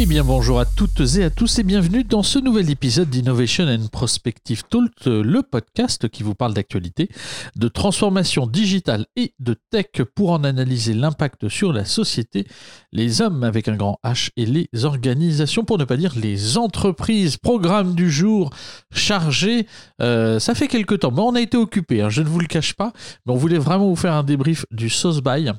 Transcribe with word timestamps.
Eh 0.00 0.06
bien 0.06 0.22
bonjour 0.22 0.60
à 0.60 0.64
toutes 0.64 1.00
et 1.16 1.24
à 1.24 1.30
tous 1.30 1.58
et 1.58 1.64
bienvenue 1.64 2.04
dans 2.04 2.22
ce 2.22 2.38
nouvel 2.38 2.70
épisode 2.70 3.10
d'Innovation 3.10 3.64
and 3.66 3.88
Prospective 3.90 4.62
Talk, 4.70 4.92
le 5.06 5.42
podcast 5.42 6.08
qui 6.08 6.22
vous 6.22 6.36
parle 6.36 6.54
d'actualité, 6.54 7.08
de 7.56 7.66
transformation 7.66 8.46
digitale 8.46 9.06
et 9.16 9.34
de 9.40 9.56
tech 9.70 10.04
pour 10.14 10.30
en 10.30 10.44
analyser 10.44 10.94
l'impact 10.94 11.48
sur 11.48 11.72
la 11.72 11.84
société, 11.84 12.46
les 12.92 13.22
hommes 13.22 13.42
avec 13.42 13.66
un 13.66 13.74
grand 13.74 13.98
H 14.04 14.30
et 14.36 14.46
les 14.46 14.68
organisations, 14.84 15.64
pour 15.64 15.78
ne 15.78 15.84
pas 15.84 15.96
dire 15.96 16.14
les 16.14 16.58
entreprises. 16.58 17.36
Programme 17.36 17.96
du 17.96 18.08
jour 18.08 18.50
chargé, 18.92 19.66
euh, 20.00 20.38
ça 20.38 20.54
fait 20.54 20.68
quelques 20.68 21.00
temps, 21.00 21.10
mais 21.10 21.22
on 21.22 21.34
a 21.34 21.40
été 21.40 21.56
occupé, 21.56 22.02
hein, 22.02 22.08
je 22.08 22.22
ne 22.22 22.28
vous 22.28 22.38
le 22.38 22.46
cache 22.46 22.74
pas, 22.74 22.92
mais 23.26 23.32
on 23.32 23.36
voulait 23.36 23.58
vraiment 23.58 23.88
vous 23.88 23.96
faire 23.96 24.14
un 24.14 24.22
débrief 24.22 24.64
du 24.70 24.90
sauce 24.90 25.20
by 25.20 25.50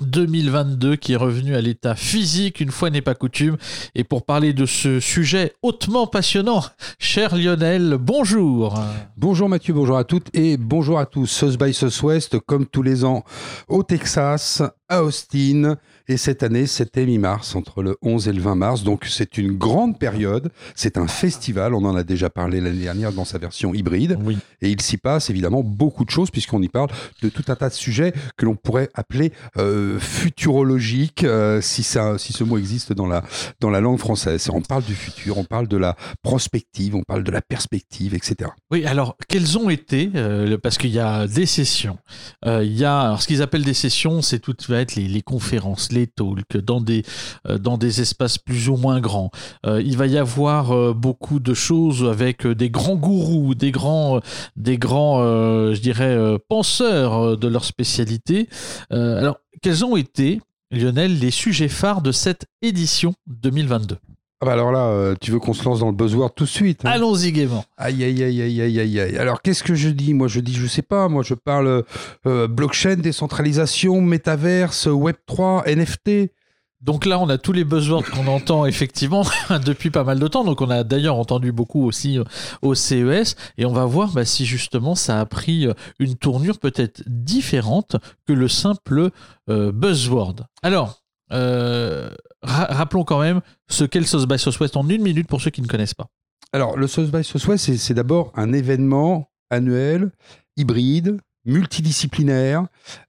2022 0.00 0.96
qui 0.96 1.12
est 1.12 1.16
revenu 1.16 1.54
à 1.54 1.60
l'état 1.60 1.94
physique 1.94 2.60
une 2.60 2.70
fois 2.70 2.90
n'est 2.90 3.02
pas 3.02 3.14
coutume. 3.14 3.56
Et 3.94 4.04
pour 4.04 4.24
parler 4.24 4.52
de 4.52 4.66
ce 4.66 5.00
sujet 5.00 5.54
hautement 5.62 6.06
passionnant, 6.06 6.64
cher 6.98 7.36
Lionel, 7.36 7.96
bonjour. 8.00 8.80
Bonjour 9.16 9.48
Mathieu, 9.48 9.74
bonjour 9.74 9.96
à 9.96 10.04
toutes 10.04 10.28
et 10.34 10.56
bonjour 10.56 10.98
à 10.98 11.06
tous. 11.06 11.26
Sauce 11.26 11.56
by 11.56 11.72
West, 12.02 12.38
comme 12.40 12.66
tous 12.66 12.82
les 12.82 13.04
ans 13.04 13.24
au 13.68 13.82
Texas, 13.82 14.62
à 14.88 15.02
Austin. 15.02 15.76
Et 16.08 16.16
cette 16.16 16.42
année, 16.42 16.66
c'était 16.66 17.06
mi-mars, 17.06 17.54
entre 17.54 17.82
le 17.82 17.96
11 18.02 18.28
et 18.28 18.32
le 18.32 18.40
20 18.40 18.54
mars. 18.54 18.82
Donc 18.82 19.06
c'est 19.08 19.38
une 19.38 19.52
grande 19.52 19.98
période. 19.98 20.50
C'est 20.74 20.98
un 20.98 21.06
festival. 21.06 21.74
On 21.74 21.84
en 21.84 21.94
a 21.94 22.02
déjà 22.02 22.30
parlé 22.30 22.60
l'année 22.60 22.82
dernière 22.82 23.12
dans 23.12 23.24
sa 23.24 23.38
version 23.38 23.74
hybride. 23.74 24.18
Oui. 24.22 24.38
Et 24.60 24.70
il 24.70 24.80
s'y 24.80 24.96
passe 24.96 25.30
évidemment 25.30 25.62
beaucoup 25.62 26.04
de 26.04 26.10
choses, 26.10 26.30
puisqu'on 26.30 26.62
y 26.62 26.68
parle 26.68 26.88
de 27.22 27.28
tout 27.28 27.44
un 27.48 27.56
tas 27.56 27.68
de 27.68 27.74
sujets 27.74 28.12
que 28.36 28.44
l'on 28.44 28.56
pourrait 28.56 28.88
appeler 28.94 29.32
euh, 29.58 29.98
futurologiques, 29.98 31.24
euh, 31.24 31.60
si, 31.60 31.82
ça, 31.82 32.18
si 32.18 32.32
ce 32.32 32.44
mot 32.44 32.58
existe 32.58 32.92
dans 32.92 33.06
la, 33.06 33.22
dans 33.60 33.70
la 33.70 33.80
langue 33.80 33.98
française. 33.98 34.48
On 34.52 34.60
parle 34.60 34.84
du 34.84 34.94
futur, 34.94 35.38
on 35.38 35.44
parle 35.44 35.68
de 35.68 35.76
la 35.76 35.96
prospective, 36.22 36.94
on 36.94 37.02
parle 37.02 37.24
de 37.24 37.30
la 37.30 37.42
perspective, 37.42 38.14
etc. 38.14 38.50
Oui, 38.70 38.84
alors, 38.86 39.16
quelles 39.28 39.58
ont 39.58 39.70
été, 39.70 40.10
euh, 40.14 40.58
parce 40.58 40.78
qu'il 40.78 40.90
y 40.90 40.98
a 40.98 41.26
des 41.26 41.46
sessions, 41.46 41.98
il 42.44 42.72
y 42.72 42.84
a, 42.84 43.00
alors, 43.00 43.22
ce 43.22 43.26
qu'ils 43.26 43.42
appellent 43.42 43.64
des 43.64 43.74
sessions, 43.74 44.22
c'est 44.22 44.38
tout 44.38 44.56
va 44.68 44.80
être 44.80 44.94
les, 44.94 45.08
les 45.08 45.22
conférences, 45.22 45.91
les 45.92 46.06
talks, 46.06 46.56
dans 46.56 46.80
des, 46.80 47.04
euh, 47.48 47.58
dans 47.58 47.78
des 47.78 48.00
espaces 48.00 48.38
plus 48.38 48.68
ou 48.68 48.76
moins 48.76 49.00
grands. 49.00 49.30
Euh, 49.66 49.82
il 49.82 49.96
va 49.96 50.06
y 50.06 50.18
avoir 50.18 50.72
euh, 50.72 50.92
beaucoup 50.92 51.40
de 51.40 51.54
choses 51.54 52.04
avec 52.04 52.46
des 52.46 52.70
grands 52.70 52.96
gourous, 52.96 53.54
des 53.54 53.70
grands, 53.70 54.20
des 54.56 54.78
grands 54.78 55.22
je 55.22 55.80
dirais, 55.80 56.38
penseurs 56.48 57.36
de 57.36 57.48
leur 57.48 57.64
spécialité. 57.64 58.48
Alors, 58.90 59.38
quels 59.62 59.84
ont 59.84 59.96
été, 59.96 60.40
Lionel, 60.70 61.18
les 61.18 61.30
sujets 61.30 61.68
phares 61.68 62.02
de 62.02 62.12
cette 62.12 62.46
édition 62.62 63.14
2022 63.26 63.98
Ah 64.42 64.44
bah 64.44 64.54
alors 64.54 64.72
là, 64.72 64.86
euh, 64.86 65.14
tu 65.20 65.30
veux 65.30 65.38
qu'on 65.38 65.54
se 65.54 65.64
lance 65.64 65.78
dans 65.78 65.86
le 65.86 65.92
buzzword 65.92 66.34
tout 66.34 66.42
de 66.42 66.48
suite 66.48 66.84
hein 66.84 66.90
Allons-y 66.90 67.30
gaiement. 67.30 67.64
Aïe, 67.76 68.02
aïe, 68.02 68.24
aïe, 68.24 68.42
aïe, 68.42 68.60
aïe, 68.60 68.80
aïe, 68.80 69.00
aïe. 69.00 69.16
Alors, 69.16 69.40
qu'est-ce 69.40 69.62
que 69.62 69.76
je 69.76 69.88
dis? 69.88 70.14
Moi, 70.14 70.26
je 70.26 70.40
dis, 70.40 70.52
je 70.52 70.66
sais 70.66 70.82
pas. 70.82 71.08
Moi, 71.08 71.22
je 71.22 71.34
parle 71.34 71.84
euh, 72.26 72.48
blockchain, 72.48 72.96
décentralisation, 72.96 74.00
métaverse, 74.00 74.88
Web3, 74.88 75.72
NFT. 75.72 76.32
Donc 76.80 77.06
là, 77.06 77.20
on 77.20 77.28
a 77.28 77.38
tous 77.38 77.52
les 77.52 77.62
buzzwords 77.62 78.10
qu'on 78.10 78.26
entend 78.26 78.66
effectivement 78.66 79.24
depuis 79.64 79.90
pas 79.90 80.02
mal 80.02 80.18
de 80.18 80.26
temps. 80.26 80.42
Donc 80.42 80.60
on 80.60 80.70
a 80.70 80.82
d'ailleurs 80.82 81.18
entendu 81.18 81.52
beaucoup 81.52 81.86
aussi 81.86 82.18
euh, 82.18 82.24
au 82.62 82.74
CES 82.74 83.36
et 83.58 83.64
on 83.64 83.72
va 83.72 83.84
voir 83.84 84.10
bah, 84.10 84.24
si 84.24 84.44
justement 84.44 84.96
ça 84.96 85.20
a 85.20 85.24
pris 85.24 85.68
une 86.00 86.16
tournure 86.16 86.58
peut-être 86.58 87.04
différente 87.06 87.94
que 88.26 88.32
le 88.32 88.48
simple 88.48 89.10
euh, 89.48 89.70
buzzword. 89.70 90.46
Alors, 90.64 91.01
euh, 91.32 92.10
ra- 92.42 92.66
rappelons 92.70 93.04
quand 93.04 93.20
même 93.20 93.40
ce 93.68 93.84
qu'est 93.84 94.00
le 94.00 94.06
Sauce 94.06 94.26
by 94.26 94.38
Southwest 94.38 94.76
en 94.76 94.88
une 94.88 95.02
minute 95.02 95.28
pour 95.28 95.40
ceux 95.40 95.50
qui 95.50 95.62
ne 95.62 95.66
connaissent 95.66 95.94
pas. 95.94 96.06
Alors, 96.52 96.76
le 96.76 96.86
South 96.86 97.10
by 97.10 97.24
Southwest, 97.24 97.74
c'est 97.76 97.94
d'abord 97.94 98.32
un 98.34 98.52
événement 98.52 99.30
annuel, 99.50 100.10
hybride, 100.56 101.18
multidisciplinaire, 101.44 102.66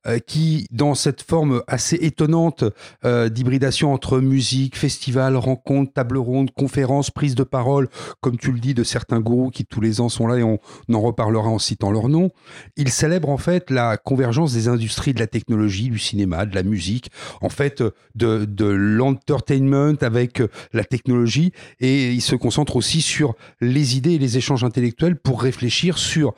euh, 0.07 0.19
qui, 0.19 0.67
dans 0.71 0.95
cette 0.95 1.21
forme 1.21 1.63
assez 1.67 1.95
étonnante 1.95 2.63
euh, 3.05 3.29
d'hybridation 3.29 3.93
entre 3.93 4.19
musique, 4.19 4.77
festival, 4.77 5.35
rencontre, 5.35 5.93
table 5.93 6.17
ronde, 6.17 6.51
conférence, 6.51 7.11
prise 7.11 7.35
de 7.35 7.43
parole, 7.43 7.89
comme 8.21 8.37
tu 8.37 8.51
le 8.51 8.59
dis, 8.59 8.73
de 8.73 8.83
certains 8.83 9.19
gourous 9.19 9.49
qui 9.49 9.65
tous 9.65 9.81
les 9.81 10.01
ans 10.01 10.09
sont 10.09 10.27
là 10.27 10.37
et 10.37 10.43
on, 10.43 10.59
en 10.91 11.01
reparlera 11.01 11.49
en 11.49 11.59
citant 11.59 11.91
leur 11.91 12.09
nom, 12.09 12.31
il 12.75 12.89
célèbre 12.89 13.29
en 13.29 13.37
fait 13.37 13.69
la 13.69 13.97
convergence 13.97 14.53
des 14.53 14.67
industries 14.67 15.13
de 15.13 15.19
la 15.19 15.27
technologie, 15.27 15.89
du 15.89 15.99
cinéma, 15.99 16.45
de 16.45 16.55
la 16.55 16.63
musique, 16.63 17.11
en 17.41 17.49
fait 17.49 17.83
de, 18.15 18.45
de 18.45 18.65
l'entertainment 18.65 19.95
avec 20.01 20.41
la 20.71 20.83
technologie 20.83 21.51
et 21.79 22.11
il 22.11 22.21
se 22.21 22.35
concentre 22.35 22.75
aussi 22.75 23.01
sur 23.01 23.35
les 23.61 23.97
idées 23.97 24.13
et 24.13 24.19
les 24.19 24.37
échanges 24.37 24.63
intellectuels 24.63 25.15
pour 25.17 25.41
réfléchir 25.41 25.97
sur 25.97 26.33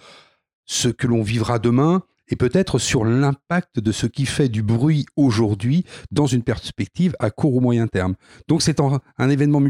ce 0.65 0.87
que 0.89 1.07
l'on 1.07 1.21
vivra 1.21 1.59
demain 1.59 2.03
et 2.27 2.35
peut-être 2.35 2.79
sur 2.79 3.05
l'impact 3.05 3.79
de 3.79 3.91
ce 3.91 4.07
qui 4.07 4.25
fait 4.25 4.49
du 4.49 4.63
bruit 4.63 5.05
aujourd'hui 5.15 5.85
dans 6.11 6.25
une 6.25 6.43
perspective 6.43 7.15
à 7.19 7.29
court 7.29 7.55
ou 7.55 7.59
moyen 7.59 7.87
terme. 7.87 8.15
Donc 8.47 8.61
c'est 8.61 8.79
un, 8.79 9.29
événement 9.29 9.61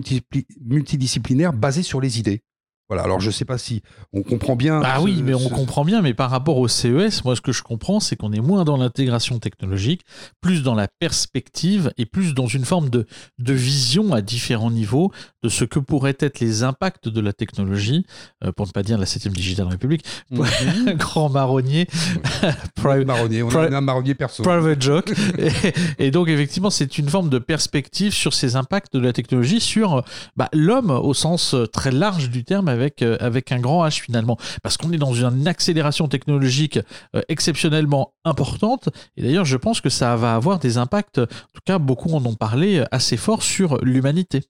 multidisciplinaire 0.62 1.54
basé 1.54 1.84
sur 1.84 2.00
les 2.00 2.20
idées. 2.20 2.44
Voilà, 2.88 3.04
alors 3.04 3.20
je 3.20 3.28
ne 3.28 3.32
sais 3.32 3.46
pas 3.46 3.58
si 3.58 3.82
on 4.14 4.22
comprend 4.22 4.56
bien. 4.56 4.80
Ah 4.84 5.02
oui, 5.02 5.22
mais 5.24 5.34
on 5.34 5.40
ce- 5.40 5.54
comprend 5.54 5.84
bien, 5.84 6.02
mais 6.04 6.14
par 6.14 6.30
rapport 6.30 6.58
au 6.58 6.68
CES, 6.68 7.24
moi 7.26 7.36
ce 7.36 7.42
que 7.42 7.52
je 7.52 7.64
comprends, 7.64 8.00
c'est 8.00 8.16
qu'on 8.16 8.32
est 8.32 8.42
moins 8.42 8.64
dans 8.64 8.78
l'intégration 8.78 9.40
technologique, 9.40 10.02
plus 10.40 10.62
dans 10.62 10.76
la 10.76 10.88
perspective 11.00 11.92
et 11.98 12.06
plus 12.06 12.34
dans 12.36 12.46
une 12.46 12.64
forme 12.66 12.90
de, 12.92 13.08
de 13.40 13.54
vision 13.54 14.14
à 14.14 14.22
différents 14.22 14.70
niveaux 14.70 15.12
de 15.42 15.50
ce 15.50 15.64
que 15.66 15.80
pourraient 15.80 16.16
être 16.20 16.40
les 16.40 16.62
impacts 16.62 17.08
de 17.10 17.22
la 17.22 17.34
technologie, 17.34 18.06
euh, 18.44 18.52
pour 18.52 18.68
ne 18.68 18.72
pas 18.72 18.84
dire 18.84 18.98
la 19.00 19.06
7 19.08 19.30
Digital 19.30 19.68
République, 19.68 20.04
Mhm. 20.30 20.94
grand 20.98 21.30
marronnier, 21.30 21.88
pri- 22.78 23.04
marronnier, 23.06 23.42
on 23.44 23.50
a 23.50 23.76
un 23.78 23.82
marronnier 23.82 24.14
perso. 24.16 24.44
private 24.44 24.82
joke. 24.82 25.12
et, 25.40 26.06
et 26.08 26.12
donc 26.12 26.28
effectivement, 26.30 26.70
c'est 26.70 26.98
une 27.00 27.10
forme 27.10 27.30
de 27.30 27.40
perspective 27.40 28.14
sur 28.14 28.34
ces 28.34 28.56
impacts 28.56 28.94
de 28.96 29.00
la 29.00 29.14
technologie 29.14 29.60
sur 29.60 30.04
bah, 30.36 30.50
l'homme 30.54 30.92
au 30.92 31.14
sens 31.14 31.56
très 31.74 31.92
large 31.92 32.30
du 32.30 32.44
terme 32.44 32.70
avec, 32.76 33.02
euh, 33.02 33.18
avec 33.20 33.52
un 33.52 33.60
grand 33.60 33.86
H 33.86 34.02
finalement. 34.02 34.38
Parce 34.62 34.78
qu'on 34.78 34.92
est 34.92 34.98
dans 34.98 35.14
une 35.14 35.48
accélération 35.48 36.08
technologique 36.08 36.80
euh, 37.16 37.22
exceptionnellement 37.30 38.14
importante. 38.24 38.90
Et 39.18 39.24
d'ailleurs, 39.24 39.46
je 39.46 39.58
pense 39.58 39.82
que 39.82 39.90
ça 39.90 40.16
va 40.16 40.36
avoir 40.36 40.60
des 40.60 40.78
impacts, 40.78 41.20
en 41.20 41.26
tout 41.26 41.62
cas 41.66 41.80
beaucoup 41.80 42.12
en 42.12 42.24
ont 42.26 42.36
parlé, 42.36 42.80
euh, 42.80 42.86
assez 42.92 43.18
forts 43.18 43.44
sur 43.44 43.84
l'humanité. 43.84 44.42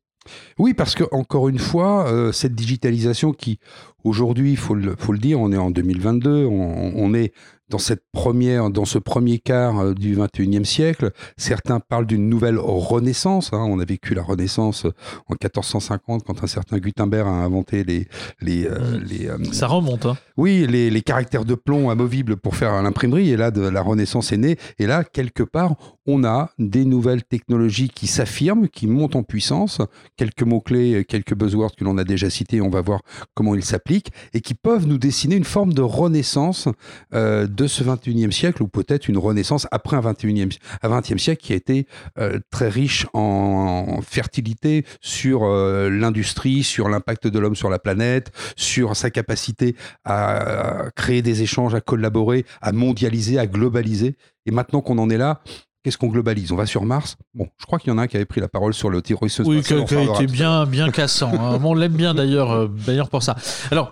Oui, 0.58 0.74
parce 0.74 0.96
que 0.96 1.03
encore 1.12 1.50
une 1.50 1.59
fois, 1.59 2.12
cette 2.34 2.56
digitalisation 2.56 3.31
qui, 3.31 3.59
aujourd'hui, 4.03 4.53
il 4.53 4.58
faut 4.58 4.74
le, 4.74 4.96
faut 4.97 5.14
le 5.14 5.19
dire, 5.19 5.40
on 5.40 5.52
est 5.52 5.58
en 5.58 5.69
2022, 5.69 6.46
on, 6.46 6.94
on 6.96 7.14
est 7.14 7.31
dans 7.70 7.78
cette 7.80 8.03
première, 8.12 8.70
dans 8.70 8.86
ce 8.86 8.98
premier 9.00 9.40
quart 9.40 9.80
euh, 9.80 9.94
du 9.94 10.16
21e 10.16 10.64
siècle. 10.66 11.12
Certains 11.38 11.80
parlent 11.80 12.06
d'une 12.06 12.30
nouvelle 12.30 12.58
renaissance. 12.59 13.52
hein. 13.53 13.66
On 13.68 13.80
a 13.80 13.86
vécu 13.86 14.14
la 14.14 14.22
renaissance 14.24 14.86
en 14.86 15.34
1450 15.42 16.24
quand 16.26 16.44
un 16.44 16.48
certain 16.48 16.78
Gutenberg 16.78 17.28
a 17.28 17.31
inventé 17.31 17.84
les, 17.84 18.08
les, 18.42 18.66
euh, 18.68 19.00
les, 19.03 19.28
euh, 19.28 19.38
Ça 19.52 19.68
remonte. 19.68 20.06
Hein. 20.06 20.18
oui, 20.38 20.68
les, 20.70 20.90
les 20.90 21.02
caractères 21.02 21.46
de 21.46 21.56
plomb 21.56 21.90
amovibles 21.90 22.38
pour 22.38 22.56
faire 22.56 22.81
l'imprimerie. 22.84 23.30
Et 23.31 23.38
là, 23.38 23.52
de, 23.52 23.62
la 23.62 23.82
Renaissance 23.82 24.32
est 24.32 24.38
née. 24.38 24.58
Et 24.80 24.86
là, 24.88 25.03
quelque 25.03 25.44
part, 25.44 25.76
on 26.07 26.23
a 26.23 26.49
des 26.59 26.85
nouvelles 26.85 27.23
technologies 27.23 27.89
qui 27.89 28.07
s'affirment, 28.07 28.67
qui 28.67 28.88
montent 28.88 29.16
en 29.16 29.23
puissance. 29.23 29.81
Quelques 30.17 30.43
mots-clés, 30.43 31.05
quelques 31.05 31.33
buzzwords 31.33 31.75
que 31.75 31.83
l'on 31.83 31.97
a 31.97 32.03
déjà 32.03 32.29
cités, 32.29 32.61
on 32.61 32.69
va 32.69 32.81
voir 32.81 33.01
comment 33.33 33.55
ils 33.55 33.63
s'appliquent, 33.63 34.11
et 34.33 34.41
qui 34.41 34.53
peuvent 34.53 34.88
nous 34.88 34.97
dessiner 34.97 35.35
une 35.35 35.43
forme 35.43 35.73
de 35.73 35.81
renaissance 35.81 36.67
euh, 37.13 37.47
de 37.47 37.67
ce 37.67 37.83
21e 37.83 38.31
siècle, 38.31 38.63
ou 38.63 38.67
peut-être 38.67 39.07
une 39.07 39.17
renaissance 39.17 39.67
après 39.71 39.97
un 39.97 40.01
21e, 40.01 40.55
un 40.83 40.89
20e 40.89 41.17
siècle 41.17 41.43
qui 41.43 41.53
a 41.53 41.55
été 41.55 41.87
euh, 42.19 42.40
très 42.51 42.69
riche 42.69 43.08
en 43.13 43.99
fertilité 44.01 44.85
sur 45.01 45.43
euh, 45.43 45.90
l'industrie, 45.90 46.63
sur 46.63 46.90
l'impact 46.90 47.28
de 47.28 47.40
l'homme 47.40 47.55
sur 47.55 47.69
la 47.69 47.79
planète, 47.79 48.31
sur 48.55 48.96
sa 48.96 49.09
capacité 49.09 49.75
à 50.03 50.85
créer 50.96 51.22
des 51.22 51.41
échanges, 51.41 51.75
à 51.75 51.81
collaborer, 51.81 52.46
à 52.61 52.72
mondialiser, 52.72 53.40
à 53.40 53.47
globaliser. 53.47 54.16
Et 54.46 54.51
maintenant 54.51 54.81
qu'on 54.81 54.97
en 54.97 55.09
est 55.09 55.17
là, 55.17 55.41
qu'est-ce 55.85 55.99
qu'on 55.99 56.08
globalise? 56.08 56.52
On 56.52 56.55
va 56.55 56.66
sur 56.66 56.84
Mars? 56.84 57.16
Bon, 57.35 57.47
je 57.59 57.66
crois 57.67 57.78
qu'il 57.78 57.91
y 57.91 57.96
en 57.96 57.99
a 57.99 58.02
un 58.02 58.08
qui 58.08 58.16
avait 58.16 58.26
pris 58.26 58.41
la 58.41 58.47
parole 58.47 58.73
sur 58.73 58.90
le 58.90 59.03
terrorisme 59.03 59.43
Oui, 59.46 59.61
qui 59.61 59.72
a 59.76 59.78
été 60.02 60.26
bien, 60.26 60.66
bien 60.66 60.90
cassant. 60.90 61.32
hein. 61.32 61.59
Bon, 61.59 61.72
on 61.72 61.73
l'aime 61.76 61.93
bien 61.93 62.16
d'ailleurs, 62.16 62.52
euh, 62.52 62.67
d'ailleurs 62.87 63.08
pour 63.09 63.22
ça. 63.22 63.35
Alors, 63.70 63.91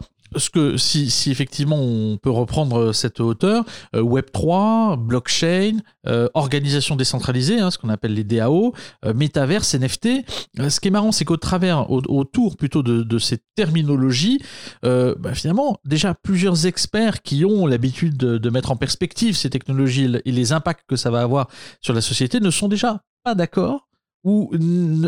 que 0.50 0.78
si, 0.78 1.10
effectivement 1.32 1.78
on 1.80 2.18
peut 2.18 2.30
reprendre 2.30 2.94
cette 2.94 3.20
hauteur, 3.20 3.64
euh, 3.96 4.02
Web 4.02 4.26
3, 4.32 4.98
blockchain, 4.98 5.78
euh, 6.08 6.28
organisation 6.34 6.96
décentralisée, 6.96 7.60
hein, 7.60 7.72
ce 7.72 7.78
qu'on 7.78 7.90
appelle 7.90 8.14
les 8.14 8.24
DAO, 8.24 8.74
euh, 9.06 9.14
métaverse, 9.14 9.74
NFT. 9.76 10.26
Euh, 10.60 10.70
ce 10.70 10.80
qui 10.80 10.88
est 10.90 10.92
marrant, 10.92 11.12
c'est 11.12 11.26
qu'au 11.26 11.38
travers, 11.38 11.90
au- 11.92 12.02
autour 12.08 12.58
plutôt 12.58 12.84
de, 12.84 13.18
ces 13.20 13.38
terminologies, 13.56 14.42
euh, 14.86 15.16
bah, 15.20 15.34
finalement, 15.34 15.78
déjà 15.86 16.14
plusieurs 16.14 16.66
experts 16.66 17.22
qui 17.22 17.46
ont 17.46 17.66
l'habitude 17.68 18.18
de, 18.18 18.38
de 18.38 18.50
mettre 18.50 18.72
en 18.72 18.76
perspective 18.76 19.36
ces 19.38 19.50
technologies 19.50 20.10
et 20.26 20.32
les 20.32 20.52
impacts 20.52 20.84
que 20.88 20.96
ça 20.96 21.10
va 21.12 21.22
avoir 21.22 21.48
sur 21.82 21.94
la 21.94 22.02
société 22.02 22.40
ne 22.40 22.50
sont 22.50 22.68
déjà 22.68 23.02
pas 23.24 23.36
d'accord 23.36 23.88
ou 24.24 24.52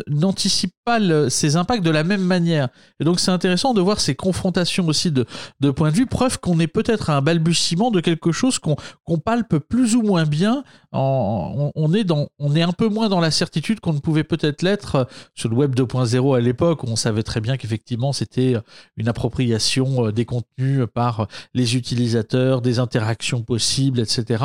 n'anticipe 0.08 0.74
pas 0.84 1.00
ces 1.30 1.56
impacts 1.56 1.84
de 1.84 1.90
la 1.90 2.04
même 2.04 2.24
manière. 2.24 2.70
Et 3.00 3.04
donc 3.04 3.20
c'est 3.20 3.32
intéressant 3.32 3.74
de 3.74 3.82
voir 3.82 4.00
ces 4.00 4.16
confrontations 4.16 4.88
aussi 4.88 5.12
de, 5.12 5.26
de 5.62 5.72
points 5.72 5.92
de 5.92 5.96
vue, 5.96 6.06
preuve 6.06 6.40
qu'on 6.40 6.60
est 6.60 6.68
peut-être 6.68 7.10
à 7.10 7.18
un 7.18 7.22
balbutiement 7.22 7.92
de 7.92 8.02
quelque 8.02 8.32
chose 8.32 8.60
qu'on 8.60 9.18
palpe 9.20 9.58
plus 9.58 9.96
ou 9.96 10.02
moins 10.02 10.26
bien. 10.26 10.64
on, 10.92 11.94
est 11.94 12.04
dans, 12.04 12.28
on 12.40 12.56
est 12.56 12.62
un 12.62 12.72
peu 12.72 12.88
moins 12.88 13.10
dans 13.10 13.20
la 13.20 13.32
certitude 13.32 13.80
qu'on 13.80 13.94
ne 13.94 14.00
pouvait 14.00 14.24
peut-être 14.24 14.62
l'être 14.62 14.96
euh, 14.96 15.04
sur 15.34 15.50
le 15.50 15.56
web 15.56 15.76
2.0 15.76 16.36
à 16.36 16.40
l'époque, 16.40 16.84
où 16.84 16.88
on 16.88 16.96
savait 16.96 17.24
très 17.24 17.42
bien 17.42 17.58
qu'effectivement 17.58 18.14
c'était 18.14 18.56
une 18.98 19.08
appropriation 19.08 20.08
euh, 20.08 20.12
des 20.12 20.26
contenus 20.26 20.86
par 20.94 21.28
les 21.54 21.76
utilisateurs, 21.76 22.62
des 22.62 22.80
interactions 22.80 23.42
possibles, 23.42 24.00
etc. 24.00 24.44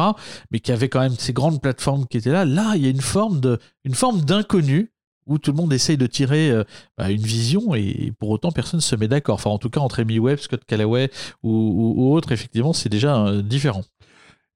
Mais 0.51 0.61
qu'il 0.61 0.73
y 0.73 0.77
avait 0.77 0.89
quand 0.89 1.01
même 1.01 1.17
ces 1.19 1.33
grandes 1.33 1.61
plateformes 1.61 2.07
qui 2.07 2.17
étaient 2.17 2.33
là. 2.33 2.45
Là, 2.45 2.73
il 2.77 2.83
y 2.83 2.87
a 2.87 2.91
une 2.91 3.01
forme 3.01 3.41
de, 3.41 3.59
une 3.85 3.95
forme 3.95 4.21
d'inconnu 4.21 4.93
où 5.27 5.39
tout 5.39 5.53
le 5.53 5.57
monde 5.57 5.73
essaye 5.73 5.97
de 5.97 6.07
tirer 6.07 6.51
euh, 6.51 6.65
bah, 6.99 7.11
une 7.11 7.23
vision 7.23 7.75
et 7.75 8.13
pour 8.19 8.31
autant 8.31 8.51
personne 8.51 8.79
ne 8.79 8.83
se 8.83 8.97
met 8.97 9.09
d'accord. 9.09 9.37
Enfin, 9.37 9.51
en 9.51 9.59
tout 9.59 9.71
cas, 9.71 9.81
entre 9.81 10.01
Amy 10.01 10.19
Webb, 10.19 10.39
Scott 10.39 10.65
Callaway 10.67 11.11
ou, 11.43 12.13
autres, 12.15 12.33
effectivement, 12.33 12.73
c'est 12.73 12.89
déjà 12.89 13.27
euh, 13.27 13.43
différent. 13.43 13.85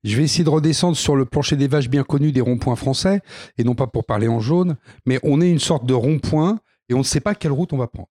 Je 0.03 0.17
vais 0.17 0.25
essayer 0.25 0.45
de 0.45 0.51
redescendre 0.51 0.97
sur 0.97 1.17
le 1.17 1.25
plancher 1.25 1.57
des 1.57 1.69
vaches 1.69 1.89
bien 1.89 2.03
connu 2.03 2.31
des 2.31 2.43
ronds-points 2.43 2.77
français, 2.77 3.23
et 3.57 3.65
non 3.65 3.75
pas 3.75 3.87
pour 3.87 4.05
parler 4.05 4.29
en 4.29 4.39
jaune, 4.39 4.77
mais 5.07 5.19
on 5.23 5.41
est 5.41 5.51
une 5.51 5.59
sorte 5.59 5.87
de 5.87 5.95
rond-point 5.95 6.59
et 6.91 6.95
on 6.95 6.99
ne 6.99 7.05
sait 7.05 7.21
pas 7.21 7.35
quelle 7.35 7.53
route 7.53 7.73
on 7.73 7.79
va 7.79 7.87
prendre. 7.87 8.09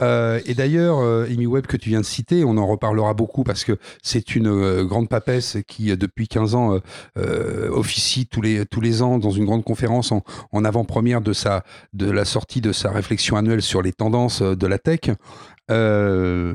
Euh, 0.00 0.40
et 0.46 0.54
d'ailleurs, 0.54 0.98
euh, 0.98 1.26
Amy 1.26 1.46
Webb 1.46 1.66
que 1.66 1.76
tu 1.76 1.90
viens 1.90 2.00
de 2.00 2.06
citer, 2.06 2.44
on 2.44 2.56
en 2.56 2.66
reparlera 2.66 3.14
beaucoup 3.14 3.44
parce 3.44 3.64
que 3.64 3.78
c'est 4.02 4.34
une 4.34 4.48
euh, 4.48 4.84
grande 4.84 5.08
papesse 5.08 5.58
qui, 5.66 5.96
depuis 5.96 6.28
15 6.28 6.54
ans, 6.54 6.80
officie 7.70 8.26
tous 8.26 8.42
les, 8.42 8.66
tous 8.66 8.80
les 8.80 9.02
ans 9.02 9.18
dans 9.18 9.30
une 9.30 9.44
grande 9.44 9.64
conférence 9.64 10.12
en, 10.12 10.22
en 10.52 10.64
avant-première 10.64 11.20
de, 11.20 11.32
de 11.92 12.10
la 12.10 12.24
sortie 12.24 12.60
de 12.60 12.72
sa 12.72 12.90
réflexion 12.90 13.36
annuelle 13.36 13.62
sur 13.62 13.82
les 13.82 13.92
tendances 13.92 14.42
de 14.42 14.66
la 14.66 14.78
tech. 14.78 15.10
Euh, 15.70 16.52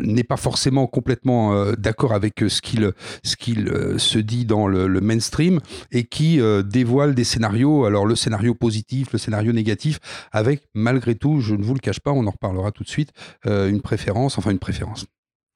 n'est 0.00 0.24
pas 0.24 0.36
forcément 0.36 0.86
complètement 0.86 1.54
euh, 1.54 1.72
d'accord 1.72 2.12
avec 2.12 2.44
ce 2.46 2.62
qu'il 2.62 2.92
ce 3.24 3.36
qu'il 3.36 3.68
euh, 3.68 3.98
se 3.98 4.18
dit 4.18 4.44
dans 4.44 4.68
le, 4.68 4.88
mainstream 5.00 5.60
et 5.90 6.04
qui 6.04 6.40
dévoile 6.64 7.14
des 7.14 7.24
scénarios. 7.24 7.84
Alors 7.84 8.04
le 8.04 8.14
scénario 8.14 8.54
positif, 8.54 9.12
le 9.12 9.18
scénario 9.18 9.52
négatif, 9.52 9.98
avec 10.32 10.64
malgré 10.74 11.14
tout, 11.14 11.40
je 11.40 11.54
ne 11.54 11.62
vous 11.62 11.74
le 11.74 11.80
cache 11.80 12.00
pas, 12.00 12.12
on 12.12 12.26
en 12.26 12.30
reparlera 12.30 12.72
tout 12.72 12.82
de 12.82 12.88
suite, 12.88 13.12
une 13.44 13.80
préférence, 13.80 14.38
enfin 14.38 14.50
une 14.50 14.58
préférence. 14.58 15.06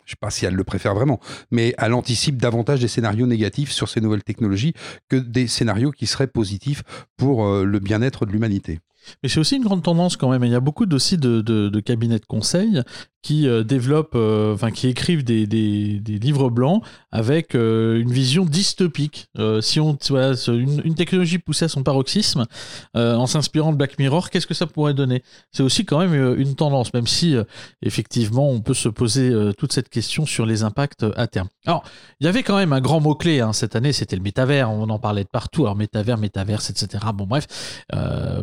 Je 0.04 0.10
ne 0.10 0.10
sais 0.10 0.16
pas 0.20 0.30
si 0.30 0.46
elle 0.46 0.54
le 0.54 0.64
préfère 0.64 0.94
vraiment, 0.94 1.20
mais 1.50 1.74
elle 1.78 1.92
anticipe 1.92 2.40
davantage 2.40 2.80
des 2.80 2.88
scénarios 2.88 3.26
négatifs 3.26 3.72
sur 3.72 3.88
ces 3.88 4.00
nouvelles 4.00 4.24
technologies 4.24 4.74
que 5.08 5.16
des 5.16 5.46
scénarios 5.46 5.90
qui 5.90 6.06
seraient 6.06 6.26
positifs 6.26 6.82
pour 7.16 7.46
le 7.46 7.78
bien-être 7.78 8.26
de 8.26 8.32
l'humanité. 8.32 8.80
Mais 9.22 9.28
c'est 9.28 9.40
aussi 9.40 9.56
une 9.56 9.64
grande 9.64 9.82
tendance 9.82 10.16
quand 10.16 10.30
même. 10.30 10.44
Il 10.44 10.50
y 10.50 10.54
a 10.54 10.60
beaucoup 10.60 10.86
aussi 10.92 11.18
de, 11.18 11.40
de, 11.40 11.80
cabinets 11.80 12.18
de 12.18 12.26
conseil 12.26 12.82
qui 13.22 13.46
euh, 13.46 13.62
développent, 13.62 14.16
euh, 14.16 14.52
enfin 14.52 14.72
qui 14.72 14.88
écrivent 14.88 15.22
des, 15.24 15.46
des, 15.46 16.18
livres 16.18 16.50
blancs 16.50 16.82
avec 17.12 17.54
euh, 17.54 18.00
une 18.00 18.12
vision 18.12 18.44
dystopique. 18.44 19.28
si 19.60 19.80
on, 19.80 19.96
voilà, 20.10 20.34
une, 20.48 20.94
technologie 20.94 21.38
poussée 21.38 21.66
à 21.66 21.68
son 21.68 21.82
paroxysme, 21.82 22.46
en 22.94 23.26
s'inspirant 23.26 23.72
de 23.72 23.76
Black 23.76 23.98
Mirror, 23.98 24.30
qu'est-ce 24.30 24.46
que 24.46 24.54
ça 24.54 24.66
pourrait 24.66 24.94
donner? 24.94 25.22
C'est 25.52 25.62
aussi 25.62 25.84
quand 25.84 25.98
même 25.98 26.38
une 26.38 26.54
tendance, 26.54 26.92
même 26.94 27.06
si 27.06 27.34
effectivement 27.82 28.48
on 28.50 28.60
peut 28.60 28.74
se 28.74 28.88
poser 28.88 29.32
toute 29.56 29.72
cette 29.72 29.88
question 29.88 30.26
sur 30.26 30.46
les 30.46 30.62
impacts 30.62 31.04
à 31.16 31.26
terme. 31.26 31.48
Alors, 31.66 31.84
il 32.20 32.26
y 32.26 32.28
avait 32.28 32.42
quand 32.42 32.56
même 32.56 32.72
un 32.72 32.80
grand 32.80 33.00
mot-clé 33.00 33.40
hein, 33.40 33.52
cette 33.52 33.76
année, 33.76 33.92
c'était 33.92 34.16
le 34.16 34.22
métavers. 34.22 34.70
On 34.70 34.88
en 34.90 34.98
parlait 34.98 35.24
de 35.24 35.28
partout. 35.28 35.62
Alors 35.62 35.76
métavers, 35.76 36.18
métaverse, 36.18 36.70
etc. 36.70 37.04
Bon 37.14 37.26
bref, 37.26 37.46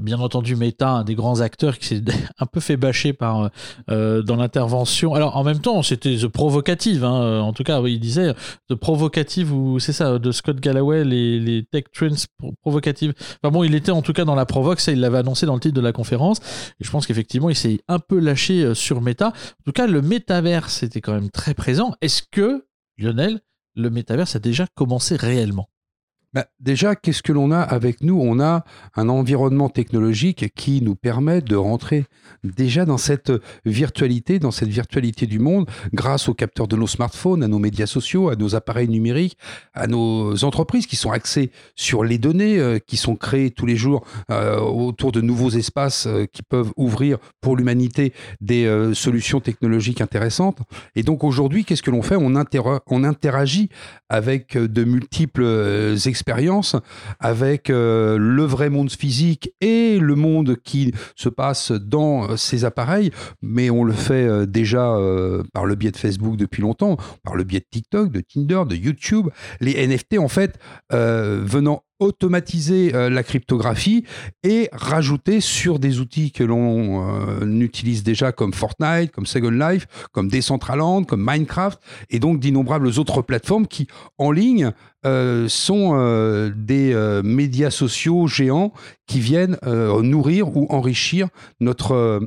bien 0.02 0.20
entendu 0.20 0.56
Meta, 0.56 0.90
un 0.90 1.04
des 1.04 1.16
grands 1.16 1.42
acteurs 1.42 1.78
qui 1.78 1.88
s'est 1.88 2.04
un 2.40 2.46
peu 2.46 2.60
fait 2.60 2.78
bâcher 2.78 3.14
par 3.14 3.50
dans 3.88 4.36
l'intervention 4.36 4.69
alors 5.16 5.38
en 5.38 5.44
même 5.44 5.60
temps, 5.60 5.82
c'était 5.84 6.16
The 6.18 6.28
Provocative, 6.28 7.04
hein, 7.04 7.42
en 7.42 7.54
tout 7.54 7.64
cas, 7.64 7.82
il 7.82 8.00
disait 8.00 8.34
The 8.70 8.76
Provocative, 8.76 9.54
ou 9.54 9.80
c'est 9.80 9.94
ça, 9.94 10.20
de 10.20 10.32
Scott 10.32 10.60
Galloway, 10.60 11.04
les, 11.04 11.64
Tech 11.72 11.86
Trends 11.94 12.52
Provocative. 12.62 13.14
Enfin 13.44 13.52
bon, 13.52 13.64
il 13.64 13.76
était 13.76 13.92
en 13.92 14.02
tout 14.02 14.14
cas 14.14 14.26
dans 14.26 14.36
la 14.36 14.46
provoque, 14.46 14.80
ça 14.80 14.92
il 14.92 15.00
l'avait 15.00 15.20
annoncé 15.20 15.46
dans 15.46 15.54
le 15.54 15.60
titre 15.60 15.76
de 15.76 15.82
la 15.82 15.92
conférence, 15.92 16.40
et 16.80 16.84
je 16.84 16.92
pense 16.92 17.06
qu'effectivement 17.06 17.50
il 17.50 17.56
s'est 17.56 17.80
un 17.88 18.00
peu 18.00 18.20
lâché 18.20 18.64
euh, 18.64 18.74
sur 18.74 19.02
Meta. 19.02 19.28
En 19.28 19.64
tout 19.66 19.72
cas, 19.72 19.88
le 19.88 20.02
métaverse 20.02 20.84
était 20.84 21.02
quand 21.02 21.14
même 21.14 21.30
très 21.30 21.54
présent. 21.54 21.94
Est-ce 22.02 22.24
que, 22.32 22.66
Lionel, 22.98 23.40
le 23.76 23.90
métaverse 23.90 24.36
a 24.36 24.40
déjà 24.40 24.68
commencé 24.76 25.16
réellement? 25.16 25.70
Bah, 26.32 26.46
déjà, 26.60 26.96
qu'est-ce 26.96 27.24
que 27.24 27.32
l'on 27.32 27.50
a 27.52 27.60
avec 27.60 28.04
nous? 28.04 28.20
On 28.22 28.40
a 28.40 28.64
un 28.96 29.10
environnement 29.10 29.68
technologique 29.68 30.54
qui 30.54 30.80
nous 30.84 30.96
permet 30.96 31.42
de 31.42 31.56
rentrer 31.56 32.06
déjà 32.44 32.86
dans 32.86 33.00
cette 33.00 33.32
virtualité, 33.66 34.38
dans 34.38 34.52
cette 34.52 34.70
virtualité 34.70 35.26
du 35.26 35.40
monde, 35.40 35.68
grâce 35.92 36.30
aux 36.30 36.36
capteurs 36.36 36.68
de 36.68 36.76
nos 36.76 36.86
smartphones, 36.86 37.42
à 37.42 37.48
nos 37.48 37.58
médias 37.58 37.88
sociaux, 37.88 38.30
à 38.30 38.36
nos 38.36 38.54
appareils 38.54 38.90
numériques, 38.90 39.40
à 39.74 39.88
nos 39.88 40.44
entreprises 40.44 40.86
qui 40.86 40.98
sont 40.98 41.10
axées 41.10 41.50
sur 41.76 42.04
les 42.04 42.20
données, 42.20 42.60
euh, 42.60 42.78
qui 42.78 42.98
sont 42.98 43.16
créées 43.16 43.50
tous 43.50 43.66
les 43.66 43.76
jours 43.76 44.06
euh, 44.30 44.60
autour 44.60 45.12
de 45.12 45.22
nouveaux 45.22 45.50
espaces 45.50 46.06
euh, 46.06 46.26
qui 46.32 46.44
peuvent 46.44 46.72
ouvrir 46.78 47.18
pour 47.42 47.58
l'humanité 47.58 48.14
des 48.40 48.70
solutions 48.94 49.40
technologiques 49.40 50.02
intéressantes. 50.02 50.60
Et 50.96 51.02
donc 51.02 51.24
aujourd'hui, 51.24 51.66
qu'est-ce 51.66 51.82
que 51.82 51.90
l'on 51.90 52.02
fait? 52.02 52.16
On, 52.16 52.36
on 52.88 53.04
interagit 53.04 53.70
avec 54.10 54.58
de 54.58 54.84
multiples 54.84 55.96
expériences 56.06 56.19
expérience 56.20 56.76
avec 57.20 57.70
euh, 57.70 58.18
le 58.18 58.44
vrai 58.44 58.70
monde 58.70 58.92
physique 58.92 59.54
et 59.62 60.00
le 60.00 60.16
monde 60.16 60.58
qui 60.64 60.94
se 61.16 61.30
passe 61.30 61.72
dans 61.72 62.32
euh, 62.32 62.36
ces 62.36 62.66
appareils, 62.66 63.12
mais 63.42 63.70
on 63.70 63.86
le 63.86 63.94
fait 63.94 64.28
euh, 64.28 64.46
déjà 64.46 64.98
par 65.54 65.66
le 65.66 65.76
biais 65.76 65.92
de 65.92 65.98
Facebook 65.98 66.36
depuis 66.36 66.62
longtemps, 66.62 66.98
par 67.24 67.36
le 67.36 67.44
biais 67.44 67.60
de 67.62 67.66
TikTok, 67.70 68.12
de 68.12 68.20
Tinder, 68.22 68.64
de 68.68 68.76
YouTube. 68.76 69.30
Les 69.62 69.88
NFT, 69.88 70.18
en 70.20 70.28
fait, 70.28 70.60
venant 70.92 71.84
automatiser 72.00 72.92
la 72.92 73.24
cryptographie 73.24 74.06
et 74.44 74.70
rajouter 74.72 75.42
sur 75.42 75.80
des 75.80 76.00
outils 76.00 76.32
que 76.32 76.44
l'on 76.44 77.42
utilise 77.60 78.04
déjà 78.04 78.32
comme 78.32 78.54
Fortnite, 78.54 79.12
comme 79.12 79.26
Second 79.26 79.52
Life, 79.52 79.88
comme 80.12 80.30
Decentraland, 80.30 81.06
comme 81.06 81.24
Minecraft 81.26 81.80
et 82.10 82.20
donc 82.20 82.40
d'innombrables 82.40 82.88
autres 82.98 83.22
plateformes 83.22 83.68
qui 83.68 83.88
en 84.18 84.32
ligne 84.32 84.72
euh, 85.06 85.48
sont 85.48 85.92
euh, 85.94 86.52
des 86.54 86.94
euh, 86.94 87.24
médias 87.24 87.72
sociaux 87.72 88.28
géants 88.28 88.74
qui 89.08 89.22
viennent 89.22 89.58
nourrir 89.64 90.56
ou 90.58 90.68
enrichir 90.70 91.30
notre, 91.62 92.20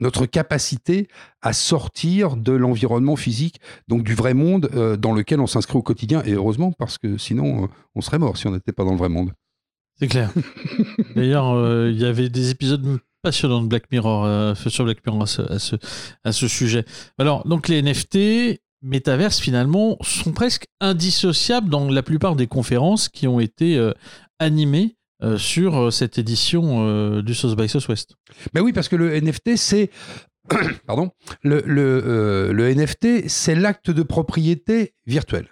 notre 0.00 0.26
capacité 0.26 1.08
à 1.42 1.52
sortir 1.52 2.36
de 2.36 2.52
l'environnement 2.52 3.16
physique, 3.16 3.60
donc 3.88 4.02
du 4.02 4.14
vrai 4.14 4.34
monde 4.34 4.68
dans 4.98 5.12
lequel 5.12 5.40
on 5.40 5.46
s'inscrit 5.46 5.78
au 5.78 5.82
quotidien. 5.82 6.22
Et 6.24 6.32
heureusement, 6.32 6.72
parce 6.72 6.98
que 6.98 7.18
sinon, 7.18 7.68
on 7.94 8.00
serait 8.00 8.18
mort 8.18 8.36
si 8.36 8.46
on 8.46 8.52
n'était 8.52 8.72
pas 8.72 8.84
dans 8.84 8.92
le 8.92 8.98
vrai 8.98 9.08
monde. 9.08 9.32
C'est 9.98 10.08
clair. 10.08 10.32
D'ailleurs, 11.14 11.88
il 11.88 11.98
y 11.98 12.04
avait 12.04 12.28
des 12.28 12.50
épisodes 12.50 12.98
passionnants 13.22 13.62
de 13.62 13.68
Black 13.68 13.84
Mirror 13.92 14.56
sur 14.56 14.84
Black 14.84 14.98
Mirror 15.06 15.22
à 15.22 15.26
ce, 15.26 15.76
à 16.24 16.32
ce, 16.32 16.48
sujet. 16.48 16.84
Alors, 17.18 17.46
donc 17.46 17.68
les 17.68 17.82
NFT, 17.82 18.60
métaverse 18.82 19.40
finalement 19.40 19.96
sont 20.02 20.32
presque 20.32 20.66
indissociables 20.80 21.68
dans 21.68 21.88
la 21.88 22.02
plupart 22.02 22.36
des 22.36 22.46
conférences 22.46 23.08
qui 23.08 23.28
ont 23.28 23.40
été 23.40 23.76
euh, 23.76 23.92
animées 24.38 24.96
euh, 25.22 25.36
sur 25.36 25.76
euh, 25.76 25.90
cette 25.90 26.18
édition 26.18 27.20
du 27.20 27.34
South 27.34 27.56
by 27.56 27.68
Southwest. 27.68 28.14
Ben 28.54 28.62
oui, 28.62 28.72
parce 28.72 28.88
que 28.88 28.96
le 28.96 29.18
NFT, 29.20 29.56
c'est 29.56 29.90
pardon, 30.86 31.10
le, 31.42 31.62
le, 31.66 32.74
NFT, 32.74 33.28
c'est 33.28 33.54
l'acte 33.54 33.90
de 33.90 34.02
propriété 34.02 34.94
virtuel. 35.06 35.46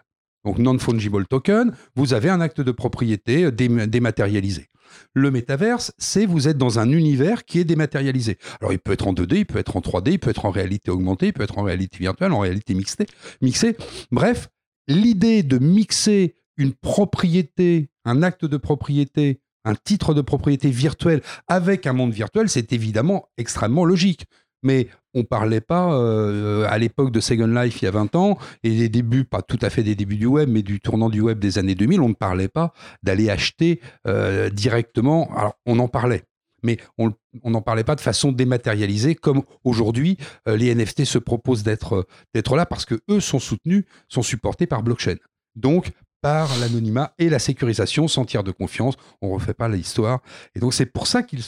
Donc 0.45 0.59
non-fungible 0.59 1.27
token, 1.27 1.73
vous 1.95 2.15
avez 2.15 2.31
un 2.31 2.41
acte 2.41 2.61
de 2.61 2.73
propriété 2.73 3.51
dématérialisé. 3.51 4.69
Le 5.15 5.31
métaverse, 5.31 5.93
c'est 5.99 6.27
vous 6.27 6.49
êtes 6.49 6.57
dans 6.57 6.79
un 6.79 6.91
univers 6.91 7.45
qui 7.45 7.59
est 7.59 7.65
dématérialisé. 7.65 8.39
Alors 8.61 8.73
il 8.73 8.79
peut 8.79 8.93
être 8.93 9.07
en 9.07 9.13
2D, 9.13 9.39
il 9.39 9.47
peut 9.47 9.59
être 9.59 9.77
en 9.77 9.81
3D, 9.81 10.13
il 10.13 10.19
peut 10.19 10.31
être 10.31 10.47
en 10.47 10.51
réalité 10.51 10.91
augmentée, 10.91 11.27
il 11.27 11.33
peut 11.33 11.43
être 11.43 11.59
en 11.59 11.63
réalité 11.63 11.99
virtuelle, 11.99 12.33
en 12.33 12.41
réalité 12.41 12.75
mixée. 12.75 13.07
mixée. 13.43 13.77
Bref, 14.11 14.49
l'idée 14.87 15.43
de 15.43 15.59
mixer 15.59 16.35
une 16.57 16.73
propriété, 16.73 17.91
un 18.05 18.23
acte 18.23 18.45
de 18.45 18.57
propriété, 18.57 19.41
un 19.69 19.75
titre 19.75 20.15
de 20.15 20.21
propriété 20.21 20.71
virtuel 20.71 21.23
avec 21.47 21.87
un 21.87 21.93
monde 21.93 22.13
virtuel, 22.13 22.49
c'est 22.49 22.73
évidemment 22.73 23.29
extrêmement 23.37 23.85
logique 23.85 24.27
mais 24.63 24.89
on 25.15 25.25
parlait 25.25 25.61
pas 25.61 25.93
euh, 25.93 26.67
à 26.69 26.79
l'époque 26.79 27.11
de 27.11 27.21
Second 27.21 27.47
Life 27.47 27.83
il 27.83 27.87
y 27.87 27.89
a 27.89 27.93
20 27.93 28.15
ans 28.17 28.39
et 28.63 28.71
des 28.71 28.89
débuts, 28.89 29.25
pas 29.25 29.43
tout 29.43 29.59
à 29.63 29.71
fait 29.71 29.83
des 29.83 29.95
débuts 29.95 30.17
du 30.17 30.27
web, 30.27 30.49
mais 30.49 30.63
du 30.63 30.81
tournant 30.81 31.09
du 31.09 31.21
web 31.21 31.39
des 31.39 31.59
années 31.59 31.75
2000, 31.75 32.01
on 32.01 32.11
ne 32.11 32.15
parlait 32.15 32.49
pas 32.49 32.73
d'aller 33.03 33.31
acheter 33.31 33.81
euh, 34.07 34.51
directement. 34.51 35.31
Alors 35.37 35.55
on 35.67 35.79
en 35.79 35.89
parlait, 35.89 36.25
mais 36.63 36.79
on 36.99 37.13
n'en 37.45 37.63
parlait 37.63 37.85
pas 37.85 37.95
de 37.95 38.01
façon 38.01 38.33
dématérialisée 38.33 39.15
comme 39.15 39.43
aujourd'hui 39.65 40.19
euh, 40.49 40.57
les 40.57 40.75
NFT 40.75 41.05
se 41.05 41.19
proposent 41.19 41.63
d'être 41.63 42.07
d'être 42.35 42.57
là 42.57 42.67
parce 42.67 42.85
que 42.85 43.01
eux 43.11 43.21
sont 43.21 43.41
soutenus, 43.41 43.85
sont 44.09 44.23
supportés 44.23 44.67
par 44.67 44.83
blockchain. 44.83 45.17
Donc 45.57 45.93
par 46.21 46.49
l'anonymat 46.59 47.15
et 47.19 47.29
la 47.29 47.39
sécurisation 47.39 48.09
sans 48.09 48.25
tiers 48.25 48.45
de 48.45 48.51
confiance. 48.51 48.95
On 49.23 49.29
ne 49.29 49.35
refait 49.35 49.55
pas 49.55 49.69
l'histoire. 49.69 50.21
Et 50.55 50.61
donc 50.61 50.75
c'est 50.75 50.87
pour 50.87 51.07
ça 51.07 51.23
qu'ils 51.23 51.43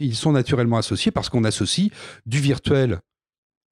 ils 0.00 0.16
sont 0.16 0.32
naturellement 0.32 0.78
associés, 0.78 1.12
parce 1.12 1.28
qu'on 1.28 1.44
associe 1.44 1.90
du 2.26 2.40
virtuel, 2.40 3.00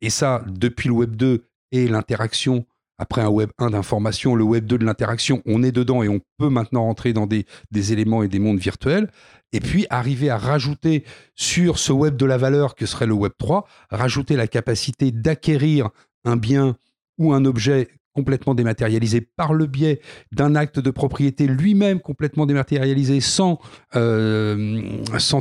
et 0.00 0.10
ça 0.10 0.44
depuis 0.46 0.88
le 0.88 0.94
Web 0.94 1.16
2 1.16 1.44
et 1.70 1.88
l'interaction 1.88 2.66
après 2.98 3.22
un 3.22 3.28
Web 3.28 3.50
1 3.58 3.70
d'information, 3.70 4.34
le 4.36 4.44
Web 4.44 4.66
2 4.66 4.78
de 4.78 4.84
l'interaction, 4.84 5.42
on 5.46 5.62
est 5.62 5.72
dedans 5.72 6.02
et 6.02 6.08
on 6.08 6.20
peut 6.38 6.50
maintenant 6.50 6.84
rentrer 6.84 7.12
dans 7.12 7.26
des, 7.26 7.46
des, 7.70 7.92
éléments 7.92 8.22
et 8.22 8.28
des 8.28 8.38
mondes 8.38 8.58
virtuels. 8.58 9.10
Et 9.52 9.60
puis 9.60 9.86
arriver 9.90 10.30
à 10.30 10.38
rajouter 10.38 11.04
sur 11.34 11.78
ce 11.78 11.92
Web 11.92 12.16
de 12.16 12.26
la 12.26 12.36
valeur 12.36 12.74
que 12.74 12.86
serait 12.86 13.06
le 13.06 13.14
Web 13.14 13.32
3, 13.38 13.66
rajouter 13.90 14.36
la 14.36 14.46
capacité 14.46 15.10
d'acquérir 15.10 15.90
un 16.24 16.36
bien 16.36 16.76
ou 17.18 17.32
un 17.32 17.44
objet 17.44 17.88
complètement 18.14 18.54
dématérialisé 18.54 19.20
par 19.20 19.54
le 19.54 19.66
biais 19.66 20.00
d'un 20.32 20.54
acte 20.54 20.78
de 20.78 20.90
propriété 20.90 21.46
lui-même 21.46 22.00
complètement 22.00 22.46
dématérialisé 22.46 23.20
sans, 23.20 23.58
euh, 23.96 24.82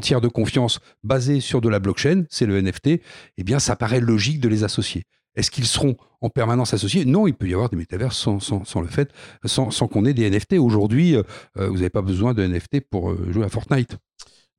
tiers 0.02 0.22
de 0.22 0.28
confiance 0.28 0.80
basé 1.04 1.42
sur 1.42 1.62
de 1.62 1.70
la 1.70 1.80
blockchain, 1.80 2.24
c'est 2.30 2.46
le 2.46 2.60
NFT, 2.62 3.02
eh 3.38 3.44
bien 3.44 3.60
ça 3.60 3.76
paraît 3.76 4.00
logique 4.00 4.40
de 4.40 4.50
les 4.50 4.64
associer. 4.64 5.04
Est-ce 5.36 5.50
qu'ils 5.50 5.66
seront 5.66 5.96
en 6.20 6.30
permanence 6.30 6.74
associés? 6.74 7.06
Non, 7.06 7.28
il 7.28 7.34
peut 7.34 7.48
y 7.48 7.54
avoir 7.54 7.70
des 7.70 7.78
métavers 7.78 8.12
sans, 8.12 8.40
le 8.82 8.88
fait, 8.88 9.10
sans, 9.46 9.70
qu'on 9.88 10.06
ait 10.06 10.14
des 10.14 10.30
NFT. 10.30 10.54
Aujourd'hui, 10.54 11.16
euh, 11.16 11.24
vous 11.56 11.76
n'avez 11.76 11.90
pas 11.90 12.02
besoin 12.02 12.34
de 12.34 12.46
NFT 12.46 12.82
pour 12.90 13.12
euh, 13.12 13.32
jouer 13.32 13.46
à 13.46 13.50
Fortnite. 13.50 13.98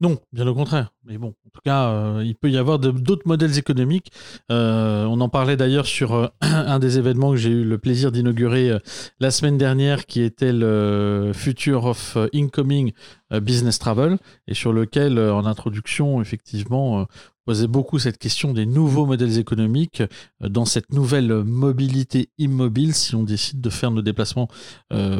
Non, 0.02 0.18
bien 0.32 0.48
au 0.48 0.54
contraire. 0.54 0.92
Mais 1.04 1.16
bon, 1.16 1.28
en 1.28 1.50
tout 1.50 1.60
cas, 1.64 1.90
euh, 1.90 2.22
il 2.24 2.34
peut 2.34 2.50
y 2.50 2.58
avoir 2.58 2.80
d'autres 2.80 3.26
modèles 3.26 3.56
économiques. 3.56 4.10
Euh, 4.50 5.04
on 5.04 5.20
en 5.20 5.28
parlait 5.28 5.56
d'ailleurs 5.56 5.86
sur 5.86 6.12
euh, 6.12 6.26
un 6.40 6.80
des 6.80 6.98
événements 6.98 7.30
que 7.30 7.36
j'ai 7.36 7.50
eu 7.50 7.62
le 7.62 7.78
plaisir 7.78 8.10
d'inaugurer 8.10 8.76
la 9.20 9.30
semaine 9.30 9.58
dernière, 9.58 10.06
qui 10.06 10.22
était 10.22 10.52
le 10.52 11.30
Future 11.32 11.84
of 11.84 12.18
Incoming 12.34 12.92
Business 13.30 13.78
Travel, 13.78 14.18
et 14.48 14.54
sur 14.54 14.72
lequel, 14.72 15.20
en 15.20 15.46
introduction, 15.46 16.20
effectivement, 16.20 17.06
posait 17.44 17.66
beaucoup 17.66 17.98
cette 17.98 18.18
question 18.18 18.52
des 18.52 18.66
nouveaux 18.66 19.06
modèles 19.06 19.38
économiques 19.38 20.02
dans 20.40 20.64
cette 20.64 20.92
nouvelle 20.92 21.32
mobilité 21.44 22.30
immobile 22.38 22.94
si 22.94 23.14
on 23.14 23.22
décide 23.22 23.60
de 23.60 23.70
faire 23.70 23.90
nos 23.90 24.02
déplacements 24.02 24.48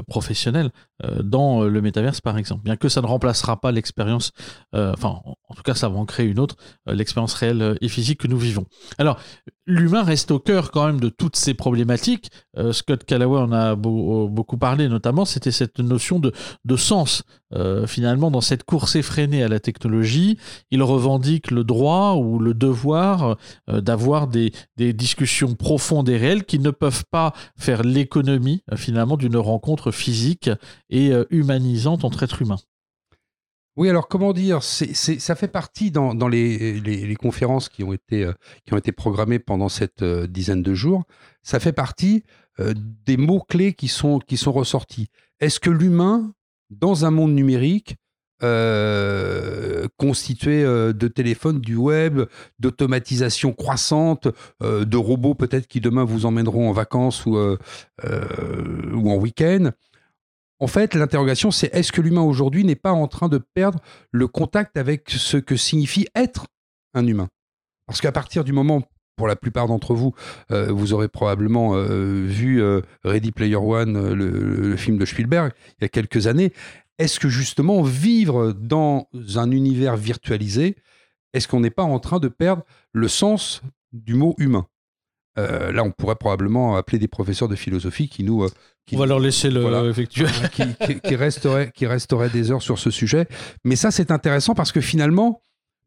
professionnels 0.07 0.71
dans 1.23 1.64
le 1.64 1.81
métaverse 1.81 2.21
par 2.21 2.38
exemple. 2.38 2.62
Bien 2.64 2.76
que 2.76 2.88
ça 2.88 3.00
ne 3.00 3.07
remplacera 3.07 3.61
pas 3.61 3.73
l'expérience, 3.73 4.33
enfin 4.73 5.21
en 5.25 5.55
tout 5.55 5.62
cas 5.62 5.75
ça 5.75 5.88
va 5.88 5.97
en 5.97 6.07
créer 6.07 6.26
une 6.26 6.38
autre, 6.38 6.57
l'expérience 6.87 7.35
réelle 7.35 7.76
et 7.81 7.88
physique 7.88 8.21
que 8.21 8.29
nous 8.29 8.38
vivons. 8.38 8.67
Alors 8.99 9.19
l'humain 9.66 10.02
reste 10.02 10.31
au 10.31 10.38
cœur 10.38 10.71
quand 10.71 10.87
même 10.87 11.00
de 11.00 11.09
toutes 11.09 11.37
ces 11.37 11.54
problématiques. 11.54 12.31
Euh, 12.59 12.73
Scott 12.73 13.04
Callaway 13.04 13.38
en 13.38 13.52
a 13.52 13.73
euh, 13.73 13.76
beaucoup 13.76 14.59
parlé, 14.59 14.88
notamment, 14.88 15.25
c'était 15.25 15.52
cette 15.52 15.78
notion 15.78 16.21
de, 16.21 16.33
sens. 16.76 17.23
Euh, 17.54 17.87
finalement, 17.87 18.31
dans 18.31 18.40
cette 18.40 18.64
course 18.64 18.97
effrénée 18.97 19.42
à 19.42 19.49
la 19.49 19.61
technologie, 19.61 20.38
il 20.71 20.83
revendique 20.83 21.50
le 21.50 21.64
droit 21.64 22.14
ou 22.14 22.38
le 22.38 22.54
devoir 22.54 23.37
d'avoir 23.69 24.26
des, 24.26 24.52
discussions 24.76 25.54
profondes 25.54 26.09
et 26.09 26.16
réelles 26.16 26.45
qui 26.45 26.59
ne 26.59 26.71
peuvent 26.71 27.04
pas 27.11 27.33
faire 27.57 27.83
l'économie, 27.83 28.62
finalement, 28.75 29.16
d'une 29.16 29.37
rencontre 29.37 29.90
physique 29.90 30.50
et 30.90 31.12
humanisante 31.31 32.04
entre 32.04 32.23
êtres 32.23 32.42
humains. 32.42 32.59
Oui, 33.76 33.88
alors 33.88 34.07
comment 34.07 34.35
dire, 34.35 34.62
ça 34.62 35.35
fait 35.35 35.49
partie 35.49 35.91
dans, 35.91 36.29
les, 36.29 37.17
conférences 37.19 37.71
qui 37.71 37.83
ont 37.83 37.95
été, 37.95 38.25
euh, 38.25 38.33
qui 38.67 38.75
ont 38.75 38.76
été 38.76 38.93
programmées 38.93 39.38
pendant 39.38 39.71
cette 39.71 40.02
euh, 40.02 40.26
dizaine 40.26 40.62
de 40.62 40.75
jours, 40.75 41.05
ça 41.43 41.59
fait 41.59 41.73
partie 41.73 42.23
euh, 42.61 42.75
des 43.07 43.17
mots-clés 43.17 43.73
qui 43.73 43.88
sont, 43.88 44.19
qui 44.19 44.37
sont 44.37 44.52
ressortis. 44.52 45.09
Est-ce 45.41 45.59
que 45.59 45.71
l'humain, 45.71 46.35
dans 46.69 47.07
un 47.07 47.11
monde 47.11 47.33
numérique, 47.35 47.97
constitué 49.99 50.64
de 50.64 51.07
téléphones, 51.07 51.61
du 51.61 51.76
web, 51.76 52.23
d'automatisation 52.59 53.52
croissante, 53.52 54.26
de 54.61 54.97
robots 54.97 55.37
peut-être 55.37 55.69
qui 55.69 55.81
demain 55.81 56.02
vous 56.02 56.26
emmèneront 56.26 56.69
en 56.69 56.73
vacances 56.73 57.25
ou 57.25 57.37
en 58.05 59.14
week-end, 59.14 59.71
en 60.62 60.69
fait, 60.69 60.95
l'interrogation, 60.95 61.50
c'est 61.50 61.75
est-ce 61.75 61.90
que 61.90 62.00
l'humain 62.00 62.23
aujourd'hui 62.23 62.62
n'est 62.62 62.76
pas 62.76 62.92
en 62.92 63.09
train 63.09 63.28
de 63.28 63.38
perdre 63.38 63.81
le 64.12 64.28
contact 64.28 64.76
avec 64.76 65.11
ce 65.11 65.37
que 65.37 65.57
signifie 65.57 66.07
être 66.14 66.47
un 66.95 67.04
humain? 67.04 67.28
Parce 67.88 68.00
qu'à 68.00 68.12
partir 68.12 68.45
du 68.45 68.52
moment, 68.52 68.85
pour 69.16 69.26
la 69.26 69.35
plupart 69.35 69.66
d'entre 69.66 69.92
vous, 69.92 70.14
euh, 70.52 70.71
vous 70.71 70.92
aurez 70.92 71.09
probablement 71.09 71.75
euh, 71.75 72.26
vu 72.28 72.62
euh, 72.62 72.81
Ready 73.02 73.33
Player 73.33 73.57
One, 73.57 74.14
le, 74.14 74.76
film 74.76 74.99
de 74.99 75.04
Spielberg, 75.04 75.50
il 75.81 75.83
y 75.83 75.85
a 75.85 75.88
quelques 75.88 76.28
années. 76.28 76.52
Est-ce 76.97 77.19
que 77.19 77.28
justement 77.28 77.83
vivre 77.83 78.52
dans 78.52 79.09
un 79.35 79.50
univers 79.50 79.97
virtualisé, 79.97 80.76
est-ce 81.33 81.49
qu'on 81.49 81.59
n'est 81.59 81.71
pas 81.71 81.83
en 81.83 81.99
train 81.99 82.21
de 82.21 82.28
perdre 82.28 82.62
le 82.92 83.09
sens 83.09 83.62
du 83.92 84.14
mot 84.14 84.37
humain? 84.38 84.69
Là, 85.36 85.82
on 85.84 85.90
pourrait 85.90 86.16
probablement 86.16 86.76
appeler 86.76 86.98
des 86.98 87.08
professeurs 87.08 87.48
de 87.48 87.56
philosophie 87.56 88.08
qui 88.08 88.22
nous 88.24 88.46
on 88.92 88.98
va 88.98 89.06
leur 89.06 89.20
laisser 89.20 89.50
le 89.50 89.88
effectuer. 89.88 90.26
qui, 91.04 91.14
resterait, 91.14 91.70
qui 91.74 91.86
resterait 91.86 92.30
des 92.30 92.50
heures 92.50 92.62
sur 92.62 92.78
ce 92.78 92.90
sujet. 92.90 93.26
Mais 93.64 93.76
ça, 93.76 93.90
c'est 93.90 94.10
intéressant 94.10 94.54
parce 94.54 94.72
que 94.72 94.80
finalement, 94.80 95.42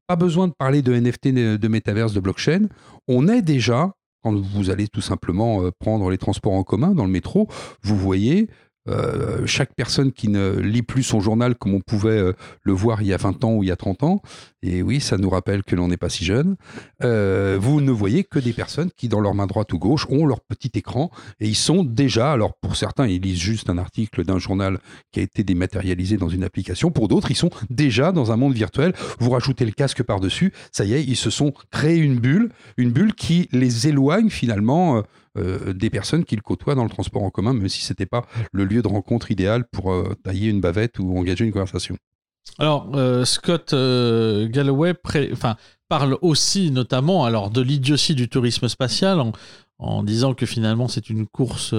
pas 0.07 0.15
besoin 0.15 0.47
de 0.47 0.53
parler 0.53 0.81
de 0.81 0.93
NFT, 0.93 1.27
de 1.33 1.67
métaverse, 1.67 2.13
de 2.13 2.19
blockchain. 2.19 2.67
On 3.07 3.27
est 3.27 3.41
déjà, 3.41 3.91
quand 4.23 4.35
vous 4.35 4.69
allez 4.69 4.87
tout 4.87 5.01
simplement 5.01 5.63
euh, 5.63 5.71
prendre 5.79 6.09
les 6.09 6.17
transports 6.17 6.53
en 6.53 6.63
commun 6.63 6.91
dans 6.91 7.05
le 7.05 7.11
métro, 7.11 7.47
vous 7.81 7.97
voyez 7.97 8.49
euh, 8.88 9.46
chaque 9.46 9.74
personne 9.74 10.12
qui 10.12 10.27
ne 10.27 10.60
lit 10.60 10.84
plus 10.84 11.04
son 11.04 11.20
journal 11.20 11.56
comme 11.56 11.74
on 11.74 11.82
pouvait 11.82 12.20
euh, 12.20 12.34
le 12.62 12.74
voir 12.74 13.01
il 13.01 13.08
y 13.08 13.13
a 13.13 13.18
20 13.18 13.44
ans 13.44 13.54
ou 13.54 13.63
il 13.63 13.68
y 13.68 13.72
a 13.72 13.75
30 13.75 14.04
ans, 14.04 14.22
et 14.62 14.82
oui, 14.82 15.00
ça 15.00 15.18
nous 15.18 15.30
rappelle 15.30 15.63
que 15.63 15.75
l'on 15.75 15.88
n'est 15.88 15.98
pas 15.98 16.10
si 16.10 16.24
jeune, 16.24 16.56
euh, 17.04 17.58
vous 17.60 17.82
ne 17.82 17.92
voyez 17.92 18.24
que 18.24 18.39
des 18.39 18.54
personnes 18.54 18.92
qui, 18.96 19.08
dans 19.08 19.20
leur 19.20 19.34
main 19.34 19.48
droite 19.48 19.74
ou 19.74 19.80
gauche, 19.80 20.06
ont 20.10 20.25
leur 20.25 20.42
petit 20.42 20.72
écran, 20.75 21.10
et 21.39 21.48
ils 21.48 21.56
sont 21.56 21.84
déjà, 21.84 22.32
alors 22.32 22.54
pour 22.62 22.75
certains, 22.75 23.08
ils 23.08 23.22
lisent 23.22 23.39
juste 23.39 23.70
un 23.70 23.77
article 23.77 24.24
d'un 24.24 24.38
journal 24.38 24.80
qui 25.12 25.20
a 25.20 25.24
été 25.24 25.44
dématérialisé 25.44 26.18
dans 26.18 26.30
une 26.30 26.44
application, 26.44 26.92
pour 26.92 27.08
d'autres, 27.08 27.32
ils 27.32 27.36
sont 27.36 27.51
déjà 27.70 28.12
dans 28.12 28.32
un 28.32 28.38
monde 28.38 28.54
virtuel, 28.54 28.94
vous 29.20 29.32
rajoutez 29.32 29.65
le 29.65 29.72
casque 29.72 30.04
par-dessus, 30.04 30.54
ça 30.72 30.86
y 30.86 30.94
est, 30.94 31.04
ils 31.04 31.15
se 31.15 31.30
sont 31.30 31.54
créés 31.72 31.98
une 31.98 32.20
bulle, 32.20 32.51
une 32.77 32.92
bulle 32.92 33.15
qui 33.15 33.50
les 33.51 33.88
éloigne 33.88 34.30
finalement 34.30 35.04
euh, 35.38 35.74
des 35.74 35.89
personnes 35.89 36.24
qu'ils 36.24 36.42
côtoient 36.42 36.75
dans 36.75 36.84
le 36.84 36.89
transport 36.89 37.24
en 37.24 37.30
commun, 37.30 37.54
même 37.54 37.70
si 37.70 37.82
ce 37.82 37.92
n'était 37.92 38.06
pas 38.06 38.25
le 38.51 38.65
lieu 38.65 38.82
de 38.82 38.88
rencontre 38.88 39.32
idéal 39.32 39.65
pour 39.68 39.92
euh, 39.92 40.15
tailler 40.24 40.50
une 40.50 40.62
bavette 40.62 41.00
ou 41.00 41.18
engager 41.18 41.46
une 41.46 41.51
conversation. 41.51 41.98
Alors, 42.60 42.92
euh, 42.96 43.25
Scott 43.25 43.72
Galloway 43.72 44.94
parle 45.89 46.18
aussi 46.22 46.72
notamment 46.72 47.25
alors, 47.25 47.50
de 47.50 47.62
l'idiotie 47.62 48.15
du 48.15 48.30
tourisme 48.30 48.68
spatial 48.68 49.22
en 49.77 50.04
disant 50.04 50.34
que 50.34 50.46
finalement 50.46 50.88
c'est 50.88 51.10
une 51.10 51.27
course 51.27 51.75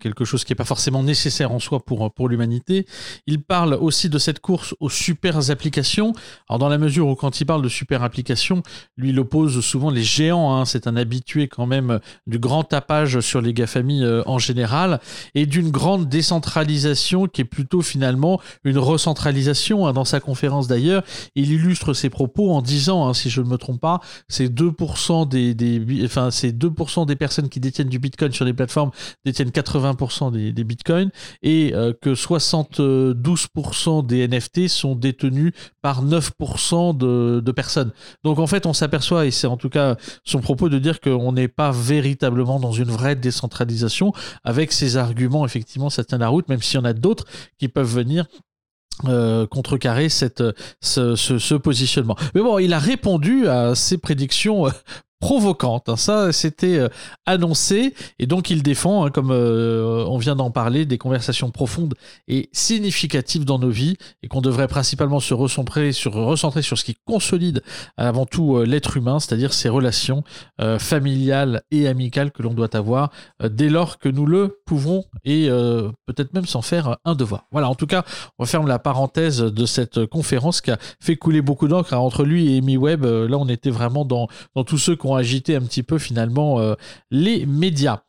quelque 0.00 0.24
chose 0.24 0.44
qui 0.44 0.52
n'est 0.52 0.56
pas 0.56 0.64
forcément 0.64 1.02
nécessaire 1.02 1.52
en 1.52 1.58
soi 1.58 1.80
pour, 1.84 2.12
pour 2.12 2.28
l'humanité. 2.28 2.86
Il 3.26 3.42
parle 3.42 3.74
aussi 3.74 4.08
de 4.08 4.18
cette 4.18 4.40
course 4.40 4.74
aux 4.80 4.90
super 4.90 5.50
applications. 5.50 6.12
Alors 6.48 6.58
dans 6.58 6.68
la 6.68 6.78
mesure 6.78 7.08
où 7.08 7.14
quand 7.14 7.40
il 7.40 7.46
parle 7.46 7.62
de 7.62 7.68
super 7.68 8.02
applications, 8.02 8.62
lui 8.96 9.10
il 9.10 9.20
oppose 9.20 9.60
souvent 9.60 9.90
les 9.90 10.02
géants, 10.02 10.54
hein. 10.54 10.64
c'est 10.64 10.86
un 10.86 10.96
habitué 10.96 11.48
quand 11.48 11.66
même 11.66 12.00
du 12.26 12.38
grand 12.38 12.64
tapage 12.64 13.20
sur 13.20 13.40
les 13.40 13.52
GAFAMI 13.52 14.02
euh, 14.02 14.22
en 14.26 14.38
général, 14.38 15.00
et 15.34 15.46
d'une 15.46 15.70
grande 15.70 16.08
décentralisation 16.08 17.26
qui 17.26 17.40
est 17.40 17.46
plutôt 17.46 17.82
finalement 17.82 18.40
une 18.64 18.78
recentralisation. 18.78 19.86
Hein. 19.86 19.92
Dans 19.92 20.04
sa 20.04 20.20
conférence 20.20 20.66
d'ailleurs, 20.66 21.02
il 21.34 21.52
illustre 21.52 21.94
ses 21.94 22.10
propos 22.10 22.52
en 22.52 22.62
disant, 22.62 23.06
hein, 23.06 23.14
si 23.14 23.30
je 23.30 23.40
ne 23.40 23.48
me 23.48 23.56
trompe 23.56 23.80
pas, 23.80 24.00
c'est 24.28 24.48
2% 24.48 25.28
des, 25.28 25.54
des, 25.54 26.04
enfin, 26.04 26.28
2% 26.28 27.06
des 27.06 27.16
personnes 27.16 27.48
qui 27.48 27.60
détiennent 27.60 27.88
du 27.88 27.98
Bitcoin 27.98 28.32
sur 28.32 28.44
les 28.44 28.52
plateformes 28.52 28.90
détiennent 29.24 29.52
80% 29.54 30.32
des, 30.32 30.64
bitcoins 30.64 31.10
et 31.42 31.72
euh, 31.74 31.92
que 32.00 32.10
72% 32.10 34.06
des 34.06 34.26
NFT 34.28 34.68
sont 34.68 34.94
détenus 34.94 35.52
par 35.82 36.04
9% 36.04 36.96
de, 36.96 37.52
personnes. 37.52 37.92
Donc 38.24 38.38
en 38.38 38.46
fait, 38.46 38.66
on 38.66 38.72
s'aperçoit, 38.72 39.26
et 39.26 39.30
c'est 39.30 39.46
en 39.46 39.56
tout 39.56 39.68
cas 39.68 39.96
son 40.24 40.40
propos 40.40 40.68
de 40.68 40.78
dire 40.78 41.00
qu'on 41.00 41.32
n'est 41.32 41.48
pas 41.48 41.70
véritablement 41.70 42.58
dans 42.58 42.72
une 42.72 42.90
vraie 42.90 43.16
décentralisation. 43.16 44.12
Avec 44.42 44.72
ces 44.72 44.96
arguments, 44.96 45.44
effectivement, 45.44 45.90
ça 45.90 46.04
tient 46.04 46.18
la 46.18 46.28
route, 46.28 46.48
même 46.48 46.62
s'il 46.62 46.78
y 46.78 46.82
en 46.82 46.84
a 46.84 46.92
d'autres 46.92 47.24
qui 47.58 47.68
peuvent 47.68 47.92
venir 47.92 48.26
euh, 49.06 49.44
contrecarrer 49.46 50.08
cette, 50.08 50.42
ce, 50.80 51.16
ce, 51.16 51.54
positionnement. 51.56 52.16
Mais 52.34 52.40
bon, 52.40 52.58
il 52.60 52.72
a 52.72 52.78
répondu 52.78 53.48
à 53.48 53.74
ces 53.74 53.98
prédictions 53.98 54.68
euh, 54.68 54.70
provocante. 55.24 55.96
Ça, 55.96 56.32
c'était 56.32 56.76
euh, 56.76 56.88
annoncé. 57.24 57.94
Et 58.18 58.26
donc, 58.26 58.50
il 58.50 58.62
défend, 58.62 59.06
hein, 59.06 59.10
comme 59.10 59.30
euh, 59.30 60.04
on 60.06 60.18
vient 60.18 60.36
d'en 60.36 60.50
parler, 60.50 60.84
des 60.84 60.98
conversations 60.98 61.50
profondes 61.50 61.94
et 62.28 62.50
significatives 62.52 63.46
dans 63.46 63.58
nos 63.58 63.70
vies 63.70 63.96
et 64.22 64.28
qu'on 64.28 64.42
devrait 64.42 64.68
principalement 64.68 65.20
se 65.20 65.32
recentrer 65.32 65.92
sur, 65.92 66.12
ce 66.36 66.84
qui 66.84 66.94
consolide 67.06 67.62
avant 67.96 68.26
tout 68.26 68.56
euh, 68.56 68.66
l'être 68.66 68.98
humain, 68.98 69.18
c'est-à-dire 69.18 69.54
ses 69.54 69.70
relations 69.70 70.24
familiales 70.78 71.62
et 71.70 71.88
amicales 71.88 72.30
que 72.30 72.42
l'on 72.42 72.52
doit 72.52 72.76
avoir 72.76 73.10
dès 73.42 73.68
lors 73.68 73.98
que 73.98 74.08
nous 74.08 74.26
le 74.26 74.60
pouvons 74.66 75.04
et 75.24 75.48
peut-être 76.06 76.32
même 76.34 76.46
s'en 76.46 76.62
faire 76.62 76.96
un 77.04 77.14
devoir. 77.14 77.46
Voilà, 77.50 77.68
en 77.68 77.74
tout 77.74 77.86
cas, 77.86 78.04
on 78.38 78.44
referme 78.44 78.66
la 78.66 78.78
parenthèse 78.78 79.38
de 79.38 79.66
cette 79.66 80.06
conférence 80.06 80.60
qui 80.60 80.70
a 80.70 80.78
fait 81.00 81.16
couler 81.16 81.42
beaucoup 81.42 81.68
d'encre 81.68 81.94
hein. 81.94 81.98
entre 81.98 82.24
lui 82.24 82.54
et 82.54 82.58
Amy 82.58 82.76
Webb. 82.76 83.04
Là, 83.04 83.36
on 83.38 83.48
était 83.48 83.70
vraiment 83.70 84.04
dans, 84.04 84.28
dans 84.54 84.64
tous 84.64 84.78
ceux 84.78 84.96
qui 84.96 85.06
ont 85.06 85.13
agiter 85.16 85.56
un 85.56 85.62
petit 85.62 85.82
peu 85.82 85.98
finalement 85.98 86.60
euh, 86.60 86.74
les 87.10 87.46
médias. 87.46 88.00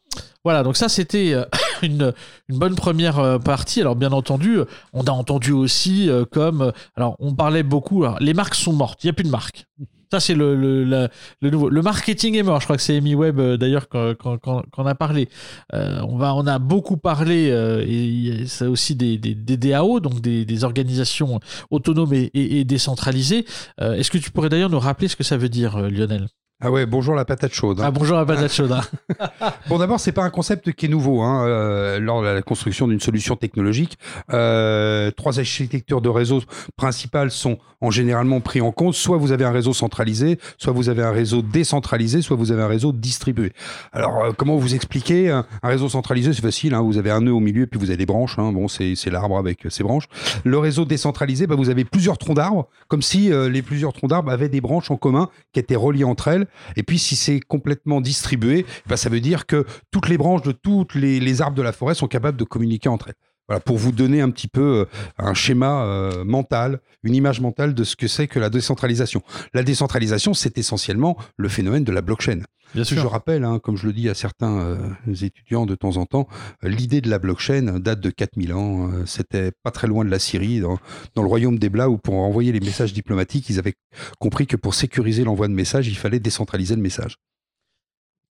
Voilà, 0.44 0.62
donc 0.64 0.78
ça 0.78 0.90
c'était 0.90 1.34
euh, 1.34 1.44
une, 1.82 2.14
bonne 2.50 2.76
première 2.76 3.20
euh, 3.20 3.40
partie. 3.40 3.82
Alors 3.82 3.96
bien 3.96 4.12
entendu, 4.12 4.60
on 4.94 5.04
a 5.04 5.12
entendu 5.12 5.52
aussi 5.52 6.10
comme... 6.32 6.72
Alors 6.96 7.16
on 7.20 7.34
parlait 7.34 7.64
beaucoup, 7.64 8.06
les 8.20 8.34
marques 8.34 8.56
sont 8.56 8.74
mortes, 8.74 9.04
il 9.04 9.08
n'y 9.08 9.12
a 9.12 9.14
plus 9.14 9.24
de 9.24 9.30
marques. 9.30 9.66
Ça 10.12 10.20
c'est 10.20 10.36
le, 10.36 11.10
nouveau. 11.42 11.68
Le 11.68 11.82
marketing 11.82 12.36
est 12.36 12.44
mort, 12.44 12.62
je 12.62 12.68
crois 12.68 12.78
que 12.78 12.82
c'est 12.84 12.96
Amy 12.96 13.16
Webb 13.16 13.42
d'ailleurs 13.56 13.90
qu'on 13.90 14.86
a 14.86 14.96
parlé. 14.96 15.28
on, 15.74 16.16
va, 16.16 16.36
on 16.36 16.46
a 16.46 16.60
beaucoup 16.60 16.96
parlé, 16.96 17.48
et 17.86 18.46
c'est 18.46 18.68
aussi 18.68 18.96
des, 18.96 19.18
des, 19.18 19.58
DAO, 19.58 20.00
donc 20.00 20.22
des, 20.22 20.64
organisations 20.64 21.40
autonomes 21.72 22.14
et 22.14 22.64
décentralisées. 22.66 23.46
Est-ce 23.80 24.12
que 24.12 24.20
tu 24.20 24.30
pourrais 24.30 24.50
d'ailleurs 24.50 24.70
nous 24.70 24.80
rappeler 24.80 25.08
ce 25.08 25.16
que 25.16 25.24
ça 25.24 25.38
veut 25.38 25.50
dire, 25.50 25.78
Lionel? 25.90 26.28
Ah 26.62 26.72
ouais, 26.72 26.86
bonjour 26.86 27.16
la 27.16 27.26
patate 27.26 27.54
chaude. 27.54 27.82
Hein. 27.82 27.88
Ah 27.88 27.92
bonjour 27.92 28.16
la 28.16 28.26
patate 28.26 28.54
chaude. 28.54 28.72
Hein. 28.72 28.82
bon 29.68 29.78
d'abord, 29.78 30.00
c'est 30.00 30.14
pas 30.14 30.24
un 30.24 30.30
concept 30.30 30.72
qui 30.72 30.86
est 30.86 30.90
nouveau. 30.90 31.22
Hein, 31.22 31.46
euh, 31.46 32.00
lors 32.00 32.22
de 32.22 32.28
la 32.28 32.42
construction 32.42 32.88
d'une 32.88 33.02
solution 33.02 33.36
technologique, 33.36 33.98
euh, 34.32 35.12
trois 35.12 35.38
architectures 35.38 36.00
de 36.00 36.08
réseau 36.08 36.42
principales 36.78 37.30
sont 37.32 37.58
en 37.82 37.92
généralement 37.92 38.40
pris 38.40 38.62
en 38.62 38.72
compte. 38.72 38.94
Soit 38.94 39.18
vous 39.18 39.34
avez 39.34 39.44
un 39.44 39.52
réseau 39.52 39.74
centralisé, 39.74 40.40
soit 40.58 40.72
vous 40.72 40.88
avez 40.88 41.04
un 41.04 41.12
réseau 41.12 41.42
décentralisé, 41.42 42.22
soit 42.22 42.38
vous 42.38 42.54
avez 42.54 42.62
un 42.62 42.70
réseau 42.70 42.94
distribué. 42.94 43.52
Alors 43.92 44.24
euh, 44.24 44.32
comment 44.32 44.56
vous 44.56 44.76
expliquer 44.76 45.30
un, 45.30 45.46
réseau 45.62 45.90
centralisé 45.90 46.32
C'est 46.32 46.42
facile. 46.42 46.74
Vous 46.74 46.98
avez 46.98 47.12
un 47.12 47.20
nœud 47.20 47.34
au 47.34 47.42
milieu, 47.42 47.68
puis 47.68 47.78
vous 47.78 47.90
avez 47.90 47.98
des 47.98 48.06
branches. 48.06 48.38
Bon, 48.38 48.70
c'est 48.70 49.10
l'arbre 49.12 49.38
avec 49.38 49.68
ses 49.70 49.84
branches. 49.84 50.08
Le 50.46 50.58
réseau 50.58 50.86
décentralisé, 50.86 51.48
bah, 51.48 51.56
vous 51.56 51.70
avez 51.70 51.84
plusieurs 51.84 52.18
troncs 52.18 52.38
d'arbres, 52.38 52.70
comme 52.88 53.02
si 53.02 53.30
les 53.30 53.62
plusieurs 53.62 53.92
troncs 53.92 54.10
d'arbres 54.10 54.32
avaient 54.32 54.48
des 54.48 54.62
branches 54.62 54.90
en 54.90 54.96
commun 54.96 55.30
qui 55.52 55.60
étaient 55.60 55.76
reliées 55.76 56.06
entre 56.06 56.30
elles 56.30 56.45
et 56.76 56.84
puis, 56.84 57.00
si 57.00 57.16
c'est 57.16 57.40
complètement 57.40 58.02
distribué, 58.02 58.66
bah, 58.88 58.98
ça 58.98 59.10
veut 59.10 59.20
dire 59.20 59.46
que 59.46 59.66
toutes 59.92 60.10
les 60.10 60.18
branches 60.18 60.42
de 60.42 60.52
tous 60.52 60.88
les, 60.96 61.42
arbres 61.42 61.58
de 61.58 61.62
la 61.62 61.72
forêt 61.72 61.96
sont 61.96 62.08
capables 62.08 62.38
de 62.38 62.44
communiquer 62.44 62.90
entre 62.90 63.10
elles. 63.10 63.16
Voilà, 63.48 63.60
pour 63.60 63.78
vous 63.78 63.92
donner 63.92 64.22
un 64.22 64.32
petit 64.32 64.48
peu 64.48 64.62
euh, 64.62 64.86
un 65.18 65.34
schéma 65.34 65.84
euh, 65.84 66.24
mental, 66.24 66.80
une 67.04 67.14
image 67.14 67.42
mentale 67.42 67.76
de 67.76 67.84
ce 67.84 67.96
que 67.96 68.08
c'est 68.08 68.28
que 68.28 68.40
la 68.40 68.50
décentralisation. 68.50 69.22
La 69.54 69.62
décentralisation, 69.62 70.34
c'est 70.34 70.58
essentiellement 70.58 71.16
le 71.38 71.48
phénomène 71.48 71.84
de 71.84 71.92
la 71.92 72.02
blockchain. 72.02 72.40
Bien 72.74 72.84
sûr. 72.84 73.02
Je 73.02 73.08
rappelle, 73.08 73.44
hein, 73.44 73.60
comme 73.60 73.78
je 73.78 73.86
le 73.86 73.94
dis 73.94 74.10
à 74.10 74.16
certains 74.16 74.60
euh, 74.60 74.78
étudiants 75.22 75.68
de 75.68 75.76
temps 75.76 75.98
en 75.98 76.06
temps, 76.06 76.28
l'idée 76.64 77.02
de 77.02 77.10
la 77.10 77.20
blockchain 77.20 77.80
date 77.80 78.00
de 78.00 78.10
4000 78.10 78.54
ans. 78.54 78.90
C'était 79.06 79.52
pas 79.64 79.72
très 79.72 79.88
loin 79.88 80.04
de 80.04 80.10
la 80.10 80.20
Syrie, 80.20 80.60
dans, 80.60 80.80
dans 81.14 81.22
le 81.22 81.28
royaume 81.28 81.60
des 81.60 81.70
Blas, 81.70 81.90
où 81.90 81.98
pour 81.98 82.16
envoyer 82.16 82.52
les 82.52 82.60
messages 82.60 82.94
diplomatiques, 82.94 83.50
ils 83.50 83.60
avaient 83.60 83.76
compris 84.20 84.48
que 84.48 84.58
pour 84.58 84.74
sécuriser 84.74 85.24
l'envoi 85.24 85.48
de 85.48 85.54
messages, 85.54 85.88
il 85.88 85.98
fallait 85.98 86.20
décentraliser 86.20 86.76
le 86.76 86.82
message. 86.82 87.18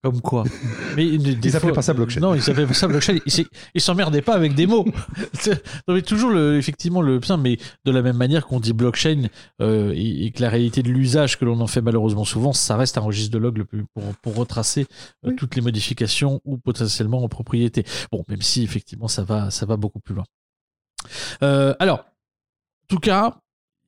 Comme 0.04 0.20
quoi 0.20 0.44
mais 0.98 1.08
Ils 1.08 1.52
s'appelaient 1.52 1.72
pas 1.72 1.82
ça 1.82 1.94
blockchain. 1.94 2.20
Non, 2.20 2.36
ils 2.36 2.42
s'appelaient 2.42 2.68
pas 2.68 2.74
ça 2.74 2.88
blockchain. 2.88 3.18
Ils 3.74 3.82
s'emmerdaient 3.82 4.22
pas 4.22 4.36
avec 4.36 4.54
des 4.54 4.68
mots. 4.68 4.86
non, 5.88 5.94
mais 5.94 6.02
toujours 6.02 6.30
le, 6.30 6.58
effectivement 6.58 7.02
le 7.02 7.22
mais 7.40 7.58
de 7.86 7.92
la 7.92 8.02
même 8.02 8.18
manière 8.18 8.46
qu'on 8.46 8.60
dit 8.60 8.74
blockchain 8.74 9.30
euh, 9.62 9.94
et, 9.96 10.32
que 10.32 10.42
la 10.42 10.50
réalité 10.50 10.84
de 10.84 10.90
l'usage 10.90 11.40
que 11.40 11.46
l'on 11.46 11.60
en 11.62 11.68
fait 11.68 11.82
malheureusement 11.82 12.26
souvent, 12.26 12.52
ça 12.52 12.76
reste 12.76 12.98
un 12.98 13.02
registre 13.02 13.32
de 13.32 13.38
log 13.38 13.64
pour, 13.94 14.04
pour 14.22 14.36
retracer 14.36 14.88
euh, 15.26 15.32
toutes 15.38 15.56
les 15.56 15.62
modifications 15.62 16.42
ou 16.44 16.58
potentiellement 16.58 17.24
en 17.24 17.30
propriété. 17.30 17.86
Bon, 18.12 18.26
même 18.28 18.42
si 18.42 18.64
effectivement 18.64 19.08
ça 19.08 19.24
va, 19.24 19.52
ça 19.52 19.66
va 19.66 19.78
beaucoup 19.78 20.02
plus 20.02 20.16
loin. 20.16 20.26
Euh, 21.44 21.74
alors, 21.80 22.00
en 22.00 22.88
tout 22.88 23.00
cas, 23.00 23.38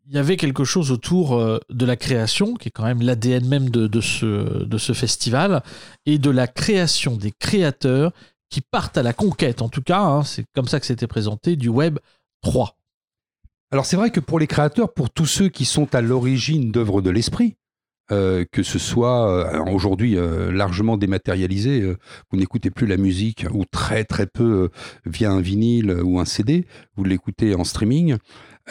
il 0.07 0.13
y 0.13 0.17
avait 0.17 0.37
quelque 0.37 0.63
chose 0.63 0.91
autour 0.91 1.35
euh, 1.35 1.59
de 1.69 1.85
la 1.85 1.95
création, 1.95 2.53
qui 2.55 2.69
est 2.69 2.71
quand 2.71 2.83
même 2.83 3.01
l'ADN 3.01 3.47
même 3.47 3.69
de, 3.69 4.01
ce, 4.01 4.93
festival, 4.93 5.63
et 6.05 6.17
de 6.17 6.29
la 6.29 6.47
création 6.47 7.15
des 7.15 7.31
créateurs 7.31 8.11
qui 8.49 8.61
partent 8.61 8.97
à 8.97 9.03
la 9.03 9.13
conquête, 9.13 9.61
en 9.61 9.69
tout 9.69 9.81
cas, 9.81 10.01
hein, 10.01 10.23
c'est 10.23 10.45
comme 10.53 10.67
ça 10.67 10.79
que 10.79 10.85
c'était 10.85 11.07
présenté, 11.07 11.55
du 11.55 11.69
Web 11.69 11.99
3. 12.41 12.77
Alors 13.71 13.85
c'est 13.85 13.95
vrai 13.95 14.11
que 14.11 14.19
pour 14.19 14.39
les 14.39 14.47
créateurs, 14.47 14.93
pour 14.93 15.09
tous 15.09 15.25
ceux 15.25 15.49
qui 15.49 15.65
sont 15.65 15.93
à 15.95 16.01
l'origine 16.01 16.71
d'œuvres 16.71 17.01
de 17.01 17.09
l'esprit, 17.09 17.55
euh, 18.11 18.45
que 18.51 18.61
ce 18.61 18.77
soit 18.77 19.27
euh, 19.27 19.65
aujourd'hui 19.65 20.15
largement 20.51 20.95
dématérialisé, 20.95 21.95
vous 22.29 22.37
n'écoutez 22.37 22.69
plus 22.69 22.85
la 22.85 22.97
musique 22.97 23.47
ou 23.51 23.65
très 23.65 24.03
très 24.03 24.27
peu 24.27 24.69
via 25.05 25.31
un 25.31 25.41
vinyle 25.41 25.91
ou 26.03 26.19
un 26.19 26.25
CD, 26.25 26.67
vous 26.95 27.03
l'écoutez 27.03 27.55
en 27.55 27.63
streaming. 27.63 28.17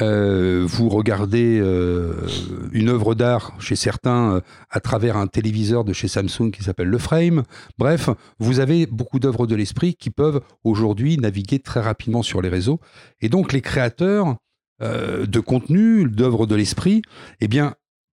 Euh, 0.01 0.65
vous 0.67 0.89
regardez 0.89 1.61
euh, 1.61 2.27
une 2.73 2.89
œuvre 2.89 3.15
d'art 3.15 3.55
chez 3.61 3.77
certains 3.77 4.37
euh, 4.37 4.41
à 4.71 4.81
travers 4.81 5.17
un 5.17 5.29
téléviseur 5.29 5.85
de 5.85 5.93
chez 5.93 6.09
Samsung 6.09 6.51
qui 6.53 6.65
s'appelle 6.65 6.89
le 6.89 6.99
Frame. 6.99 7.45
Bref, 7.79 8.11
vous 8.41 8.59
avez 8.59 8.87
beaucoup 8.87 9.21
d'œuvres 9.21 9.47
de 9.47 9.55
l'esprit 9.55 9.95
qui 9.95 10.11
peuvent 10.11 10.41
aujourd'hui 10.65 11.17
naviguer 11.17 11.61
très 11.61 11.81
rapidement 11.81 12.23
sur 12.23 12.43
les 12.43 12.49
réseaux. 12.49 12.81
Et 13.21 13.29
donc 13.29 13.53
les 13.53 13.61
créateurs 13.61 14.37
de 14.81 15.41
contenu, 15.41 16.11
d'œuvres 16.11 16.47
de 16.47 16.57
l'esprit, 16.57 17.01
eh 17.41 17.49
bien, 17.49 17.75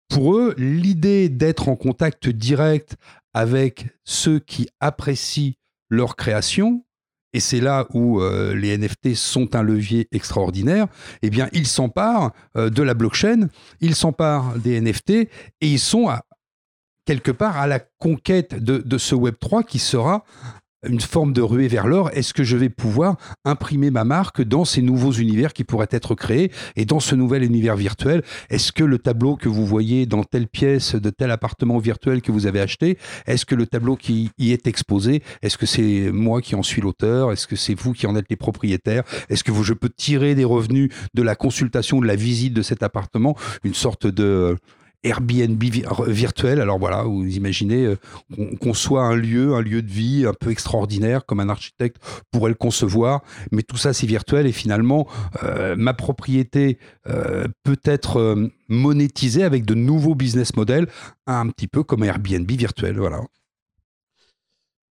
pour 0.09 0.35
eux, 0.35 0.55
l'idée 0.57 1.29
d'être 1.29 1.69
en 1.69 1.77
contact 1.77 2.29
direct 2.29 2.97
avec 3.35 3.87
ceux 4.05 4.41
qui 4.41 4.67
apprécient 4.81 5.53
leur 5.91 6.17
création, 6.17 6.86
et 7.37 7.41
c'est 7.41 7.61
là 7.61 7.87
où 7.93 8.23
euh, 8.23 8.55
les 8.55 8.79
NFT 8.79 9.15
sont 9.15 9.55
un 9.57 9.63
levier 9.63 10.09
extraordinaire, 10.11 10.87
eh 11.21 11.29
bien, 11.29 11.51
ils 11.53 11.67
s'emparent 11.67 12.33
euh, 12.57 12.71
de 12.71 12.83
la 12.83 12.95
blockchain, 12.95 13.49
ils 13.83 13.95
s'emparent 13.95 14.57
des 14.57 14.81
NFT 14.81 15.11
et 15.11 15.29
ils 15.61 15.79
sont 15.79 16.09
quelque 17.05 17.31
part 17.31 17.59
à 17.59 17.67
la 17.67 17.79
conquête 17.79 18.55
de, 18.55 18.79
de 18.79 18.97
ce 18.97 19.15
Web3 19.15 19.67
qui 19.67 19.79
sera 19.79 20.25
une 20.89 21.01
forme 21.01 21.33
de 21.33 21.43
ruée 21.43 21.69
vers 21.69 21.87
l'or. 21.87 22.11
Est-ce 22.13 22.35
que 22.35 22.45
je 22.45 22.57
vais 22.57 22.69
pouvoir 22.69 23.17
imprimer 23.45 23.91
ma 23.91 24.05
marque 24.05 24.43
dans 24.43 24.65
ces 24.65 24.83
nouveaux 24.83 25.13
univers 25.13 25.53
qui 25.53 25.65
pourraient 25.65 25.89
être 25.91 26.15
créés 26.15 26.51
et 26.77 26.85
dans 26.85 27.01
ce 27.01 27.15
nouvel 27.15 27.43
univers 27.43 27.77
virtuel? 27.77 28.23
Est-ce 28.51 28.73
que 28.73 28.85
le 28.85 28.99
tableau 28.99 29.37
que 29.37 29.49
vous 29.49 29.67
voyez 29.67 30.07
dans 30.07 30.25
telle 30.25 30.49
pièce 30.49 30.95
de 30.95 31.11
tel 31.11 31.31
appartement 31.31 31.79
virtuel 31.79 32.23
que 32.23 32.33
vous 32.33 32.47
avez 32.47 32.61
acheté, 32.61 32.99
est-ce 33.27 33.47
que 33.47 33.55
le 33.55 33.67
tableau 33.67 33.97
qui 33.97 34.31
y 34.39 34.53
est 34.53 34.67
exposé, 34.67 35.23
est-ce 35.43 35.59
que 35.59 35.67
c'est 35.67 36.11
moi 36.13 36.41
qui 36.41 36.55
en 36.55 36.63
suis 36.63 36.83
l'auteur 36.83 37.33
Est-ce 37.33 37.47
que 37.47 37.57
c'est 37.57 37.75
vous 37.75 37.93
qui 37.93 38.07
en 38.07 38.17
êtes 38.17 38.27
les 38.31 38.37
propriétaires? 38.37 39.05
Est-ce 39.29 39.45
que 39.45 39.53
je 39.63 39.75
peux 39.75 39.89
tirer 39.89 40.35
des 40.35 40.45
revenus 40.45 40.91
de 41.15 41.23
la 41.23 41.35
consultation, 41.35 42.01
de 42.01 42.07
la 42.07 42.17
visite 42.17 42.55
de 42.55 42.63
cet 42.63 42.83
appartement, 42.83 43.37
une 43.65 43.75
sorte 43.75 44.07
de 44.07 44.57
Airbnb 45.03 45.63
virtuel. 46.07 46.61
Alors 46.61 46.79
voilà, 46.79 47.03
vous 47.03 47.25
imaginez 47.25 47.85
euh, 47.85 47.97
qu'on 48.61 48.75
soit 48.75 49.03
un 49.03 49.15
lieu, 49.15 49.55
un 49.55 49.61
lieu 49.61 49.83
de 49.83 49.91
vie 49.91 50.27
un 50.27 50.35
peu 50.35 50.51
extraordinaire, 50.51 51.27
comme 51.27 51.41
un 51.41 51.49
architecte 51.49 51.97
pourrait 52.31 52.51
le 52.51 52.57
concevoir, 52.57 53.23
mais 53.53 53.63
tout 53.63 53.77
ça 53.77 53.93
c'est 53.93 54.07
virtuel 54.07 54.47
et 54.47 54.53
finalement 54.53 55.07
euh, 55.43 55.77
ma 55.77 55.95
propriété 55.95 56.79
euh, 57.09 57.47
peut 57.63 57.81
être 57.85 58.37
monétisée 58.69 59.45
avec 59.45 59.65
de 59.65 59.75
nouveaux 59.75 60.15
business 60.15 60.57
models, 60.57 60.89
un 61.27 61.49
petit 61.49 61.69
peu 61.69 61.83
comme 61.83 62.05
Airbnb 62.05 62.51
virtuel. 62.51 62.99
Voilà. 62.99 63.21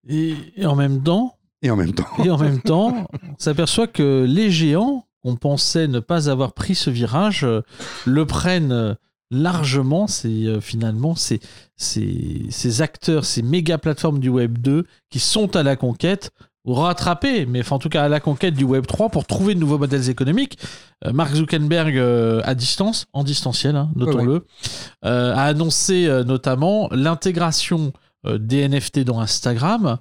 Et, 0.07 0.37
en 0.65 0.77
même 0.77 1.03
temps. 1.03 1.37
Et 1.63 1.71
en 1.71 1.77
même 1.77 1.95
temps. 1.95 2.07
et 2.25 2.31
en 2.31 2.39
même 2.39 2.61
temps, 2.61 3.09
on 3.23 3.39
s'aperçoit 3.39 3.87
que 3.87 4.27
les 4.29 4.51
géants, 4.51 5.07
on 5.25 5.37
pensait 5.37 5.89
ne 5.89 6.01
pas 6.01 6.29
avoir 6.29 6.53
pris 6.53 6.75
ce 6.75 6.91
virage, 6.91 7.47
le 8.05 8.27
prennent 8.27 8.97
largement, 9.35 10.07
c'est 10.07 10.29
euh, 10.29 10.61
finalement 10.61 11.15
ces, 11.15 11.41
ces, 11.77 12.83
acteurs, 12.83 13.25
ces 13.25 13.43
méga 13.43 13.79
plateformes 13.79 14.19
du 14.19 14.29
Web 14.29 14.59
2 14.59 14.87
qui 15.11 15.19
sont 15.19 15.57
à 15.57 15.63
la 15.63 15.77
conquête 15.77 16.31
ou 16.65 16.73
rattraper, 16.73 17.45
mais 17.45 17.61
en 17.71 17.79
tout 17.79 17.91
cas 17.91 18.05
à 18.05 18.09
la 18.09 18.21
conquête 18.21 18.55
du 18.55 18.65
Web 18.65 18.87
3 18.87 19.11
pour 19.11 19.27
trouver 19.27 19.55
de 19.55 19.61
nouveaux 19.61 19.77
modèles 19.77 20.09
économiques. 20.09 20.59
Euh, 21.05 21.13
Mark 21.13 21.35
Zuckerberg, 21.35 21.99
euh, 21.99 22.41
à 22.45 22.55
distance, 22.55 23.07
en 23.13 23.23
distanciel, 23.23 23.77
hein, 23.77 23.91
notons-le, 23.97 24.47
a 25.03 25.45
annoncé 25.45 26.09
notamment 26.25 26.89
l'intégration 26.91 27.93
des 28.27 28.67
NFT 28.67 29.01
dans 29.01 29.21
Instagram 29.21 29.99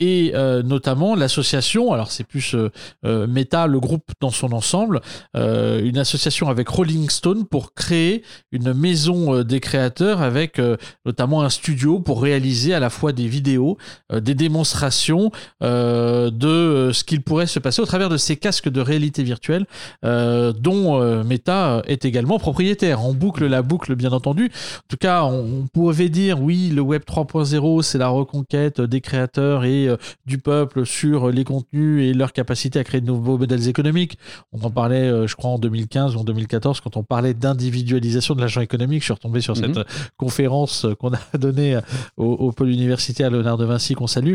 et 0.00 0.32
euh, 0.34 0.62
notamment 0.62 1.16
l'association, 1.16 1.92
alors 1.92 2.12
c'est 2.12 2.24
plus 2.24 2.54
euh, 2.54 2.70
euh, 3.04 3.26
Meta, 3.26 3.66
le 3.66 3.80
groupe 3.80 4.10
dans 4.20 4.30
son 4.30 4.52
ensemble, 4.52 5.00
une 5.34 5.98
association 5.98 6.48
avec 6.48 6.68
Rolling 6.68 7.08
Stone 7.10 7.44
pour 7.46 7.74
créer 7.74 8.22
une 8.52 8.72
maison 8.72 9.42
des 9.42 9.60
créateurs 9.60 10.22
avec 10.22 10.60
notamment 11.04 11.42
un 11.42 11.50
studio 11.50 12.00
pour 12.00 12.22
réaliser 12.22 12.74
à 12.74 12.80
la 12.80 12.90
fois 12.90 13.12
des 13.12 13.26
vidéos, 13.26 13.78
des 14.12 14.34
démonstrations 14.34 15.30
de 15.60 16.90
ce 16.92 17.04
qu'il 17.04 17.22
pourrait 17.22 17.46
se 17.46 17.58
passer 17.58 17.82
au 17.82 17.86
travers 17.86 18.08
de 18.08 18.16
ces 18.16 18.36
casques 18.36 18.68
de 18.68 18.80
réalité 18.80 19.22
virtuelle 19.22 19.66
dont 20.02 21.24
Meta 21.24 21.82
est 21.86 22.04
également 22.04 22.38
propriétaire. 22.38 23.04
On 23.04 23.14
boucle 23.14 23.46
la 23.46 23.62
boucle 23.62 23.94
bien 23.94 24.12
entendu. 24.12 24.46
En 24.46 24.88
tout 24.88 24.96
cas, 24.96 25.24
on, 25.24 25.62
on 25.62 25.66
pouvait 25.66 26.08
dire 26.08 26.40
oui, 26.42 26.70
le 26.70 26.80
Web 26.80 27.02
3.0 27.06 27.82
c'est 27.82 27.98
la 27.98 28.08
reconquête 28.08 28.80
des 28.80 29.00
créateurs 29.00 29.64
et 29.64 29.87
euh, 29.88 29.96
du 30.26 30.38
peuple 30.38 30.86
sur 30.86 31.30
les 31.30 31.44
contenus 31.44 32.04
et 32.04 32.14
leur 32.14 32.32
capacité 32.32 32.78
à 32.78 32.84
créer 32.84 33.00
de 33.00 33.06
nouveaux 33.06 33.38
modèles 33.38 33.68
économiques. 33.68 34.18
On 34.52 34.60
en 34.62 34.70
parlait, 34.70 35.08
euh, 35.08 35.26
je 35.26 35.36
crois, 35.36 35.50
en 35.50 35.58
2015 35.58 36.16
ou 36.16 36.20
en 36.20 36.24
2014, 36.24 36.80
quand 36.80 36.96
on 36.96 37.02
parlait 37.02 37.34
d'individualisation 37.34 38.34
de 38.34 38.40
l'argent 38.40 38.60
économique. 38.60 39.00
Je 39.00 39.06
suis 39.06 39.14
retombé 39.14 39.40
sur 39.40 39.56
cette 39.56 39.76
mhm. 39.76 39.84
conférence 40.16 40.86
qu'on 40.98 41.12
a 41.12 41.20
donnée 41.38 41.78
au, 42.16 42.26
au 42.26 42.52
pôle 42.52 42.70
universitaire 42.70 43.30
Léonard 43.30 43.56
de 43.56 43.64
Vinci, 43.64 43.94
qu'on 43.94 44.06
salue. 44.06 44.34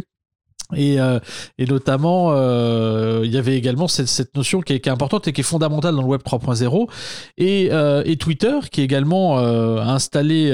Et, 0.75 0.99
euh, 0.99 1.19
et, 1.57 1.65
notamment, 1.65 2.31
euh, 2.31 3.21
il 3.23 3.31
y 3.31 3.37
avait 3.37 3.55
également 3.57 3.87
cette, 3.87 4.35
notion 4.35 4.61
qui 4.61 4.73
est, 4.73 4.87
importante 4.87 5.27
et 5.27 5.33
qui 5.33 5.41
est 5.41 5.43
fondamentale 5.43 5.95
dans 5.95 6.01
le 6.01 6.07
Web 6.07 6.21
3.0. 6.21 6.89
Et, 7.37 7.69
euh, 7.71 8.03
et, 8.05 8.17
Twitter, 8.17 8.53
qui 8.71 8.81
est 8.81 8.83
également 8.83 9.37
a 9.37 9.93
installé 9.93 10.51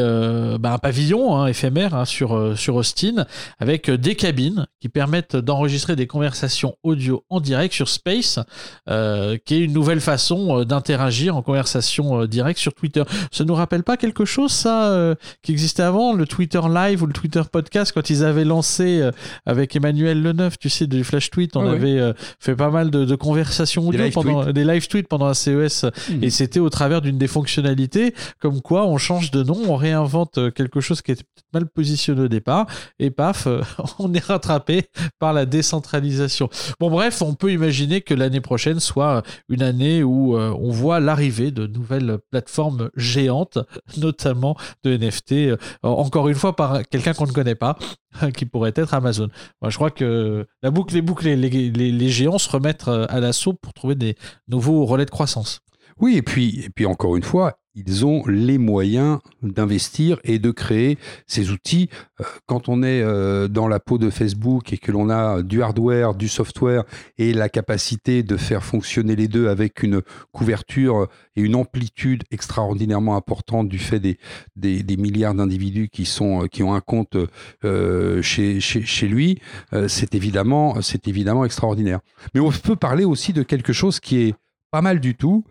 bah, 0.59 0.73
un 0.73 0.77
pavillon 0.77 1.35
hein, 1.35 1.47
éphémère 1.47 1.93
hein, 1.93 2.05
sur, 2.05 2.57
sur 2.57 2.75
Austin, 2.75 3.25
avec 3.59 3.89
des 3.89 4.15
cabines 4.15 4.67
qui 4.79 4.89
permettent 4.89 5.35
d'enregistrer 5.35 5.95
des 5.95 6.07
conversations 6.07 6.75
audio 6.83 7.23
en 7.29 7.39
direct 7.39 7.73
sur 7.73 7.89
Space, 7.89 8.39
qui 8.87 9.55
est 9.55 9.59
une 9.59 9.73
nouvelle 9.73 10.01
façon 10.01 10.63
d'interagir 10.63 11.35
en 11.35 11.41
conversation 11.41 12.25
directe 12.25 12.59
sur 12.59 12.73
Twitter. 12.73 13.03
Ça 13.31 13.43
nous 13.43 13.55
rappelle 13.55 13.83
pas 13.83 13.97
quelque 13.97 14.25
chose, 14.25 14.51
ça, 14.51 15.15
qui 15.41 15.51
existait 15.51 15.83
avant, 15.83 16.13
le 16.13 16.25
Twitter 16.25 16.61
Live 16.69 17.03
ou 17.03 17.05
le 17.05 17.13
Twitter 17.13 17.41
Podcast, 17.51 17.91
quand 17.93 18.09
ils 18.09 18.23
avaient 18.23 18.45
lancé 18.45 19.07
avec 19.45 19.75
Emmanuel 19.75 20.08
le 20.13 20.33
neuf, 20.33 20.57
tu 20.57 20.69
sais, 20.69 20.87
du 20.87 21.03
flash 21.03 21.29
tweet, 21.29 21.55
on 21.55 21.67
avait 21.67 21.99
euh, 21.99 22.13
fait 22.39 22.55
pas 22.55 22.69
mal 22.69 22.89
de, 22.91 23.15
conversations 23.15 23.87
audio 23.87 24.03
des 24.03 24.11
pendant 24.11 24.51
des 24.51 24.63
live 24.63 24.87
tweets 24.87 25.07
pendant 25.07 25.25
un 25.25 25.33
CES 25.33 25.83
mmh. 25.83 26.23
et 26.23 26.29
c'était 26.29 26.59
au 26.59 26.69
travers 26.69 27.01
d'une 27.01 27.17
des 27.17 27.27
fonctionnalités 27.27 28.13
comme 28.39 28.61
quoi 28.61 28.85
on 28.85 28.97
change 28.97 29.31
de 29.31 29.43
nom, 29.43 29.57
on 29.67 29.75
réinvente 29.75 30.37
euh, 30.37 30.51
quelque 30.51 30.79
chose 30.79 31.01
qui 31.01 31.11
était 31.11 31.23
mal 31.53 31.67
positionné 31.67 32.21
au 32.21 32.27
départ 32.27 32.67
et 32.99 33.11
paf, 33.11 33.47
euh, 33.47 33.61
on 33.99 34.13
est 34.13 34.23
rattrapé 34.23 34.85
par 35.19 35.33
la 35.33 35.45
décentralisation. 35.45 36.49
Bon 36.79 36.89
bref, 36.89 37.21
on 37.21 37.33
peut 37.33 37.51
imaginer 37.51 38.01
que 38.01 38.13
l'année 38.13 38.41
prochaine 38.41 38.79
soit 38.79 39.23
une 39.49 39.63
année 39.63 40.03
où 40.03 40.37
on 40.37 40.69
voit 40.69 40.99
l'arrivée 40.99 41.51
de 41.51 41.67
nouvelles 41.67 42.17
plateformes 42.31 42.89
géantes, 42.95 43.57
notamment 43.97 44.55
de 44.83 44.95
NFT, 44.95 45.59
encore 45.83 46.29
une 46.29 46.35
fois 46.35 46.55
par 46.55 46.87
quelqu'un 46.87 47.13
qu'on 47.13 47.27
ne 47.27 47.31
connaît 47.31 47.55
pas, 47.55 47.77
qui 48.35 48.45
pourrait 48.45 48.73
être 48.75 48.93
Amazon. 48.93 49.29
Moi, 49.61 49.69
je 49.69 49.75
crois 49.75 49.91
que 49.91 49.98
la 50.01 50.71
boucle 50.71 50.95
est 50.97 51.01
bouclée. 51.01 51.35
Les, 51.35 52.09
géants 52.09 52.37
se 52.37 52.49
remettent 52.49 52.87
euh, 52.87 53.05
à 53.09 53.19
l'assaut 53.19 53.53
pour 53.53 53.73
trouver 53.73 53.95
des 53.95 54.15
nouveaux 54.47 54.85
relais 54.85 55.05
de 55.05 55.11
croissance. 55.11 55.61
Oui, 55.99 56.15
et 56.17 56.21
puis, 56.21 56.61
et 56.63 56.69
puis 56.69 56.85
encore 56.85 57.15
une 57.17 57.23
fois, 57.23 57.58
ils 57.85 58.05
ont 58.05 58.23
les 58.27 58.57
moyens 58.57 59.19
d'investir 59.41 60.19
et 60.23 60.39
de 60.39 60.51
créer 60.51 60.97
ces 61.27 61.51
outils. 61.51 61.89
Euh, 62.19 62.23
quand 62.45 62.69
on 62.69 62.83
est 62.83 63.01
euh, 63.01 63.47
dans 63.47 63.67
la 63.67 63.79
peau 63.79 63.97
de 63.97 64.09
Facebook 64.09 64.73
et 64.73 64.77
que 64.77 64.91
l'on 64.91 65.09
a 65.09 65.41
du 65.41 65.61
hardware, 65.61 66.15
du 66.15 66.27
software 66.27 66.83
et 67.17 67.33
la 67.33 67.49
capacité 67.49 68.23
de 68.23 68.37
faire 68.37 68.63
fonctionner 68.63 69.15
les 69.15 69.27
deux 69.27 69.47
avec 69.47 69.83
une 69.83 70.01
couverture 70.31 71.07
et 71.35 71.41
une 71.41 71.55
amplitude 71.55 72.23
extraordinairement 72.31 73.15
importante 73.15 73.69
du 73.69 73.79
fait 73.79 73.99
des, 73.99 74.97
milliards 74.97 75.33
d'individus 75.35 75.89
qui, 75.89 76.05
sont, 76.05 76.47
qui 76.51 76.63
ont 76.63 76.73
un 76.73 76.81
compte 76.81 77.15
euh, 77.63 78.21
chez, 78.21 78.59
lui, 79.07 79.39
c'est 79.87 80.15
évidemment, 80.15 80.75
évidemment 81.05 81.45
extraordinaire. 81.45 81.99
Mais 82.33 82.41
on 82.41 82.51
peut 82.51 82.75
parler 82.75 83.05
aussi 83.05 83.33
de 83.33 83.43
quelque 83.43 83.73
chose 83.73 83.99
qui 83.99 84.17
est 84.21 84.35
pas 84.71 84.81
mal 84.81 84.99
du 84.99 85.15
tout, 85.15 85.45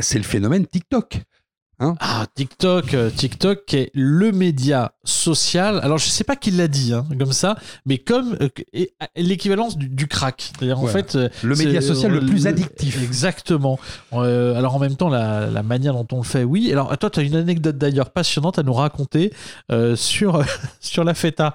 c'est 0.00 0.18
le 0.18 0.24
phénomène 0.24 0.66
TikTok. 0.66 1.22
Hein 1.82 1.94
ah, 1.98 2.26
TikTok, 2.34 2.92
euh, 2.92 3.08
TikTok 3.08 3.72
est 3.72 3.90
le 3.94 4.32
média 4.32 4.92
social. 5.02 5.80
Alors, 5.82 5.96
je 5.96 6.08
sais 6.08 6.24
pas 6.24 6.36
qui 6.36 6.50
l'a 6.50 6.68
dit, 6.68 6.92
hein, 6.92 7.06
comme 7.18 7.32
ça, 7.32 7.56
mais 7.86 7.96
comme 7.96 8.36
euh, 8.42 8.48
l'équivalence 9.16 9.78
du, 9.78 10.06
crack. 10.06 10.52
C'est-à-dire, 10.52 10.78
en 10.78 10.86
fait. 10.86 11.16
Euh, 11.16 11.30
le 11.42 11.56
média 11.56 11.80
social 11.80 12.12
le 12.12 12.20
plus 12.20 12.46
addictif. 12.46 13.02
Exactement. 13.02 13.78
alors, 14.12 14.76
en 14.76 14.78
même 14.78 14.96
temps, 14.96 15.08
la, 15.08 15.62
manière 15.62 15.94
dont 15.94 16.06
on 16.12 16.18
le 16.18 16.24
fait, 16.24 16.44
oui. 16.44 16.70
Alors, 16.70 16.96
toi, 16.98 17.08
tu 17.08 17.20
as 17.20 17.22
une 17.22 17.36
anecdote 17.36 17.78
d'ailleurs 17.78 18.10
passionnante 18.10 18.58
à 18.58 18.62
nous 18.62 18.74
raconter 18.74 19.32
sur, 19.94 20.44
sur 20.80 21.04
la 21.04 21.14
FETA. 21.14 21.54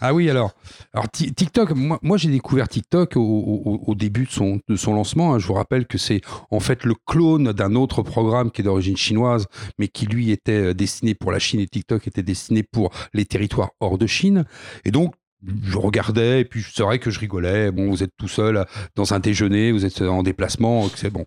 Ah 0.00 0.14
oui, 0.14 0.28
alors, 0.28 0.52
alors 0.92 1.08
TikTok, 1.10 1.72
moi, 1.74 2.16
j'ai 2.16 2.30
découvert 2.30 2.68
TikTok 2.68 3.12
au, 3.16 3.94
début 3.96 4.26
de 4.26 4.30
son, 4.30 4.94
lancement. 4.94 5.34
Hein. 5.34 5.38
Je 5.38 5.46
vous 5.46 5.54
rappelle 5.54 5.86
que 5.86 5.98
c'est 5.98 6.20
en 6.50 6.60
fait 6.60 6.84
le 6.84 6.94
clone 7.06 7.52
d'un 7.52 7.74
autre 7.74 8.02
programme 8.02 8.50
qui 8.50 8.60
est 8.60 8.64
d'origine 8.64 8.96
chinoise, 8.96 9.46
mais 9.78 9.88
qui 9.88 10.06
lui 10.06 10.30
était 10.30 10.70
euh, 10.70 10.74
destiné 10.74 11.14
pour 11.14 11.32
la 11.32 11.38
Chine 11.38 11.60
et 11.60 11.66
TikTok 11.66 12.06
était 12.06 12.22
destiné 12.22 12.62
pour 12.62 12.90
les 13.14 13.24
territoires 13.24 13.70
hors 13.80 13.98
de 13.98 14.06
Chine. 14.06 14.44
Et 14.84 14.90
donc, 14.90 15.14
je 15.62 15.78
regardais 15.78 16.40
et 16.40 16.44
puis 16.44 16.64
c'est 16.74 16.82
vrai 16.82 16.98
que 16.98 17.10
je 17.10 17.20
rigolais. 17.20 17.70
Bon, 17.70 17.88
vous 17.90 18.02
êtes 18.02 18.12
tout 18.16 18.28
seul 18.28 18.64
dans 18.94 19.14
un 19.14 19.18
déjeuner, 19.20 19.72
vous 19.72 19.84
êtes 19.84 20.02
en 20.02 20.22
déplacement, 20.22 20.88
c'est 20.94 21.10
bon. 21.10 21.24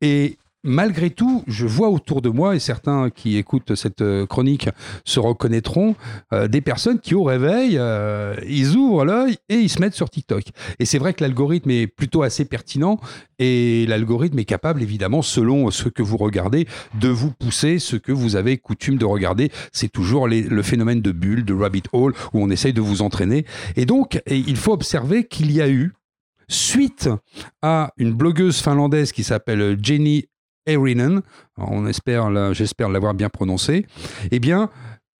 Et 0.00 0.38
malgré 0.64 1.10
tout, 1.10 1.44
je 1.46 1.66
vois 1.66 1.88
autour 1.88 2.22
de 2.22 2.28
moi, 2.28 2.56
et 2.56 2.58
certains 2.58 3.10
qui 3.10 3.36
écoutent 3.36 3.74
cette 3.74 4.02
euh, 4.02 4.26
chronique 4.26 4.68
se 5.04 5.20
reconnaîtront, 5.20 5.94
euh, 6.32 6.48
des 6.48 6.60
personnes 6.60 6.98
qui 6.98 7.14
au 7.14 7.22
réveil, 7.22 7.76
euh, 7.78 8.34
ils 8.46 8.76
ouvrent 8.76 9.04
l'œil 9.04 9.36
et 9.48 9.56
ils 9.56 9.68
se 9.68 9.80
mettent 9.80 9.94
sur 9.94 10.10
TikTok. 10.10 10.44
Et 10.78 10.84
c'est 10.84 10.98
vrai 10.98 11.14
que 11.14 11.22
l'algorithme 11.22 11.70
est 11.70 11.86
plutôt 11.86 12.22
assez 12.22 12.44
pertinent 12.44 13.00
et 13.38 13.86
l'algorithme 13.86 14.38
est 14.38 14.44
capable, 14.44 14.82
évidemment, 14.82 15.22
selon 15.22 15.70
ce 15.70 15.88
que 15.88 16.02
vous 16.02 16.16
regardez, 16.16 16.66
de 17.00 17.08
vous 17.08 17.30
pousser 17.30 17.78
ce 17.78 17.96
que 17.96 18.12
vous 18.12 18.36
avez 18.36 18.58
coutume 18.58 18.98
de 18.98 19.04
regarder. 19.04 19.50
C'est 19.72 19.90
toujours 19.90 20.26
le 20.28 20.62
phénomène 20.62 21.00
de 21.00 21.12
bulle, 21.12 21.44
de 21.44 21.54
rabbit 21.54 21.84
hole, 21.92 22.14
où 22.32 22.42
on 22.42 22.50
essaye 22.50 22.72
de 22.72 22.80
vous 22.80 23.00
entraîner. 23.02 23.46
Et 23.76 23.86
donc, 23.86 24.20
il 24.26 24.56
faut 24.56 24.72
observer 24.72 25.24
qu'il 25.24 25.52
y 25.52 25.60
a 25.60 25.68
eu 25.68 25.92
suite 26.48 27.08
à 27.62 27.92
une 27.96 28.12
blogueuse 28.12 28.60
finlandaise 28.60 29.12
qui 29.12 29.22
s'appelle 29.22 29.78
Jenny 29.80 30.26
On 31.56 31.86
espère, 31.86 32.52
j'espère 32.54 32.88
l'avoir 32.88 33.14
bien 33.14 33.28
prononcé, 33.28 33.86
eh 34.30 34.38
bien, 34.38 34.70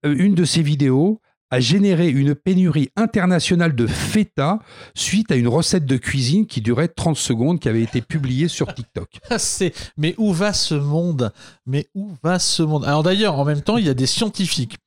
euh, 0.05 0.15
une 0.17 0.35
de 0.35 0.45
ces 0.45 0.61
vidéos 0.61 1.21
a 1.51 1.59
généré 1.59 2.09
une 2.09 2.35
pénurie 2.35 2.89
internationale 2.95 3.75
de 3.75 3.87
feta 3.87 4.59
suite 4.93 5.31
à 5.31 5.35
une 5.35 5.47
recette 5.47 5.85
de 5.85 5.97
cuisine 5.97 6.45
qui 6.45 6.61
durait 6.61 6.87
30 6.87 7.17
secondes 7.17 7.59
qui 7.59 7.67
avait 7.67 7.81
été 7.81 8.01
publiée 8.01 8.47
sur 8.47 8.73
TikTok. 8.73 9.09
Mais 9.97 10.13
où 10.17 10.31
va 10.31 10.53
ce 10.53 10.75
monde? 10.75 11.31
Mais 11.65 11.87
où 11.95 12.11
va 12.21 12.37
ce 12.37 12.61
monde? 12.61 12.85
Alors 12.85 13.01
d'ailleurs, 13.01 13.39
en 13.39 13.45
même 13.45 13.61
temps, 13.61 13.77
il 13.77 13.85
y 13.85 13.89
a 13.89 13.95
des 13.95 14.05
scientifiques 14.05 14.77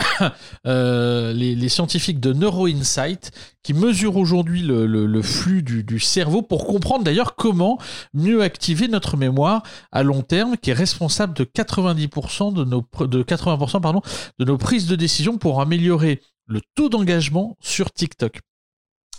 Euh, 0.66 1.32
les, 1.32 1.68
scientifiques 1.68 2.20
de 2.20 2.32
NeuroInsight 2.32 3.30
qui 3.62 3.72
mesurent 3.74 4.16
aujourd'hui 4.16 4.62
le, 4.62 5.22
flux 5.22 5.62
du, 5.62 6.00
cerveau 6.00 6.42
pour 6.42 6.66
comprendre 6.66 7.04
d'ailleurs 7.04 7.36
comment 7.36 7.78
mieux 8.14 8.42
activer 8.42 8.88
notre 8.88 9.16
mémoire 9.16 9.62
à 9.92 10.02
long 10.02 10.22
terme 10.22 10.56
qui 10.56 10.70
est 10.70 10.74
responsable 10.74 11.34
de 11.34 11.44
90% 11.44 12.52
de 12.52 12.64
nos, 12.64 12.84
de 13.06 13.22
80% 13.22 13.80
pardon, 13.80 14.00
de 14.38 14.44
nos 14.44 14.58
prises 14.58 14.86
de 14.86 14.96
décision 14.96 15.38
pour 15.38 15.60
améliorer 15.60 16.20
le 16.46 16.60
taux 16.74 16.88
d'engagement 16.88 17.56
sur 17.60 17.92
TikTok 17.92 18.40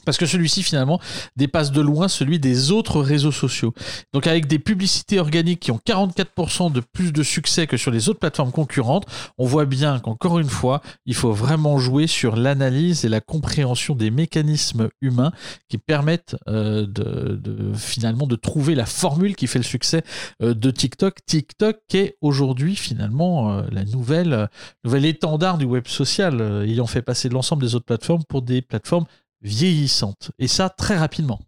parce 0.07 0.17
que 0.17 0.25
celui-ci 0.25 0.63
finalement 0.63 1.01
dépasse 1.35 1.73
de 1.73 1.81
loin 1.81 2.07
celui 2.07 2.39
des 2.39 2.71
autres 2.71 3.01
réseaux 3.01 3.33
sociaux. 3.33 3.73
Donc 4.13 4.25
avec 4.25 4.47
des 4.47 4.57
publicités 4.57 5.19
organiques 5.19 5.59
qui 5.59 5.71
ont 5.71 5.81
44% 5.85 6.71
de 6.71 6.79
plus 6.79 7.11
de 7.11 7.23
succès 7.23 7.67
que 7.67 7.75
sur 7.75 7.91
les 7.91 8.07
autres 8.07 8.19
plateformes 8.19 8.53
concurrentes, 8.53 9.05
on 9.37 9.45
voit 9.45 9.65
bien 9.65 9.99
qu'encore 9.99 10.39
une 10.39 10.47
fois, 10.47 10.81
il 11.05 11.13
faut 11.13 11.33
vraiment 11.33 11.77
jouer 11.77 12.07
sur 12.07 12.37
l'analyse 12.37 13.03
et 13.03 13.09
la 13.09 13.19
compréhension 13.19 13.95
des 13.95 14.09
mécanismes 14.09 14.87
humains 15.01 15.33
qui 15.67 15.77
permettent 15.77 16.37
euh, 16.47 16.87
de, 16.87 17.73
finalement 17.75 18.27
de 18.27 18.37
trouver 18.37 18.75
la 18.75 18.85
formule 18.85 19.35
qui 19.35 19.47
fait 19.47 19.59
le 19.59 19.65
succès 19.65 20.03
euh, 20.41 20.53
de 20.53 20.71
TikTok. 20.71 21.17
TikTok 21.25 21.79
est 21.93 22.15
aujourd'hui 22.21 22.77
finalement 22.77 23.51
euh, 23.51 23.63
la 23.73 23.83
nouvelle, 23.83 24.47
nouvelle 24.85 25.03
étendard 25.03 25.57
du 25.57 25.65
web 25.65 25.85
social, 25.85 26.63
ayant 26.65 26.87
fait 26.87 27.01
passer 27.01 27.27
l'ensemble 27.27 27.63
des 27.63 27.75
autres 27.75 27.85
plateformes 27.85 28.23
pour 28.29 28.41
des 28.41 28.61
plateformes 28.61 29.05
vieillissante. 29.41 30.31
Et 30.39 30.47
ça, 30.47 30.69
très 30.69 30.97
rapidement. 30.97 31.39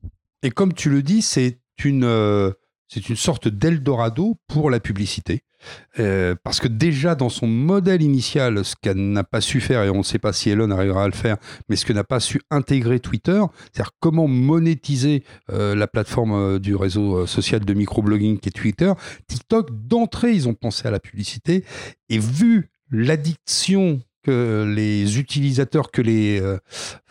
Et 0.43 0.51
comme 0.51 0.73
tu 0.73 0.89
le 0.89 1.03
dis, 1.03 1.21
c'est 1.21 1.59
une, 1.83 2.03
euh, 2.03 2.51
c'est 2.87 3.09
une 3.09 3.15
sorte 3.15 3.47
d'Eldorado 3.47 4.39
pour 4.47 4.69
la 4.69 4.79
publicité. 4.79 5.43
Euh, 5.99 6.35
parce 6.41 6.61
que 6.61 6.69
déjà 6.69 7.15
dans 7.15 7.27
son 7.27 7.47
modèle 7.47 8.01
initial, 8.01 8.63
ce 8.63 8.75
qu'elle 8.81 9.11
n'a 9.11 9.25
pas 9.25 9.41
su 9.41 9.59
faire, 9.59 9.83
et 9.83 9.89
on 9.89 9.97
ne 9.97 10.03
sait 10.03 10.19
pas 10.19 10.31
si 10.31 10.49
Elon 10.49 10.71
arrivera 10.71 11.03
à 11.03 11.07
le 11.07 11.13
faire, 11.13 11.35
mais 11.67 11.75
ce 11.75 11.85
que 11.85 11.91
n'a 11.91 12.05
pas 12.05 12.21
su 12.21 12.39
intégrer 12.49 13.01
Twitter, 13.01 13.41
c'est-à-dire 13.73 13.91
comment 13.99 14.27
monétiser 14.27 15.25
euh, 15.49 15.75
la 15.75 15.87
plateforme 15.87 16.59
du 16.59 16.75
réseau 16.75 17.25
social 17.25 17.65
de 17.65 17.73
microblogging 17.73 18.39
qui 18.39 18.49
est 18.49 18.53
Twitter, 18.53 18.93
TikTok, 19.27 19.69
d'entrée, 19.71 20.31
ils 20.31 20.47
ont 20.47 20.53
pensé 20.53 20.87
à 20.87 20.91
la 20.91 20.99
publicité, 20.99 21.65
et 22.07 22.19
vu 22.19 22.71
l'addiction 22.89 24.01
que 24.23 24.71
les 24.75 25.19
utilisateurs, 25.19 25.91
que 25.91 26.01
les, 26.01 26.41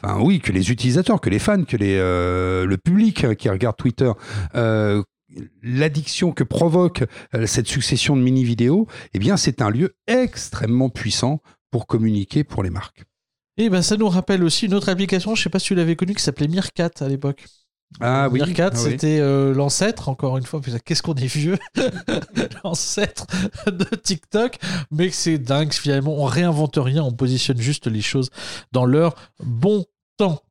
enfin 0.02 0.20
oui, 0.20 0.40
que 0.40 0.52
les 0.52 0.70
utilisateurs, 0.70 1.20
que 1.20 1.30
les 1.30 1.38
fans, 1.38 1.64
que 1.64 1.76
les, 1.76 1.96
le 1.98 2.76
public 2.76 3.24
hein, 3.24 3.34
qui 3.34 3.48
regarde 3.48 3.76
Twitter 3.76 4.10
l'addiction 5.62 6.32
que 6.32 6.44
provoque 6.44 7.04
euh, 7.34 7.46
cette 7.46 7.68
succession 7.68 8.16
de 8.16 8.22
mini-vidéos, 8.22 8.86
eh 9.14 9.18
bien, 9.18 9.36
c'est 9.36 9.62
un 9.62 9.70
lieu 9.70 9.94
extrêmement 10.06 10.88
puissant 10.88 11.40
pour 11.70 11.86
communiquer 11.86 12.44
pour 12.44 12.62
les 12.62 12.70
marques. 12.70 13.04
Et 13.56 13.64
eh 13.64 13.70
ben, 13.70 13.82
ça 13.82 13.96
nous 13.96 14.08
rappelle 14.08 14.44
aussi 14.44 14.66
une 14.66 14.74
autre 14.74 14.88
application, 14.88 15.34
je 15.34 15.40
ne 15.40 15.44
sais 15.44 15.50
pas 15.50 15.58
si 15.58 15.66
tu 15.66 15.74
l'avais 15.74 15.96
connue, 15.96 16.14
qui 16.14 16.22
s'appelait 16.22 16.46
Meerkat 16.46 16.90
à 17.00 17.08
l'époque. 17.08 17.44
Ah 18.00 18.28
oui. 18.30 18.40
Meerkat, 18.40 18.70
ah 18.72 18.76
c'était 18.76 19.18
euh, 19.18 19.54
l'ancêtre, 19.54 20.08
encore 20.08 20.38
une 20.38 20.44
fois, 20.44 20.60
qu'est-ce 20.84 21.02
qu'on 21.02 21.14
est 21.14 21.26
vieux, 21.26 21.58
l'ancêtre 22.64 23.26
de 23.66 23.96
TikTok, 23.96 24.58
mais 24.90 25.10
c'est 25.10 25.38
dingue, 25.38 25.72
finalement, 25.72 26.14
on 26.18 26.24
réinvente 26.24 26.76
rien, 26.76 27.02
on 27.02 27.12
positionne 27.12 27.60
juste 27.60 27.86
les 27.86 28.02
choses 28.02 28.30
dans 28.72 28.84
leur 28.84 29.14
bon 29.42 29.84
temps. 30.16 30.42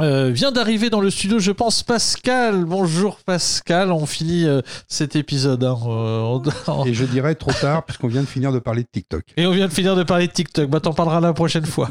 Euh, 0.00 0.30
vient 0.30 0.52
d'arriver 0.52 0.88
dans 0.88 1.02
le 1.02 1.10
studio, 1.10 1.38
je 1.38 1.50
pense, 1.50 1.82
Pascal. 1.82 2.64
Bonjour 2.64 3.18
Pascal, 3.26 3.92
on 3.92 4.06
finit 4.06 4.46
euh, 4.46 4.62
cet 4.88 5.16
épisode. 5.16 5.62
Hein. 5.64 5.78
Euh, 5.86 6.38
Et 6.86 6.94
je 6.94 7.04
dirais 7.04 7.34
trop 7.34 7.52
tard, 7.52 7.84
puisqu'on 7.86 8.08
vient 8.08 8.22
de 8.22 8.26
finir 8.26 8.52
de 8.52 8.58
parler 8.58 8.84
de 8.84 8.88
TikTok. 8.90 9.22
Et 9.36 9.46
on 9.46 9.50
vient 9.50 9.68
de 9.68 9.72
finir 9.72 9.94
de 9.94 10.02
parler 10.02 10.28
de 10.28 10.32
TikTok. 10.32 10.70
Bah, 10.70 10.80
t'en 10.80 10.94
parleras 10.94 11.20
la 11.20 11.34
prochaine 11.34 11.66
fois. 11.66 11.90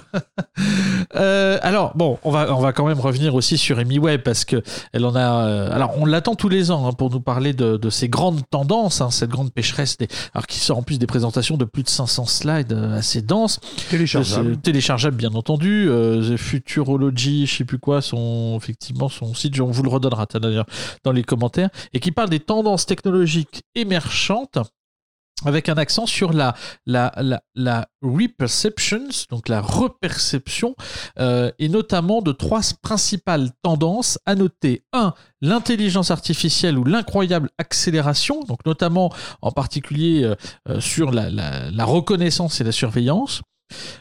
alors, 1.12 1.96
bon, 1.96 2.18
on 2.24 2.32
va, 2.32 2.52
on 2.56 2.60
va 2.60 2.74
quand 2.74 2.88
même 2.88 3.00
revenir 3.00 3.36
aussi 3.36 3.60
sur 3.60 3.78
Amy 3.78 4.00
Webb, 4.00 4.24
parce 4.24 4.46
que 4.46 4.64
elle 4.94 5.06
en 5.06 5.16
a. 5.16 5.70
alors, 5.72 5.94
on 6.00 6.06
l'attend 6.06 6.34
tous 6.34 6.50
les 6.50 6.72
ans 6.72 6.88
hein, 6.88 6.94
pour 6.94 7.12
nous 7.12 7.22
parler 7.22 7.54
de, 7.54 7.78
de 7.78 7.90
ces 7.92 8.10
grandes 8.10 8.42
tendances, 8.50 9.02
hein, 9.02 9.12
cette 9.12 9.30
grande 9.30 9.54
pécheresse, 9.54 9.98
des, 9.98 10.08
alors 10.34 10.48
qui 10.48 10.58
sort 10.58 10.80
en 10.80 10.84
plus 10.84 10.98
des 10.98 11.08
présentations 11.08 11.56
de 11.56 11.66
plus 11.66 11.84
de 11.84 11.90
500 11.90 12.26
slides 12.26 12.74
assez 12.74 13.22
denses. 13.22 13.60
Téléchargeable. 13.92 14.58
téléchargeable, 14.58 15.18
bien 15.18 15.34
entendu. 15.36 15.88
Futurology, 16.38 17.46
je 17.46 17.58
sais 17.58 17.64
plus 17.64 17.78
quoi 17.82 18.02
son, 18.02 18.58
effectivement, 18.58 19.10
son 19.10 19.34
site, 19.34 19.60
on 19.60 19.72
vous 19.72 19.84
le 19.84 19.90
redonnera 19.90 20.26
d'ailleurs 20.26 20.66
dans 21.04 21.12
les 21.12 21.24
commentaires, 21.24 21.70
et 21.94 22.00
qui 22.00 22.12
parle 22.12 22.30
des 22.30 22.40
tendances 22.40 22.86
technologiques 22.86 23.64
émergentes 23.76 24.60
avec 25.46 25.70
un 25.70 25.76
accent 25.76 26.06
sur 26.06 26.34
la, 26.34 26.56
la, 26.86 27.12
la, 27.18 27.42
la 27.56 27.88
reperceptions, 28.02 29.08
donc 29.30 29.50
la 29.50 29.62
reperception, 29.62 30.76
euh, 31.20 31.52
et 31.60 31.70
notamment 31.70 32.22
de 32.22 32.32
trois 32.32 32.62
principales 32.82 33.50
tendances 33.64 34.20
à 34.26 34.36
noter. 34.36 34.84
Un, 34.94 35.14
l'intelligence 35.42 36.12
artificielle 36.12 36.78
ou 36.78 36.84
l'incroyable 36.84 37.50
accélération, 37.58 38.44
donc 38.44 38.66
notamment 38.66 39.12
en 39.42 39.52
particulier 39.52 40.24
euh, 40.24 40.36
euh, 40.70 40.80
sur 40.80 41.12
la, 41.12 41.30
la, 41.30 41.86
reconnaissance 41.86 42.62
et 42.62 42.64
la 42.64 42.72
surveillance. 42.72 43.42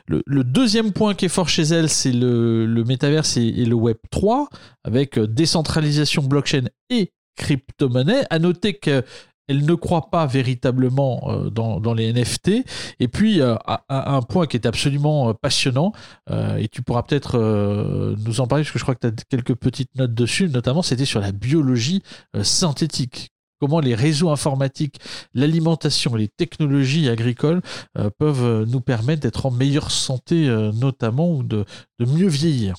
Le, 0.06 0.44
deuxième 0.44 0.92
point 0.92 1.14
qui 1.14 1.26
est 1.26 1.30
fort 1.30 1.48
chez 1.48 1.62
elle, 1.62 1.88
c'est 1.88 2.12
le, 2.12 2.66
le 2.66 2.84
métaverse 2.84 3.36
et, 3.36 3.64
le 3.64 3.74
Web 3.74 3.96
3, 4.10 4.48
avec 4.84 5.18
euh, 5.18 5.26
décentralisation 5.26 6.22
blockchain 6.22 6.64
et 6.88 7.12
crypto-monnaie. 7.36 8.24
À 8.30 8.38
noter 8.38 8.74
qu'elle 8.74 9.04
ne 9.48 9.74
croit 9.74 10.10
pas 10.10 10.26
véritablement 10.26 11.30
euh, 11.30 11.50
dans, 11.50 11.94
les 11.94 12.12
NFT. 12.12 12.64
Et 13.00 13.08
puis, 13.08 13.40
euh, 13.40 13.56
un 13.88 14.22
point 14.22 14.46
qui 14.46 14.56
est 14.56 14.66
absolument 14.66 15.34
passionnant, 15.34 15.92
et 16.30 16.68
tu 16.68 16.82
pourras 16.82 17.02
peut-être 17.02 17.38
nous 17.38 18.40
en 18.40 18.46
parler, 18.46 18.64
parce 18.64 18.72
que 18.72 18.78
je 18.78 18.84
crois 18.84 18.94
que 18.94 19.06
tu 19.06 19.06
as 19.06 19.24
quelques 19.28 19.54
petites 19.54 19.94
notes 19.96 20.14
dessus, 20.14 20.48
notamment 20.48 20.82
c'était 20.82 21.04
sur 21.04 21.20
la 21.20 21.32
biologie 21.32 22.02
synthétique 22.42 23.29
comment 23.60 23.80
les 23.80 23.94
réseaux 23.94 24.30
informatiques, 24.30 24.98
l'alimentation, 25.34 26.14
les 26.14 26.28
technologies 26.28 27.08
agricoles 27.08 27.60
euh, 27.98 28.10
peuvent 28.18 28.44
euh, 28.44 28.66
nous 28.66 28.80
permettre 28.80 29.22
d'être 29.22 29.46
en 29.46 29.50
meilleure 29.50 29.90
santé, 29.90 30.48
euh, 30.48 30.72
notamment, 30.72 31.30
ou 31.30 31.42
de, 31.42 31.64
de 31.98 32.04
mieux 32.06 32.28
vieillir. 32.28 32.74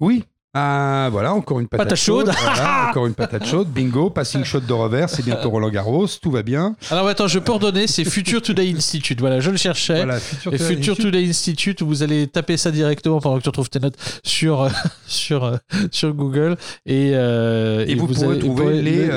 Oui, 0.00 0.24
ah, 0.56 1.08
voilà, 1.10 1.34
encore 1.34 1.58
une 1.58 1.66
patate, 1.66 1.96
chaude. 1.96 2.30
encore 2.88 3.08
une 3.08 3.14
patate 3.14 3.44
chaude. 3.44 3.66
Bingo, 3.66 4.08
passing 4.08 4.44
shot 4.44 4.60
de 4.60 4.72
revers, 4.72 5.10
c'est 5.10 5.24
bientôt 5.24 5.50
Roland 5.50 5.68
Garros, 5.68 6.06
tout 6.22 6.30
va 6.30 6.44
bien. 6.44 6.76
Alors 6.92 7.08
attends, 7.08 7.26
je 7.26 7.40
peux 7.40 7.50
redonner, 7.50 7.88
c'est 7.88 8.04
Future 8.04 8.40
Today 8.40 8.72
Institute. 8.72 9.18
Voilà, 9.18 9.40
je 9.40 9.50
le 9.50 9.56
cherchais. 9.56 10.04
Voilà, 10.04 10.20
Future, 10.20 10.54
Et 10.54 10.58
Future 10.58 10.96
Today 10.96 11.28
Institute, 11.28 11.82
vous 11.82 12.04
allez 12.04 12.28
taper 12.28 12.56
ça 12.56 12.70
directement 12.70 13.20
pendant 13.20 13.38
que 13.38 13.42
tu 13.42 13.48
retrouves 13.48 13.68
tes 13.68 13.80
notes 13.80 13.96
sur, 14.22 14.62
euh, 14.62 14.68
sur, 15.08 15.42
euh, 15.42 15.56
sur 15.90 16.14
Google. 16.14 16.56
Et, 16.86 17.10
euh, 17.14 17.84
et, 17.88 17.96
vous, 17.96 18.06
pourrez 18.06 18.38
trouver 18.38 18.80
les, 18.80 19.08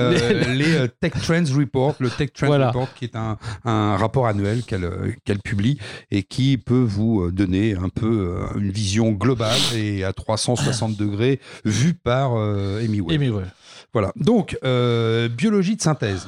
les, 0.56 0.88
Tech 1.00 1.13
Trends 1.21 1.56
Report, 1.56 1.97
le 2.00 2.10
Tech 2.10 2.30
Trends 2.34 2.67
Report 2.67 2.89
qui 2.95 3.06
est 3.06 3.15
un, 3.15 3.38
un 3.63 3.95
rapport 3.95 4.26
annuel 4.26 4.63
qu'elle 4.63 4.89
qu'elle 5.23 5.39
publie 5.39 5.78
et 6.10 6.23
qui 6.23 6.58
peut 6.58 6.84
vous 6.84 7.30
donner 7.30 7.76
un 7.76 7.89
peu 7.89 8.39
une 8.56 8.71
vision 8.71 9.12
globale 9.12 9.60
et 9.76 10.04
à 10.04 10.13
360 10.13 10.97
degrés 10.97 11.27
vu 11.66 11.94
par 11.94 12.36
euh, 12.36 12.84
Amy 12.84 13.02
Webb. 13.02 13.48
Voilà. 13.94 14.12
Donc, 14.16 14.58
euh, 14.63 15.30
biologie 15.30 15.76
de 15.76 15.82
synthèse. 15.82 16.28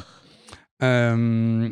Euh, 0.82 1.70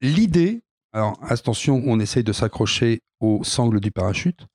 l'idée, 0.00 0.62
alors 0.92 1.18
attention, 1.22 1.82
on 1.86 1.98
essaye 2.00 2.24
de 2.24 2.32
s'accrocher 2.32 3.02
au 3.20 3.42
sangle 3.44 3.80
du 3.80 3.90
parachute, 3.90 4.46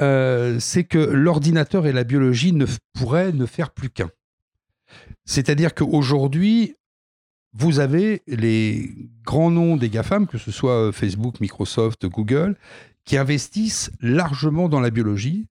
c'est 0.00 0.84
que 0.88 0.98
l'ordinateur 0.98 1.86
et 1.86 1.92
la 1.92 2.04
biologie 2.04 2.52
ne 2.52 2.66
pourraient 2.92 3.32
ne 3.32 3.46
faire 3.46 3.70
plus 3.70 3.90
qu'un. 3.90 4.10
C'est-à-dire 5.24 5.74
qu'aujourd'hui, 5.74 6.76
vous 7.52 7.80
avez 7.80 8.22
les 8.28 8.90
grands 9.24 9.50
noms 9.50 9.76
des 9.76 9.90
GAFAM, 9.90 10.26
que 10.26 10.38
ce 10.38 10.52
soit 10.52 10.92
Facebook, 10.92 11.40
Microsoft, 11.40 12.06
Google, 12.06 12.56
qui 13.04 13.16
investissent 13.16 13.90
largement 14.00 14.68
dans 14.68 14.80
la 14.80 14.90
biologie. 14.90 15.46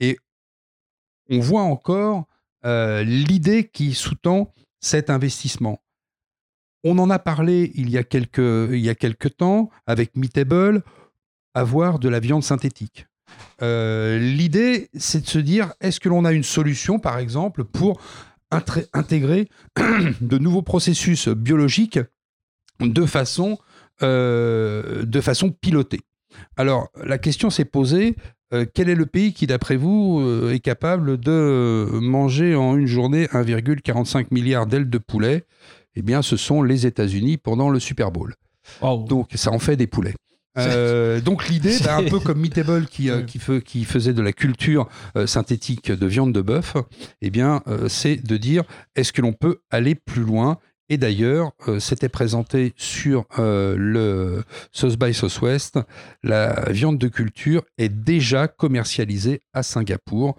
Et 0.00 0.18
on 1.28 1.40
voit 1.40 1.62
encore 1.62 2.26
euh, 2.64 3.02
l'idée 3.02 3.68
qui 3.68 3.94
sous-tend 3.94 4.52
cet 4.80 5.10
investissement. 5.10 5.80
On 6.84 6.98
en 6.98 7.10
a 7.10 7.18
parlé 7.18 7.72
il 7.74 7.90
y 7.90 7.98
a 7.98 8.04
quelques, 8.04 9.36
temps 9.36 9.70
avec 9.86 10.16
Meatable, 10.16 10.82
avoir 11.54 11.98
de 11.98 12.08
la 12.08 12.20
viande 12.20 12.44
synthétique. 12.44 13.06
Euh, 13.62 14.18
l'idée, 14.18 14.88
c'est 14.94 15.22
de 15.22 15.28
se 15.28 15.38
dire, 15.38 15.72
est-ce 15.80 16.00
que 16.00 16.08
l'on 16.08 16.24
a 16.24 16.32
une 16.32 16.44
solution, 16.44 16.98
par 16.98 17.18
exemple, 17.18 17.64
pour 17.64 18.00
intégrer 18.50 19.48
de 20.20 20.38
nouveaux 20.38 20.62
processus 20.62 21.28
biologiques 21.28 21.98
de 22.80 23.04
façon, 23.04 23.58
euh, 24.02 25.04
de 25.04 25.20
façon 25.20 25.50
pilotée? 25.50 26.00
Alors, 26.56 26.88
la 27.02 27.18
question 27.18 27.50
s'est 27.50 27.64
posée, 27.64 28.16
euh, 28.54 28.64
quel 28.72 28.88
est 28.88 28.94
le 28.94 29.06
pays 29.06 29.32
qui, 29.32 29.46
d'après 29.46 29.76
vous, 29.76 30.20
euh, 30.20 30.52
est 30.52 30.60
capable 30.60 31.18
de 31.18 31.88
manger 32.00 32.54
en 32.54 32.76
une 32.76 32.86
journée 32.86 33.26
1,45 33.26 34.28
milliard 34.30 34.66
d'ailes 34.66 34.88
de 34.88 34.98
poulet? 34.98 35.44
Eh 35.94 36.02
bien, 36.02 36.22
ce 36.22 36.36
sont 36.36 36.62
les 36.62 36.86
États-Unis 36.86 37.36
pendant 37.36 37.70
le 37.70 37.80
Super 37.80 38.10
Bowl. 38.10 38.34
Donc, 38.82 39.30
ça 39.34 39.50
en 39.50 39.58
fait 39.58 39.76
des 39.76 39.86
poulets. 39.86 40.14
Euh, 40.58 41.20
donc 41.20 41.48
l'idée, 41.48 41.76
bah, 41.84 41.98
un 41.98 42.02
peu 42.02 42.18
comme 42.18 42.40
Meatable 42.40 42.86
qui, 42.86 43.08
qui, 43.64 43.84
faisait 43.84 44.12
de 44.12 44.22
la 44.22 44.32
culture 44.32 44.88
synthétique 45.24 45.92
de 45.92 46.06
viande 46.06 46.32
de 46.32 46.40
bœuf, 46.40 46.74
eh 47.22 47.30
bien, 47.30 47.62
c'est 47.86 48.16
de 48.16 48.36
dire 48.36 48.64
est-ce 48.96 49.12
que 49.12 49.22
l'on 49.22 49.32
peut 49.32 49.60
aller 49.70 49.94
plus 49.94 50.24
loin 50.24 50.58
et 50.88 50.96
d'ailleurs, 50.96 51.52
euh, 51.68 51.80
c'était 51.80 52.08
présenté 52.08 52.72
sur 52.76 53.26
euh, 53.38 53.74
le 53.76 54.42
Sauce 54.72 54.96
by 54.96 55.12
Southwest. 55.12 55.78
La 56.22 56.70
viande 56.70 56.98
de 56.98 57.08
culture 57.08 57.62
est 57.76 57.90
déjà 57.90 58.48
commercialisée 58.48 59.42
à 59.52 59.62
Singapour. 59.62 60.36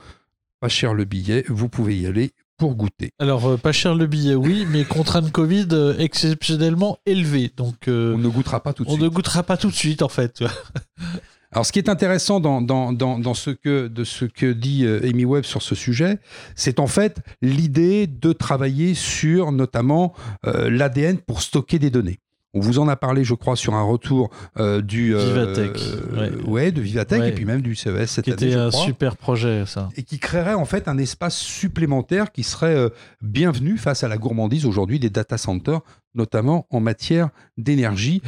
Pas 0.60 0.70
cher 0.70 0.94
le 0.94 1.06
billet, 1.06 1.46
vous 1.48 1.70
pouvez 1.70 1.98
y 1.98 2.08
aller 2.08 2.32
pour 2.58 2.76
goûter. 2.76 3.12
Alors, 3.20 3.48
euh, 3.48 3.58
pas 3.58 3.72
cher 3.72 3.94
le 3.94 4.08
billet, 4.08 4.36
oui, 4.36 4.66
mais 4.70 4.86
contrainte 4.86 5.32
Covid 5.32 5.68
exceptionnellement 6.00 6.98
élevée. 7.06 7.52
Donc, 7.56 7.76
on 7.88 8.18
ne 8.18 8.28
goûtera 8.28 8.62
pas 8.62 8.74
tout 8.74 8.84
de 8.84 8.90
suite. 8.90 9.00
On 9.00 9.04
ne 9.04 9.10
goûtera 9.10 9.44
pas 9.44 9.56
tout 9.56 9.70
de 9.70 9.76
suite, 9.76 10.02
en 10.02 10.10
fait. 10.10 10.44
Alors, 11.52 11.66
ce 11.66 11.72
qui 11.72 11.80
est 11.80 11.90
intéressant 11.90 12.40
dans, 12.40 12.62
dans, 12.62 12.94
dans, 12.94 13.34
ce 13.34 13.50
que, 13.50 13.88
de 13.88 14.04
ce 14.04 14.26
que 14.26 14.52
dit 14.52 14.86
euh, 14.86 15.02
Amy 15.04 15.26
Webb 15.26 15.46
sur 15.46 15.62
ce 15.64 15.74
sujet, 15.74 16.20
c'est 16.56 16.80
en 16.80 16.88
fait 16.88 17.22
l'idée 17.42 18.06
de 18.06 18.34
travailler 18.34 18.94
sur 18.94 19.52
notamment 19.52 20.14
euh, 20.46 20.70
l'ADN 20.70 21.18
pour 21.18 21.42
stocker 21.42 21.80
des 21.80 21.90
données. 21.90 22.20
On 22.56 22.62
vous 22.62 22.80
en 22.80 22.88
a 22.88 22.96
parlé, 22.96 23.24
je 23.24 23.36
crois, 23.36 23.56
sur 23.56 23.76
un 23.76 23.84
retour 23.84 24.32
euh, 24.58 24.82
du 24.82 25.16
euh, 25.16 25.24
Vivatech, 25.24 25.78
ouais. 26.18 26.32
ouais, 26.48 26.72
de 26.72 26.82
Vivatech 26.82 27.20
Ouais. 27.22 27.30
et 27.30 27.32
puis 27.32 27.46
même 27.46 27.62
du 27.62 27.76
CES 27.76 28.08
cette 28.10 28.26
Qui 28.26 28.32
année, 28.32 28.42
était 28.48 28.52
je 28.54 28.58
un 28.58 28.70
crois. 28.72 28.86
super 28.86 29.18
projet, 29.18 29.66
ça. 29.68 29.90
et 29.96 30.02
qui 30.02 30.18
créerait 30.18 30.56
en 30.56 30.66
fait 30.66 30.88
un 30.88 30.98
espace 30.98 31.38
supplémentaire 31.38 32.32
qui 32.32 32.42
serait 32.44 32.76
euh, 32.76 32.90
bienvenu 33.22 33.78
face 33.78 34.04
à 34.04 34.08
la 34.08 34.18
gourmandise 34.18 34.66
aujourd'hui 34.66 35.00
des 35.00 35.12
data 35.12 35.38
centers, 35.38 35.82
notamment 36.16 36.66
en 36.72 36.80
matière 36.80 37.30
d'énergie, 37.58 38.24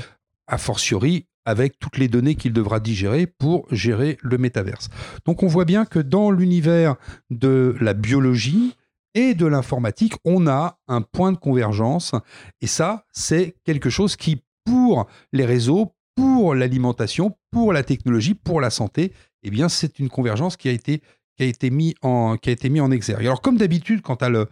a 0.46 0.60
fortiori 0.60 1.26
avec 1.46 1.80
toutes 1.80 1.98
les 1.98 2.08
données 2.08 2.36
qu'il 2.36 2.54
devra 2.54 2.80
digérer 2.80 3.28
pour 3.28 3.66
gérer 3.74 4.18
le 4.22 4.38
métaverse. 4.38 4.90
Donc 5.26 5.44
on 5.44 5.48
voit 5.48 5.66
bien 5.66 5.86
que 5.86 6.00
dans 6.00 6.32
l'univers 6.32 6.96
de 7.30 7.76
la 7.80 7.94
biologie 7.94 8.76
et 9.14 9.34
de 9.34 9.46
l'informatique, 9.46 10.14
on 10.24 10.48
a 10.48 10.80
un 10.88 11.02
point 11.02 11.32
de 11.32 11.38
convergence 11.38 12.14
et 12.62 12.68
ça, 12.68 13.06
c'est 13.12 13.56
quelque 13.66 13.90
chose 13.90 14.16
qui, 14.16 14.44
pour 14.66 15.08
les 15.34 15.46
réseaux, 15.46 15.96
pour 16.16 16.56
l'alimentation, 16.56 17.38
pour 17.52 17.74
la 17.74 17.84
technologie, 17.84 18.36
pour 18.36 18.62
la 18.62 18.70
santé, 18.70 19.14
eh 19.44 19.50
bien, 19.50 19.70
c'est 19.70 20.00
une 20.00 20.10
convergence 20.10 20.58
qui 20.58 20.70
a 20.70 20.72
été 20.72 21.02
qui 21.38 21.96
en 22.02 22.36
en 22.36 22.92
exergue. 22.92 23.26
Alors 23.26 23.42
comme 23.42 23.58
d'habitude, 23.58 24.02
quand 24.02 24.22
elle 24.22 24.46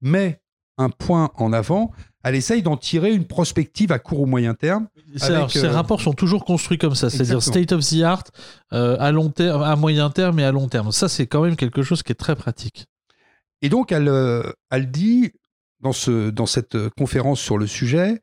met 0.00 0.40
un 0.78 0.90
point 0.90 1.30
en 1.36 1.52
avant, 1.52 1.92
elle 2.26 2.34
essaye 2.34 2.60
d'en 2.60 2.76
tirer 2.76 3.12
une 3.12 3.24
prospective 3.24 3.92
à 3.92 4.00
court 4.00 4.22
ou 4.22 4.26
moyen 4.26 4.54
terme. 4.54 4.88
Ces 5.14 5.30
euh, 5.30 5.70
rapports 5.70 6.00
sont 6.00 6.12
toujours 6.12 6.44
construits 6.44 6.76
comme 6.76 6.96
ça, 6.96 7.08
c'est-à-dire 7.08 7.40
state 7.40 7.70
of 7.70 7.88
the 7.88 8.02
art 8.02 8.24
euh, 8.72 8.96
à 8.98 9.12
long 9.12 9.30
terme, 9.30 9.62
à 9.62 9.76
moyen 9.76 10.10
terme 10.10 10.40
et 10.40 10.44
à 10.44 10.50
long 10.50 10.66
terme. 10.66 10.90
Ça, 10.90 11.08
c'est 11.08 11.28
quand 11.28 11.42
même 11.42 11.54
quelque 11.54 11.84
chose 11.84 12.02
qui 12.02 12.10
est 12.10 12.16
très 12.16 12.34
pratique. 12.34 12.86
Et 13.62 13.68
donc 13.68 13.92
elle 13.92 14.08
euh, 14.08 14.42
elle 14.72 14.90
dit 14.90 15.34
dans 15.80 15.92
ce 15.92 16.30
dans 16.30 16.46
cette 16.46 16.76
conférence 16.98 17.38
sur 17.38 17.58
le 17.58 17.68
sujet, 17.68 18.20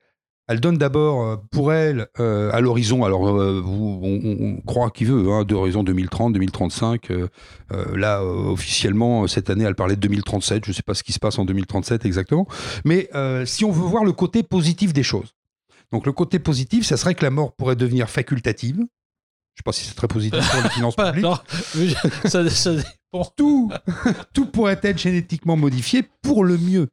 elle 0.47 0.60
donne 0.60 0.77
d'abord 0.77 1.23
euh, 1.25 1.36
pour 1.51 1.71
elle 1.73 2.08
euh, 2.19 2.51
à 2.51 2.60
l'horizon. 2.62 3.03
Alors 3.06 3.27
euh, 3.29 3.62
vous- 3.63 3.99
on, 4.03 4.62
croit 4.65 4.89
qui 4.91 5.06
veut, 5.06 5.32
hein, 5.32 5.43
de 5.43 5.53
l'horizon 5.53 5.84
2030, 5.84 6.34
2035. 6.34 7.12
euh, 7.12 7.27
euh, 7.71 7.97
là 7.97 8.23
officiellement 8.23 9.27
cette 9.27 9.49
année, 9.49 9.63
elle 9.63 9.75
parlait 9.75 9.95
de 9.95 10.01
2037. 10.01 10.65
Je 10.65 10.71
ne 10.71 10.73
sais 10.73 10.84
pas 10.84 10.93
ce 10.93 11.03
qui 11.03 11.13
se 11.13 11.19
passe 11.19 11.39
en 11.39 11.45
2037 11.45 12.06
exactement. 12.06 12.47
Mais 12.86 13.10
si 13.45 13.65
on 13.65 13.71
veut 13.71 13.86
voir 13.88 14.03
le 14.06 14.12
côté 14.12 14.43
positif 14.43 14.93
des 14.93 15.03
choses, 15.03 15.34
donc 15.91 16.06
le 16.06 16.12
côté 16.12 16.39
positif, 16.39 16.86
ça 16.86 16.97
serait 16.97 17.13
que 17.15 17.23
la 17.23 17.29
mort 17.32 17.53
pourrait 17.56 17.75
devenir 17.75 18.10
facultative. 18.10 18.77
Je 18.77 19.60
sais 19.60 19.63
pas 19.63 19.71
si 19.71 19.86
c'est 19.86 19.93
très 19.95 20.08
positif 20.08 20.39
pour 20.51 20.63
les 20.63 20.69
finances 20.69 20.95
Pas- 20.95 21.12
publiques. 21.12 21.25
alors, 21.25 21.43
ça. 22.51 22.71
Tout, 23.38 23.71
tout 24.34 24.47
pourrait 24.47 24.79
être 24.82 24.97
génétiquement 24.97 25.56
modifié 25.56 26.03
pour 26.23 26.43
le 26.43 26.58
mieux. 26.58 26.88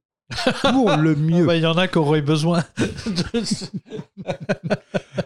Pour 0.62 0.96
le 0.96 1.14
mieux. 1.16 1.44
Bah, 1.46 1.56
Il 1.56 1.62
y 1.62 1.66
en 1.66 1.74
a 1.76 1.88
qui 1.88 1.98
auraient 1.98 2.22
besoin. 2.22 2.62
de- 2.78 3.42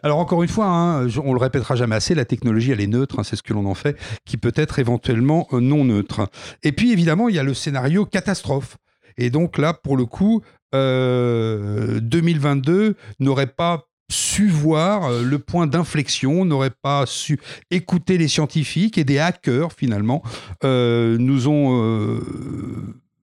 Alors 0.03 0.19
encore 0.19 0.43
une 0.43 0.49
fois, 0.49 0.67
hein, 0.67 1.07
on 1.25 1.33
le 1.35 1.40
répétera 1.40 1.77
jamais 1.77 1.97
assez, 1.97 2.14
la 2.14 2.25
technologie 2.25 2.73
elle 2.73 2.81
est 2.81 2.87
neutre, 2.87 3.19
hein, 3.19 3.23
c'est 3.25 3.37
ce 3.37 3.43
que 3.43 3.53
l'on 3.53 3.67
en 3.67 3.75
fait, 3.75 3.97
qui 4.25 4.37
peut 4.37 4.53
être 4.57 4.79
éventuellement 4.79 5.47
euh, 5.53 5.61
non 5.61 5.85
neutre. 5.85 6.29
Et 6.62 6.73
puis 6.73 6.93
évidemment, 6.93 7.29
il 7.29 7.35
y 7.35 7.38
a 7.38 7.43
le 7.43 7.55
scénario 7.55 8.05
catastrophe. 8.07 8.77
Et 9.17 9.31
donc 9.31 9.59
là, 9.59 9.73
pour 9.75 9.97
le 9.97 10.07
coup, 10.07 10.43
euh, 10.75 12.01
2022 12.01 12.97
n'aurait 13.21 13.47
pas 13.47 13.85
su 14.11 14.49
voir 14.49 15.05
euh, 15.07 15.23
le 15.23 15.38
point 15.38 15.67
d'inflexion, 15.67 16.45
n'aurait 16.45 16.71
pas 16.83 17.05
su 17.07 17.40
écouter 17.71 18.19
les 18.19 18.29
scientifiques 18.29 18.99
et 18.99 19.05
des 19.05 19.19
hackers 19.19 19.73
finalement 19.73 20.23
euh, 20.64 21.17
nous 21.19 21.49
ont 21.49 21.81
euh, 21.83 22.21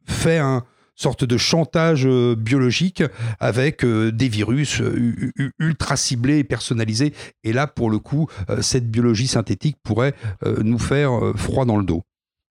fait 0.08 0.38
un 0.40 0.64
sorte 1.02 1.26
de 1.26 1.38
chantage 1.38 2.06
euh, 2.06 2.36
biologique 2.36 3.04
avec 3.40 3.84
euh, 3.84 4.12
des 4.12 4.30
virus 4.30 4.82
euh, 4.82 5.32
ultra 5.60 5.98
ciblés 5.98 6.40
et 6.40 6.44
personnalisés. 6.44 7.14
Et 7.44 7.54
là, 7.54 7.68
pour 7.68 7.90
le 7.90 8.00
coup, 8.00 8.28
cette 8.62 8.90
biologie 8.90 9.28
synthétique 9.28 9.78
pourrait 9.84 10.14
nous 10.64 10.80
faire 10.80 11.12
froid 11.36 11.66
dans 11.66 11.78
le 11.78 11.84
dos. 11.84 12.04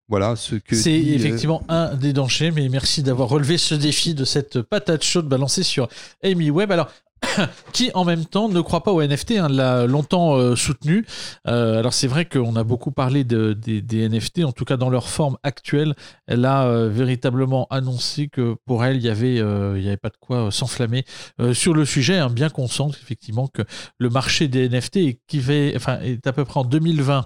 Voilà 0.09 0.37
ce 0.37 0.55
que. 0.55 0.75
C'est 0.75 0.91
euh, 0.91 1.15
effectivement 1.15 1.63
un 1.67 1.93
des 1.95 2.13
dangers, 2.13 2.51
mais 2.51 2.69
merci 2.69 3.03
d'avoir 3.03 3.27
relevé 3.27 3.57
ce 3.57 3.75
défi 3.75 4.13
de 4.13 4.23
cette 4.23 4.61
patate 4.61 5.03
chaude 5.03 5.27
balancée 5.27 5.63
sur 5.63 5.89
Amy 6.23 6.49
Webb. 6.49 6.71
Alors, 6.71 6.89
qui 7.73 7.91
en 7.93 8.05
même 8.05 8.25
temps 8.25 8.49
ne 8.49 8.61
croit 8.61 8.83
pas 8.83 8.91
au 8.91 9.01
NFT, 9.01 9.31
hein, 9.33 9.47
l'a 9.49 9.85
longtemps 9.87 10.35
euh, 10.35 10.55
soutenu. 10.55 11.05
Euh, 11.47 11.79
alors 11.79 11.93
c'est 11.93 12.07
vrai 12.07 12.25
qu'on 12.25 12.55
a 12.55 12.63
beaucoup 12.63 12.91
parlé 12.91 13.23
de- 13.23 13.53
des, 13.53 14.09
NFT, 14.09 14.43
en 14.43 14.51
tout 14.51 14.65
cas 14.65 14.77
dans 14.77 14.89
leur 14.89 15.07
forme 15.09 15.37
actuelle. 15.43 15.95
Elle 16.27 16.45
a 16.45 16.65
euh, 16.65 16.89
véritablement 16.89 17.67
annoncé 17.69 18.27
que 18.27 18.55
pour 18.65 18.83
elle, 18.85 18.97
il 18.97 19.03
y 19.03 19.09
avait, 19.09 19.39
euh, 19.39 19.73
avait 19.73 19.97
pas 19.97 20.09
de 20.09 20.17
quoi 20.19 20.51
s'enflammer 20.51 21.05
sur 21.53 21.73
le 21.73 21.85
sujet, 21.85 22.17
hein, 22.17 22.29
bien 22.29 22.49
qu'on 22.49 22.67
sente 22.67 22.97
effectivement 23.01 23.47
que 23.47 23.61
le 23.99 24.09
marché 24.09 24.47
des 24.47 24.69
NFT 24.69 25.19
qui 25.27 25.39
va- 25.39 25.75
enfin, 25.75 25.99
est 26.01 26.25
à 26.27 26.33
peu 26.33 26.45
près 26.45 26.59
en 26.59 26.63
2020 26.65 27.25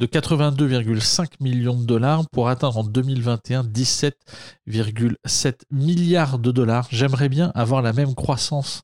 de 0.00 0.06
82,5 0.06 1.26
millions 1.40 1.76
de 1.78 1.84
dollars 1.84 2.22
pour 2.30 2.48
atteindre 2.48 2.78
en 2.78 2.84
2021 2.84 3.62
17,7 3.64 5.54
milliards 5.70 6.38
de 6.38 6.50
dollars. 6.50 6.88
J'aimerais 6.90 7.28
bien 7.28 7.52
avoir 7.54 7.82
la 7.82 7.92
même 7.92 8.14
croissance 8.14 8.82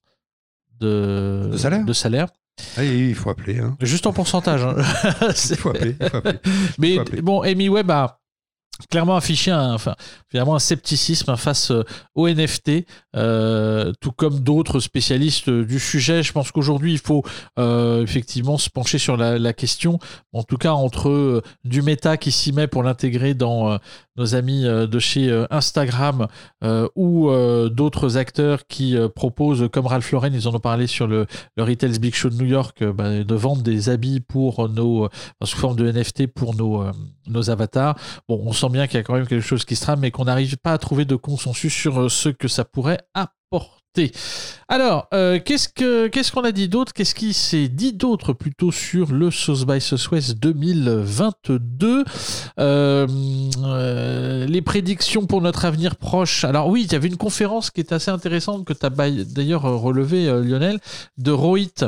de, 0.81 1.49
De 1.53 1.57
salaire 1.57 1.85
de 1.85 1.93
salaire. 1.93 2.29
ah, 2.77 2.85
il 2.85 3.15
faut 3.15 3.31
appeler. 3.31 3.59
Hein. 3.59 3.77
Juste 3.81 4.07
en 4.07 4.13
pourcentage. 4.13 4.63
hein. 4.65 4.77
Il 5.51 5.57
faut 5.57 5.71
appeler. 5.71 5.97
il 6.01 6.09
faut 6.09 6.17
appeler. 6.19 6.39
Mais 6.79 6.95
faut 6.97 7.01
appeler. 7.03 7.23
bon, 7.23 7.43
Amy 7.43 7.69
Webb 7.69 7.91
a 7.91 8.20
clairement 8.89 9.17
affiché 9.17 9.51
un, 9.51 9.77
un 10.35 10.59
scepticisme 10.59 11.37
face 11.37 11.71
euh, 11.71 11.85
au 12.15 12.29
NFT, 12.29 12.87
euh, 13.17 13.93
tout 14.01 14.13
comme 14.13 14.41
d'autres 14.41 14.81
spécialistes 14.81 15.51
du 15.51 15.79
sujet. 15.79 16.23
Je 16.23 16.33
pense 16.33 16.53
qu'aujourd'hui, 16.53 16.93
il 16.93 16.99
faut 16.99 17.25
euh, 17.59 18.03
effectivement 18.03 18.59
se 18.59 18.71
pencher 18.71 18.99
sur 18.99 19.17
la, 19.17 19.53
question. 19.53 19.99
En 20.33 20.45
tout 20.45 20.57
cas, 20.57 20.73
entre 20.73 21.43
du 21.65 21.83
méta 21.83 22.17
qui 22.17 22.31
s'y 22.31 22.53
met 22.53 22.69
pour 22.69 22.83
l'intégrer 22.83 23.35
dans 23.35 23.79
nos 24.17 24.35
amis 24.35 24.63
de 24.63 24.99
chez 24.99 25.45
Instagram 25.51 26.29
ou 26.95 27.31
d'autres 27.71 28.17
acteurs 28.17 28.67
qui 28.69 28.97
proposent, 29.15 29.69
comme 29.73 29.87
Ralph 29.87 30.13
Lauren, 30.13 30.31
ils 30.33 30.47
en 30.47 30.55
ont 30.55 30.61
parlé 30.61 30.87
sur 30.87 31.09
le, 31.09 31.27
le 31.57 31.63
Retail's 31.65 31.99
Big 31.99 32.15
Show 32.15 32.31
de 32.31 32.37
New 32.37 32.47
York, 32.47 32.85
bah, 32.85 33.25
de 33.25 33.35
vendre 33.35 33.63
des 33.63 33.89
habits 33.89 34.21
pour 34.21 34.69
nos, 34.69 35.09
sous 35.43 35.57
forme 35.57 35.77
de 35.77 35.91
NFT 35.91 36.29
pour 36.29 36.55
nos, 36.55 36.85
nos 37.31 37.51
avatars. 37.51 37.97
Bon, 38.29 38.41
on 38.45 38.53
sent 38.53 38.69
bien 38.71 38.87
qu'il 38.87 38.97
y 38.97 39.01
a 39.01 39.03
quand 39.03 39.15
même 39.15 39.27
quelque 39.27 39.45
chose 39.47 39.65
qui 39.65 39.77
se 39.77 39.83
trame, 39.83 40.01
mais 40.01 40.11
qu'on 40.11 40.25
n'arrive 40.25 40.57
pas 40.59 40.73
à 40.73 40.79
trouver 40.79 41.05
de 41.05 41.17
consensus 41.17 41.73
sur 41.73 42.01
euh, 42.03 42.09
ce 42.09 42.29
que 42.29 42.49
ça 42.49 42.65
pourrait 42.65 43.01
apporter. 43.15 44.13
Alors, 44.69 45.09
euh, 45.13 45.41
qu'est-ce 45.45 45.69
que 45.69 46.07
qu'est-ce 46.07 46.31
qu'on 46.31 46.45
a 46.45 46.53
dit 46.53 46.69
d'autre? 46.69 46.93
Qu'est-ce 46.93 47.15
qui 47.15 47.33
s'est 47.33 47.67
dit 47.67 47.93
d'autre 47.93 48.33
plutôt 48.33 48.71
sur 48.71 49.11
le 49.11 49.33
South 49.33 49.67
by 49.67 49.81
Southwest 49.81 50.39
2022 50.39 52.05
Euh, 52.61 54.47
Les 54.47 54.63
prédictions 54.63 55.27
pour 55.27 55.43
notre 55.43 55.65
avenir 55.65 55.97
proche. 55.97 56.45
Alors 56.45 56.69
oui, 56.69 56.85
il 56.85 56.93
y 56.93 56.95
avait 56.95 57.09
une 57.09 57.17
conférence 57.17 57.73
qui 57.73 57.81
est 57.81 57.93
assez 57.93 58.13
intéressante 58.13 58.65
que 58.65 58.73
tu 58.73 58.87
as 58.87 58.91
d'ailleurs 59.25 59.63
relevé, 59.63 60.27
Lionel, 60.27 60.79
de 61.19 61.33
Rohit. 61.33 61.85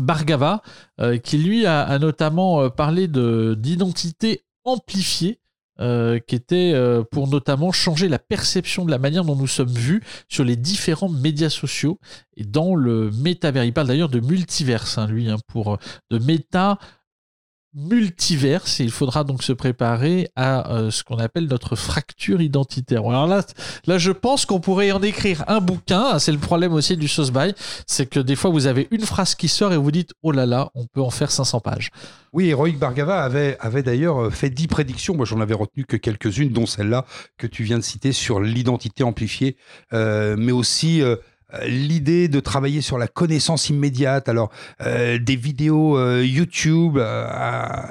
Bargava, 0.00 0.62
euh, 1.00 1.18
qui 1.18 1.38
lui 1.38 1.66
a, 1.66 1.98
notamment 1.98 2.62
euh, 2.62 2.68
parlé 2.68 3.08
de 3.08 3.56
d'identité 3.58 4.44
amplifiée, 4.64 5.40
euh, 5.80 6.18
qui 6.20 6.36
était 6.36 6.74
pour 7.10 7.28
notamment 7.28 7.72
changer 7.72 8.08
la 8.08 8.18
perception 8.18 8.84
de 8.84 8.90
la 8.90 8.98
manière 8.98 9.24
dont 9.24 9.36
nous 9.36 9.46
sommes 9.46 9.72
vus 9.72 10.02
sur 10.28 10.44
les 10.44 10.56
différents 10.56 11.08
médias 11.08 11.50
sociaux 11.50 11.98
et 12.36 12.44
dans 12.44 12.74
le 12.74 13.10
métavers. 13.10 13.64
Il 13.64 13.72
parle 13.72 13.88
d'ailleurs 13.88 14.08
de 14.08 14.20
multiverse, 14.20 14.98
hein, 14.98 15.06
lui, 15.06 15.28
hein, 15.28 15.36
pour 15.48 15.78
de 16.10 16.18
méta 16.18 16.78
multiverse 17.74 18.80
et 18.80 18.84
il 18.84 18.90
faudra 18.90 19.24
donc 19.24 19.42
se 19.42 19.52
préparer 19.52 20.28
à 20.36 20.72
euh, 20.72 20.90
ce 20.90 21.02
qu'on 21.02 21.18
appelle 21.18 21.46
notre 21.46 21.76
fracture 21.76 22.40
identitaire. 22.40 23.00
Alors 23.06 23.26
là, 23.26 23.44
là 23.86 23.98
je 23.98 24.12
pense 24.12 24.46
qu'on 24.46 24.60
pourrait 24.60 24.92
en 24.92 25.02
écrire 25.02 25.44
un 25.48 25.60
bouquin. 25.60 26.18
C'est 26.18 26.32
le 26.32 26.38
problème 26.38 26.72
aussi 26.72 26.96
du 26.96 27.08
sauce 27.08 27.32
by, 27.32 27.52
c'est 27.86 28.06
que 28.06 28.20
des 28.20 28.36
fois 28.36 28.50
vous 28.50 28.66
avez 28.66 28.88
une 28.90 29.02
phrase 29.02 29.34
qui 29.34 29.48
sort 29.48 29.72
et 29.72 29.76
vous 29.76 29.90
dites 29.90 30.12
oh 30.22 30.30
là 30.30 30.46
là, 30.46 30.70
on 30.74 30.86
peut 30.86 31.02
en 31.02 31.10
faire 31.10 31.30
500 31.30 31.60
pages. 31.60 31.90
Oui, 32.32 32.48
Héroïque 32.48 32.78
Bargava 32.78 33.22
avait, 33.22 33.56
avait 33.60 33.82
d'ailleurs 33.82 34.24
euh, 34.24 34.30
fait 34.30 34.50
10 34.50 34.66
prédictions. 34.66 35.14
Moi, 35.14 35.24
j'en 35.24 35.40
avais 35.40 35.54
retenu 35.54 35.84
que 35.84 35.96
quelques-unes, 35.96 36.50
dont 36.50 36.66
celle-là 36.66 37.06
que 37.38 37.46
tu 37.46 37.62
viens 37.62 37.78
de 37.78 37.84
citer 37.84 38.10
sur 38.10 38.40
l'identité 38.40 39.04
amplifiée, 39.04 39.56
euh, 39.92 40.34
mais 40.36 40.50
aussi 40.50 41.00
l'idée 41.66 42.28
de 42.28 42.40
travailler 42.40 42.80
sur 42.80 42.98
la 42.98 43.08
connaissance 43.08 43.68
immédiate. 43.68 44.28
Alors, 44.28 44.50
euh, 44.80 45.18
des 45.18 45.36
vidéos 45.36 45.98
euh, 45.98 46.24
YouTube, 46.24 46.96
euh, 46.96 47.26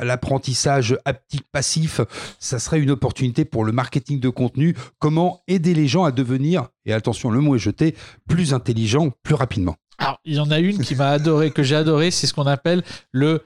l'apprentissage 0.03 0.97
haptique 1.05 1.45
passif, 1.51 2.01
ça 2.39 2.59
serait 2.59 2.79
une 2.79 2.91
opportunité 2.91 3.45
pour 3.45 3.65
le 3.65 3.71
marketing 3.71 4.19
de 4.19 4.29
contenu. 4.29 4.75
Comment 4.99 5.41
aider 5.47 5.73
les 5.73 5.87
gens 5.87 6.03
à 6.03 6.11
devenir, 6.11 6.67
et 6.85 6.93
attention, 6.93 7.31
le 7.31 7.39
mot 7.39 7.55
est 7.55 7.59
jeté, 7.59 7.95
plus 8.27 8.53
intelligents 8.53 9.11
plus 9.23 9.35
rapidement. 9.35 9.75
Alors, 9.99 10.19
il 10.25 10.35
y 10.35 10.39
en 10.39 10.51
a 10.51 10.59
une 10.59 10.79
qui 10.79 10.95
m'a 10.95 11.09
adoré, 11.09 11.51
que 11.51 11.63
j'ai 11.63 11.75
adoré, 11.75 12.11
c'est 12.11 12.27
ce 12.27 12.33
qu'on 12.33 12.47
appelle 12.47 12.83
le 13.11 13.43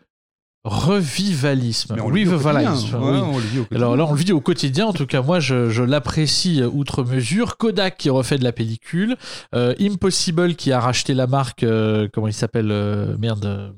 Revivalisme. 0.63 1.95
Le 1.95 2.01
Revivalisme, 2.01 2.97
oui. 2.99 3.19
On 3.19 3.37
le 3.37 3.43
quotidien. 3.43 3.65
Alors 3.71 3.95
là, 3.95 4.05
on 4.05 4.11
le 4.11 4.17
vit 4.17 4.33
au 4.33 4.41
quotidien. 4.41 4.87
En 4.87 4.93
tout 4.93 5.05
cas, 5.05 5.21
moi, 5.21 5.39
je, 5.39 5.69
je 5.69 5.83
l'apprécie 5.83 6.61
euh, 6.61 6.67
outre 6.67 7.03
mesure. 7.03 7.57
Kodak 7.57 7.97
qui 7.97 8.09
refait 8.09 8.37
de 8.37 8.43
la 8.43 8.51
pellicule. 8.51 9.15
Euh, 9.55 9.73
Impossible 9.79 10.55
qui 10.55 10.71
a 10.71 10.79
racheté 10.79 11.13
la 11.13 11.27
marque, 11.27 11.63
euh, 11.63 12.09
comment 12.11 12.27
il 12.27 12.33
s'appelle 12.33 12.71
euh, 12.71 13.15
Merde. 13.17 13.73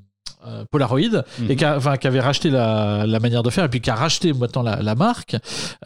Euh, 0.45 0.63
Polaroid 0.71 0.99
Mhm. 1.39 1.51
et 1.51 1.55
qui, 1.55 1.65
enfin, 1.65 1.97
qui 1.97 2.07
avait 2.07 2.19
racheté 2.19 2.49
la, 2.49 3.05
la 3.05 3.19
manière 3.19 3.43
de 3.43 3.49
faire 3.49 3.65
et 3.65 3.69
puis 3.69 3.81
qui 3.81 3.89
a 3.89 3.95
racheté 3.95 4.33
maintenant 4.33 4.61
la, 4.63 4.81
la 4.81 4.95
marque. 4.95 5.35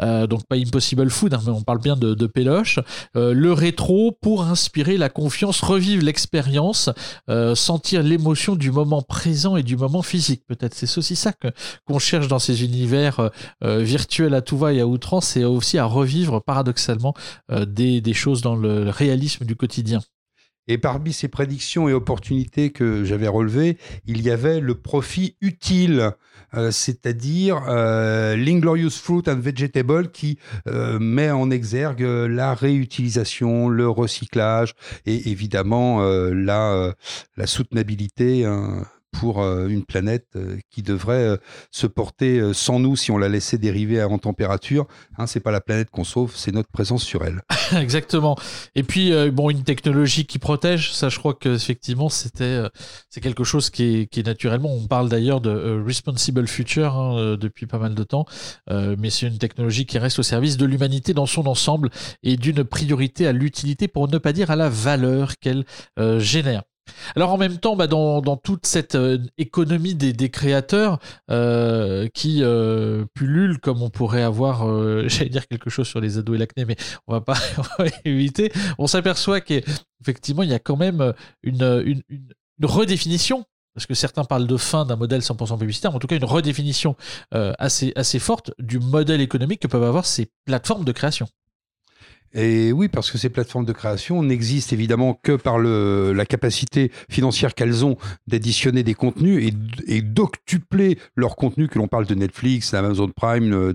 Euh, 0.01 0.27
donc 0.27 0.45
pas 0.47 0.55
Impossible 0.55 1.09
Food 1.09 1.33
hein, 1.33 1.41
mais 1.45 1.51
on 1.51 1.61
parle 1.61 1.79
bien 1.79 1.95
de, 1.95 2.13
de 2.13 2.27
Péloche. 2.27 2.79
Euh, 3.15 3.33
le 3.33 3.53
rétro 3.53 4.11
pour 4.21 4.43
inspirer 4.43 4.97
la 4.97 5.09
confiance 5.09 5.61
revivre 5.61 6.03
l'expérience 6.03 6.89
euh, 7.29 7.55
sentir 7.55 8.03
l'émotion 8.03 8.55
du 8.55 8.71
moment 8.71 9.01
présent 9.01 9.55
et 9.55 9.63
du 9.63 9.75
moment 9.77 10.01
physique. 10.01 10.43
Peut-être 10.47 10.73
c'est 10.73 10.97
aussi 10.97 11.15
ça 11.15 11.31
qu'on 11.87 11.99
cherche 11.99 12.27
dans 12.27 12.39
ces 12.39 12.63
univers 12.63 13.19
euh, 13.19 13.29
euh, 13.63 13.79
virtuels 13.79 14.33
à 14.33 14.41
tout 14.41 14.57
va 14.57 14.73
et 14.73 14.79
à 14.81 14.87
outrance 14.87 15.25
c'est 15.27 15.43
aussi 15.43 15.77
à 15.77 15.85
revivre 15.85 16.41
paradoxalement 16.43 17.13
euh, 17.51 17.65
des, 17.65 18.01
des 18.01 18.13
choses 18.13 18.41
dans 18.41 18.55
le 18.55 18.89
réalisme 18.89 19.45
du 19.45 19.55
quotidien 19.55 20.01
Et 20.67 20.77
parmi 20.77 21.11
ces 21.11 21.27
prédictions 21.27 21.89
et 21.89 21.93
opportunités 21.93 22.71
que 22.71 23.03
j'avais 23.03 23.27
relevées, 23.27 23.77
il 24.05 24.21
y 24.21 24.29
avait 24.29 24.59
le 24.59 24.75
profit 24.75 25.35
utile, 25.41 26.11
euh, 26.53 26.71
c'est-à-dire 26.71 27.63
euh, 27.67 28.35
l'Inglorious 28.35 28.91
Fruit 28.91 29.23
and 29.27 29.39
Vegetable 29.39 30.11
qui 30.11 30.39
euh, 30.67 30.99
met 30.99 31.31
en 31.31 31.51
exergue 31.51 32.01
la 32.01 32.53
réutilisation, 32.53 33.67
le 33.67 33.89
recyclage 33.89 34.73
et 35.05 35.29
évidemment 35.29 36.01
euh, 36.01 36.33
la, 36.33 36.73
euh, 36.73 36.93
la 37.35 37.47
soutenabilité 37.47 38.45
hein, 38.45 38.85
pour 39.13 39.41
euh, 39.41 39.67
une 39.67 39.85
planète 39.85 40.27
euh, 40.35 40.57
qui 40.69 40.81
devrait 40.81 41.23
euh, 41.23 41.37
se 41.71 41.87
porter 41.87 42.39
euh, 42.39 42.53
sans 42.53 42.79
nous 42.79 42.95
si 42.95 43.11
on 43.11 43.17
la 43.17 43.29
laissait 43.29 43.57
dériver 43.57 44.03
en 44.03 44.17
température. 44.17 44.87
Hein, 45.17 45.27
c'est 45.27 45.39
pas 45.39 45.51
la 45.51 45.61
planète 45.61 45.89
qu'on 45.91 46.03
sauve, 46.03 46.33
c'est 46.35 46.51
notre 46.51 46.69
présence 46.69 47.03
sur 47.03 47.23
elle. 47.23 47.41
Exactement. 47.81 48.37
Et 48.75 48.83
puis 48.83 49.11
euh, 49.11 49.31
bon, 49.31 49.49
une 49.49 49.63
technologie 49.63 50.25
qui 50.25 50.39
protège, 50.39 50.93
ça, 50.93 51.09
je 51.09 51.17
crois 51.19 51.33
que 51.33 51.55
effectivement, 51.55 52.09
c'était 52.09 52.43
euh, 52.43 52.69
c'est 53.09 53.21
quelque 53.21 53.43
chose 53.43 53.69
qui 53.69 54.07
est, 54.11 54.25
naturellement. 54.25 54.73
On 54.73 54.87
parle 54.87 55.09
d'ailleurs 55.09 55.41
de 55.41 55.49
euh, 55.49 55.83
responsible 55.85 56.47
future 56.47 56.95
hein, 56.95 57.37
depuis 57.39 57.65
pas 57.65 57.77
mal 57.77 57.95
de 57.95 58.03
temps, 58.03 58.25
mais 58.69 59.09
c'est 59.09 59.27
une 59.27 59.37
technologie 59.37 59.85
qui 59.85 59.97
reste 59.97 60.19
au 60.19 60.23
service 60.23 60.57
de 60.57 60.65
l'humanité 60.65 61.13
dans 61.13 61.25
son 61.25 61.47
ensemble 61.47 61.89
et 62.23 62.37
d'une 62.37 62.63
priorité 62.63 63.27
à 63.27 63.31
l'utilité, 63.31 63.87
pour 63.87 64.07
ne 64.07 64.17
pas 64.17 64.33
dire 64.33 64.51
à 64.51 64.55
la 64.55 64.69
valeur 64.69 65.37
qu'elle 65.39 65.65
génère. 66.19 66.63
Alors 67.15 67.31
en 67.31 67.37
même 67.37 67.57
temps, 67.57 67.75
bah, 67.75 67.87
dans, 67.87 68.21
toute 68.37 68.65
cette 68.65 68.95
euh, 68.95 69.19
économie 69.37 69.95
des, 69.95 70.29
créateurs 70.29 70.99
euh, 71.29 72.07
qui 72.13 72.39
euh, 72.41 73.05
pullulent, 73.13 73.59
comme 73.59 73.81
on 73.81 73.89
pourrait 73.89 74.23
avoir, 74.23 74.67
euh, 74.67 75.05
j'allais 75.07 75.29
dire 75.29 75.47
quelque 75.47 75.69
chose 75.69 75.87
sur 75.87 75.99
les 75.99 76.17
ados 76.17 76.35
et 76.35 76.39
l'acné, 76.39 76.65
mais 76.65 76.75
on 77.07 77.13
va 77.13 77.21
pas 77.21 77.37
éviter, 78.05 78.51
on 78.77 78.87
s'aperçoit 78.87 79.41
qu'effectivement, 79.41 80.43
il 80.43 80.49
y 80.49 80.53
a 80.53 80.59
quand 80.59 80.77
même 80.77 81.13
une, 81.43 82.01
redéfinition. 82.61 83.45
Parce 83.75 83.87
que 83.87 83.95
certains 83.95 84.23
parlent 84.23 84.45
de 84.45 84.57
fin 84.57 84.85
d'un 84.85 84.95
modèle 84.95 85.21
100% 85.21 85.57
publicitaire, 85.57 85.89
mais 85.89 85.95
en 85.95 85.99
tout 85.99 86.05
cas 86.05 86.15
une 86.15 86.23
redéfinition 86.25 86.95
assez 87.31 88.19
forte 88.19 88.51
du 88.59 88.77
modèle 88.77 89.19
économique 89.19 89.61
que 89.61 89.67
peuvent 89.67 89.83
avoir 89.83 90.05
ces 90.05 90.29
plateformes 90.45 90.85
de 90.85 90.91
création. 90.91 91.27
Et 92.33 92.71
oui, 92.71 92.87
parce 92.87 93.11
que 93.11 93.17
ces 93.17 93.29
plateformes 93.29 93.65
de 93.65 93.73
création 93.73 94.23
n'existent 94.23 94.73
évidemment 94.73 95.19
que 95.21 95.33
par 95.33 95.59
le, 95.59 96.13
la 96.13 96.25
capacité 96.25 96.91
financière 97.09 97.53
qu'elles 97.53 97.85
ont 97.85 97.97
d'additionner 98.27 98.83
des 98.83 98.95
contenus 98.95 99.53
et, 99.87 100.01
d'octupler 100.01 100.97
leurs 101.15 101.35
contenus, 101.35 101.69
que 101.69 101.77
l'on 101.77 101.87
parle 101.87 102.05
de 102.05 102.15
Netflix, 102.15 102.71
d'Amazon 102.71 103.09
Prime, 103.09 103.53
euh, 103.53 103.73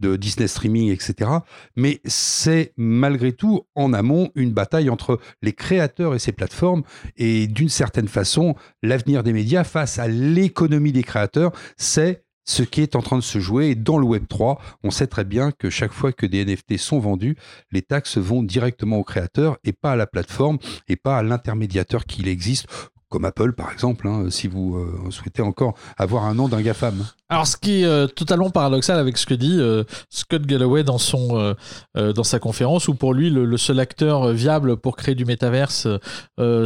de 0.00 0.16
Disney 0.16 0.48
Streaming, 0.48 0.90
etc. 0.90 1.30
Mais 1.76 2.00
c'est 2.04 2.72
malgré 2.76 3.32
tout 3.32 3.66
en 3.74 3.92
amont 3.92 4.30
une 4.34 4.52
bataille 4.52 4.90
entre 4.90 5.18
les 5.42 5.52
créateurs 5.52 6.14
et 6.14 6.18
ces 6.18 6.32
plateformes. 6.32 6.82
Et 7.16 7.46
d'une 7.46 7.68
certaine 7.68 8.08
façon, 8.08 8.54
l'avenir 8.82 9.22
des 9.22 9.32
médias 9.32 9.64
face 9.64 9.98
à 9.98 10.08
l'économie 10.08 10.92
des 10.92 11.02
créateurs, 11.02 11.52
c'est 11.76 12.24
ce 12.48 12.62
qui 12.62 12.80
est 12.80 12.96
en 12.96 13.02
train 13.02 13.16
de 13.16 13.22
se 13.22 13.38
jouer. 13.38 13.68
Et 13.68 13.74
dans 13.74 13.98
le 13.98 14.06
Web 14.06 14.26
3, 14.26 14.58
on 14.82 14.90
sait 14.90 15.06
très 15.06 15.24
bien 15.24 15.52
que 15.52 15.70
chaque 15.70 15.92
fois 15.92 16.12
que 16.12 16.26
des 16.26 16.44
NFT 16.44 16.78
sont 16.78 16.98
vendus, 16.98 17.36
les 17.70 17.82
taxes 17.82 18.18
vont 18.18 18.42
directement 18.42 18.96
au 18.96 19.04
créateur 19.04 19.58
et 19.64 19.72
pas 19.72 19.92
à 19.92 19.96
la 19.96 20.06
plateforme 20.06 20.58
et 20.88 20.96
pas 20.96 21.18
à 21.18 21.22
l'intermédiateur 21.22 22.06
qu'il 22.06 22.26
existe, 22.26 22.66
comme 23.10 23.26
Apple 23.26 23.52
par 23.52 23.70
exemple, 23.70 24.08
hein, 24.08 24.30
si 24.30 24.48
vous 24.48 24.76
euh, 24.76 25.10
souhaitez 25.10 25.42
encore 25.42 25.74
avoir 25.98 26.24
un 26.24 26.34
nom 26.34 26.48
d'un 26.48 26.62
GAFAM. 26.62 27.04
Alors, 27.30 27.46
ce 27.46 27.58
qui 27.58 27.82
est 27.82 27.84
euh, 27.84 28.06
totalement 28.06 28.48
paradoxal 28.48 28.98
avec 28.98 29.18
ce 29.18 29.26
que 29.26 29.34
dit 29.34 29.56
euh, 29.58 29.84
Scott 30.08 30.46
Galloway 30.46 30.82
dans, 30.82 30.96
son, 30.96 31.54
euh, 31.94 32.12
dans 32.14 32.24
sa 32.24 32.38
conférence, 32.38 32.88
où 32.88 32.94
pour 32.94 33.12
lui, 33.12 33.28
le, 33.28 33.56
seul 33.58 33.80
acteur 33.80 34.28
viable 34.28 34.78
pour 34.78 34.96
créer 34.96 35.14
du 35.14 35.24
métaverse, 35.24 35.88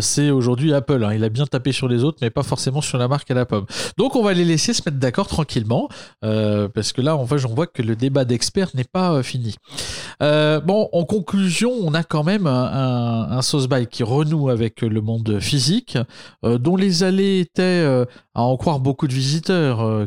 c'est 0.01 0.31
aujourd'hui 0.31 0.73
Apple. 0.73 1.03
hein. 1.05 1.15
Il 1.15 1.25
a 1.25 1.31
bien 1.31 1.47
tapé 1.47 1.73
sur 1.73 1.89
les 1.89 2.05
autres, 2.05 2.19
mais 2.21 2.31
pas 2.31 2.43
forcément 2.43 2.81
sur 2.81 2.99
la 2.99 3.09
marque 3.09 3.31
à 3.31 3.35
la 3.35 3.47
pomme. 3.47 3.65
Donc, 3.97 4.15
on 4.15 4.23
va 4.23 4.35
les 4.35 4.45
laisser 4.45 4.73
se 4.73 4.83
mettre 4.87 4.99
d'accord 4.99 5.27
tranquillement, 5.27 5.89
parce 6.21 6.93
que 6.93 7.01
là, 7.01 7.19
fait, 7.27 7.39
j'en 7.39 7.55
vois 7.55 7.67
que 7.67 7.83
le 7.83 7.97
débat 7.97 8.25
d'experts 8.25 8.71
n'est 8.75 8.85
pas 8.85 9.23
fini. 9.23 9.57
Bon, 10.21 10.89
en 10.93 11.05
conclusion, 11.05 11.73
on 11.83 11.95
a 11.95 12.05
quand 12.05 12.25
même 12.25 12.47
un, 12.47 13.29
un, 13.31 13.43
sauce 13.43 13.69
by 13.69 13.87
qui 13.87 14.03
renoue 14.03 14.51
avec 14.51 14.83
le 14.83 15.01
monde 15.01 15.41
physique, 15.41 15.99
dont 16.43 16.77
les 16.77 17.03
allées 17.03 17.41
étaient, 17.41 18.05
à 18.35 18.43
en 18.43 18.57
croire 18.57 18.81
beaucoup 18.81 19.07
de 19.07 19.13
visiteurs, 19.13 19.83
euh, 19.83 20.07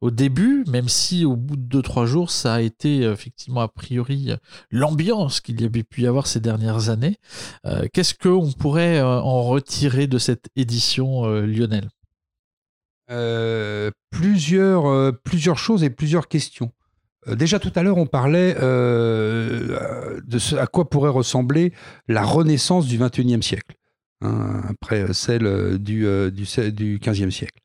au 0.00 0.10
début, 0.10 0.64
même 0.68 0.88
si 0.88 1.24
au 1.24 1.36
bout 1.36 1.56
de 1.56 1.80
2-3 1.80 2.06
jours, 2.06 2.30
ça 2.30 2.54
a 2.54 2.60
été 2.60 3.04
euh, 3.04 3.12
effectivement 3.12 3.60
a 3.60 3.68
priori 3.68 4.30
euh, 4.30 4.36
l'ambiance 4.70 5.40
qu'il 5.40 5.60
y 5.60 5.64
avait 5.64 5.82
pu 5.82 6.02
y 6.02 6.06
avoir 6.06 6.26
ces 6.26 6.40
dernières 6.40 6.88
années. 6.88 7.16
Euh, 7.66 7.86
Qu'est-ce 7.92 8.14
qu'on 8.14 8.52
pourrait 8.52 9.00
en 9.02 9.42
retirer 9.42 10.06
de 10.06 10.18
cette 10.18 10.48
édition, 10.56 11.26
Lionel? 11.42 11.88
Plusieurs, 14.10 15.12
plusieurs 15.24 15.58
choses 15.58 15.82
et 15.82 15.90
plusieurs 15.90 16.28
questions. 16.28 16.70
Déjà 17.26 17.58
tout 17.58 17.72
à 17.74 17.82
l'heure, 17.82 17.98
on 17.98 18.06
parlait 18.06 18.54
de 18.54 20.38
ce 20.38 20.54
à 20.54 20.66
quoi 20.66 20.88
pourrait 20.88 21.10
ressembler 21.10 21.72
la 22.06 22.22
renaissance 22.22 22.86
du 22.86 22.98
21e 22.98 23.42
siècle, 23.42 23.76
hein, 24.20 24.62
après 24.68 25.12
celle 25.12 25.46
euh, 25.46 25.78
du, 25.78 26.06
euh, 26.06 26.30
du, 26.30 26.44
du 26.72 26.98
15e 26.98 27.30
siècle. 27.30 27.60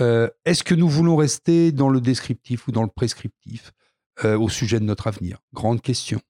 Euh, 0.00 0.28
Est-ce 0.44 0.64
que 0.64 0.74
nous 0.74 0.88
voulons 0.88 1.16
rester 1.16 1.72
dans 1.72 1.88
le 1.88 2.00
descriptif 2.00 2.68
ou 2.68 2.72
dans 2.72 2.82
le 2.82 2.90
prescriptif 2.94 3.72
euh, 4.24 4.38
au 4.38 4.48
sujet 4.48 4.80
de 4.80 4.84
notre 4.84 5.06
avenir? 5.06 5.38
Grande 5.52 5.80
question. 5.80 6.20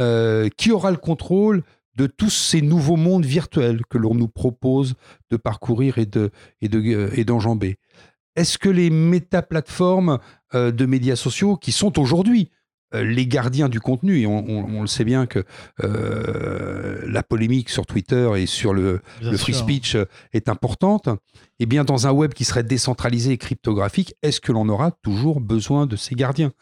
Euh, 0.00 0.48
qui 0.56 0.72
aura 0.72 0.90
le 0.90 0.96
contrôle 0.96 1.62
de 1.96 2.06
tous 2.06 2.30
ces 2.30 2.62
nouveaux 2.62 2.96
mondes 2.96 3.26
virtuels 3.26 3.82
que 3.90 3.98
l'on 3.98 4.14
nous 4.14 4.28
propose 4.28 4.94
de 5.30 5.36
parcourir 5.36 5.98
et 5.98 6.06
de 6.06 6.30
et 6.62 6.68
de 6.68 6.80
euh, 6.80 7.10
et 7.14 7.24
d'enjamber? 7.24 7.76
Est-ce 8.34 8.56
que 8.56 8.70
les 8.70 8.88
méta-plateformes 8.88 10.18
euh, 10.54 10.70
de 10.72 10.86
médias 10.86 11.16
sociaux 11.16 11.56
qui 11.56 11.72
sont 11.72 11.98
aujourd'hui 11.98 12.48
euh, 12.50 12.61
les 12.94 13.26
gardiens 13.26 13.68
du 13.68 13.80
contenu, 13.80 14.20
et 14.20 14.26
on, 14.26 14.38
on- 14.48 14.78
on 14.78 14.80
le 14.82 14.86
sait 14.86 15.04
bien 15.04 15.26
que 15.26 15.44
euh, 15.82 17.00
la 17.06 17.22
polémique 17.22 17.68
sur 17.70 17.86
Twitter 17.86 18.30
et 18.36 18.46
sur 18.46 18.74
le, 18.74 19.00
free 19.20 19.52
sûr. 19.54 19.54
speech 19.56 19.94
euh, 19.96 20.04
est 20.32 20.48
importante, 20.48 21.08
eh 21.58 21.66
bien, 21.66 21.84
dans 21.84 22.06
un 22.06 22.10
web 22.12 22.32
qui 22.34 22.44
serait 22.44 22.64
décentralisé 22.64 23.32
et 23.32 23.38
cryptographique, 23.38 24.14
est-ce 24.22 24.40
que 24.40 24.52
l'on 24.52 24.68
aura 24.68 24.90
toujours 25.02 25.40
besoin 25.40 25.86
de 25.86 25.96
ces 25.96 26.14
gardiens? 26.14 26.52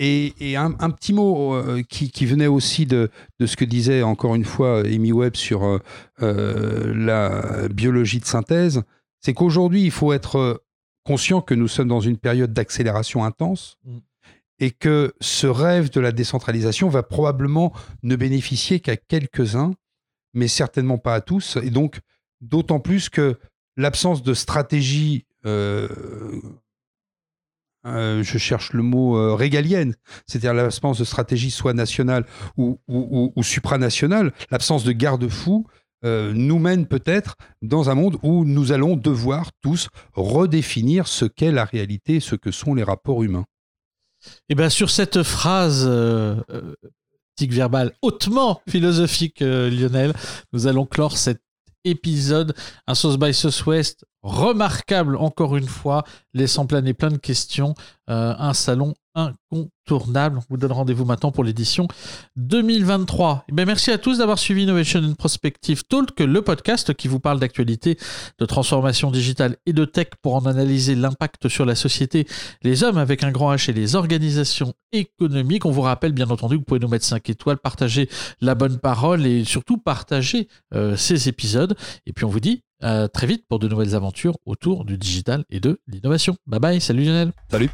Et, 0.00 0.34
et 0.40 0.56
un, 0.56 0.74
un 0.80 0.90
petit 0.90 1.12
mot 1.12 1.54
euh, 1.54 1.82
qui, 1.88 2.10
qui 2.10 2.26
venait 2.26 2.48
aussi 2.48 2.84
de, 2.84 3.10
de 3.38 3.46
ce 3.46 3.56
que 3.56 3.64
disait 3.64 4.02
encore 4.02 4.34
une 4.34 4.44
fois 4.44 4.80
Amy 4.80 5.12
Webb 5.12 5.36
sur 5.36 5.64
euh, 5.64 5.78
euh, 6.22 6.92
la 6.96 7.68
biologie 7.68 8.18
de 8.18 8.24
synthèse, 8.24 8.82
c'est 9.20 9.34
qu'aujourd'hui, 9.34 9.84
il 9.84 9.92
faut 9.92 10.12
être 10.12 10.36
euh, 10.36 10.54
conscient 11.04 11.40
que 11.40 11.54
nous 11.54 11.68
sommes 11.68 11.88
dans 11.88 12.00
une 12.00 12.16
période 12.16 12.52
d'accélération 12.52 13.24
intense 13.24 13.78
Mm. 13.84 13.98
Et 14.58 14.70
que 14.70 15.14
ce 15.20 15.46
rêve 15.46 15.90
de 15.90 16.00
la 16.00 16.12
décentralisation 16.12 16.88
va 16.88 17.02
probablement 17.02 17.72
ne 18.02 18.16
bénéficier 18.16 18.80
qu'à 18.80 18.96
quelques-uns, 18.96 19.72
mais 20.32 20.48
certainement 20.48 20.98
pas 20.98 21.14
à 21.14 21.20
tous. 21.20 21.58
Et 21.62 21.70
donc, 21.70 22.00
d'autant 22.40 22.80
plus 22.80 23.08
que 23.08 23.38
l'absence 23.76 24.22
de 24.22 24.34
stratégie, 24.34 25.26
euh, 25.46 25.88
euh, 27.86 28.22
je 28.22 28.38
cherche 28.38 28.72
le 28.72 28.82
mot 28.82 29.16
euh, 29.16 29.34
régalienne, 29.34 29.94
c'est-à-dire 30.26 30.54
l'absence 30.54 30.98
de 30.98 31.04
stratégie 31.04 31.50
soit 31.50 31.74
nationale 31.74 32.24
ou, 32.56 32.78
supranationale, 33.42 34.32
l'absence 34.50 34.84
de 34.84 34.92
garde-fous 34.92 35.66
nous 36.06 36.58
mène 36.58 36.84
peut-être 36.84 37.34
dans 37.62 37.88
un 37.88 37.94
monde 37.94 38.18
où 38.22 38.44
nous 38.44 38.72
allons 38.72 38.94
devoir 38.94 39.52
tous 39.62 39.88
redéfinir 40.12 41.08
ce 41.08 41.24
qu'est 41.24 41.50
la 41.50 41.64
réalité, 41.64 42.20
ce 42.20 42.34
que 42.34 42.50
sont 42.50 42.74
les 42.74 42.82
rapports 42.82 43.22
humains. 43.22 43.46
Et 44.48 44.54
bien, 44.54 44.70
sur 44.70 44.90
cette 44.90 45.22
phrase 45.22 45.84
euh, 45.86 46.36
euh, 46.50 46.74
verbale 47.40 47.92
hautement 48.02 48.60
philosophique, 48.68 49.42
euh, 49.42 49.70
Lionel, 49.70 50.12
nous 50.52 50.66
allons 50.66 50.86
clore 50.86 51.16
cette 51.16 51.42
épisode. 51.84 52.54
Un 52.86 52.94
Sauce 52.94 53.18
by 53.18 53.34
Southwest 53.34 54.04
remarquable 54.22 55.16
encore 55.16 55.56
une 55.56 55.68
fois, 55.68 56.04
laissant 56.32 56.66
planer 56.66 56.94
plein 56.94 57.10
de 57.10 57.18
questions. 57.18 57.74
Euh, 58.08 58.34
un 58.38 58.54
salon 58.54 58.94
incontournable. 59.14 60.38
On 60.38 60.42
vous 60.50 60.56
donne 60.56 60.72
rendez-vous 60.72 61.04
maintenant 61.04 61.30
pour 61.30 61.44
l'édition 61.44 61.88
2023. 62.36 63.44
Et 63.48 63.50
eh 63.50 63.52
bien, 63.52 63.64
merci 63.64 63.90
à 63.90 63.98
tous 63.98 64.18
d'avoir 64.18 64.38
suivi 64.38 64.62
Innovation 64.64 65.00
and 65.00 65.14
Prospective 65.14 65.84
Talk, 65.84 66.18
le 66.20 66.42
podcast 66.42 66.94
qui 66.94 67.08
vous 67.08 67.20
parle 67.20 67.38
d'actualité, 67.40 67.98
de 68.38 68.46
transformation 68.46 69.10
digitale 69.10 69.56
et 69.66 69.72
de 69.72 69.84
tech 69.84 70.08
pour 70.22 70.34
en 70.34 70.46
analyser 70.46 70.94
l'impact 70.94 71.48
sur 71.48 71.64
la 71.64 71.74
société, 71.74 72.26
les 72.62 72.82
hommes 72.82 72.98
avec 72.98 73.22
un 73.24 73.30
grand 73.30 73.54
H 73.54 73.70
et 73.70 73.72
les 73.72 73.94
organisations 73.94 74.74
économiques. 74.92 75.64
On 75.66 75.70
vous 75.70 75.82
rappelle 75.82 76.12
bien 76.12 76.30
entendu 76.30 76.56
que 76.56 76.60
vous 76.60 76.64
pouvez 76.64 76.80
nous 76.80 76.88
mettre 76.88 77.04
5 77.04 77.28
étoiles, 77.30 77.58
partager 77.58 78.08
la 78.40 78.54
bonne 78.54 78.78
parole 78.78 79.26
et 79.26 79.44
surtout 79.44 79.78
partager 79.78 80.48
euh, 80.74 80.96
ces 80.96 81.28
épisodes. 81.28 81.76
Et 82.06 82.12
puis 82.12 82.24
on 82.24 82.30
vous 82.30 82.40
dit 82.40 82.62
très 83.14 83.26
vite 83.26 83.46
pour 83.48 83.58
de 83.58 83.66
nouvelles 83.66 83.94
aventures 83.94 84.36
autour 84.44 84.84
du 84.84 84.98
digital 84.98 85.44
et 85.48 85.58
de 85.58 85.80
l'innovation. 85.86 86.36
Bye 86.46 86.60
bye, 86.60 86.80
salut 86.82 87.04
Lionel. 87.04 87.32
Salut. 87.50 87.70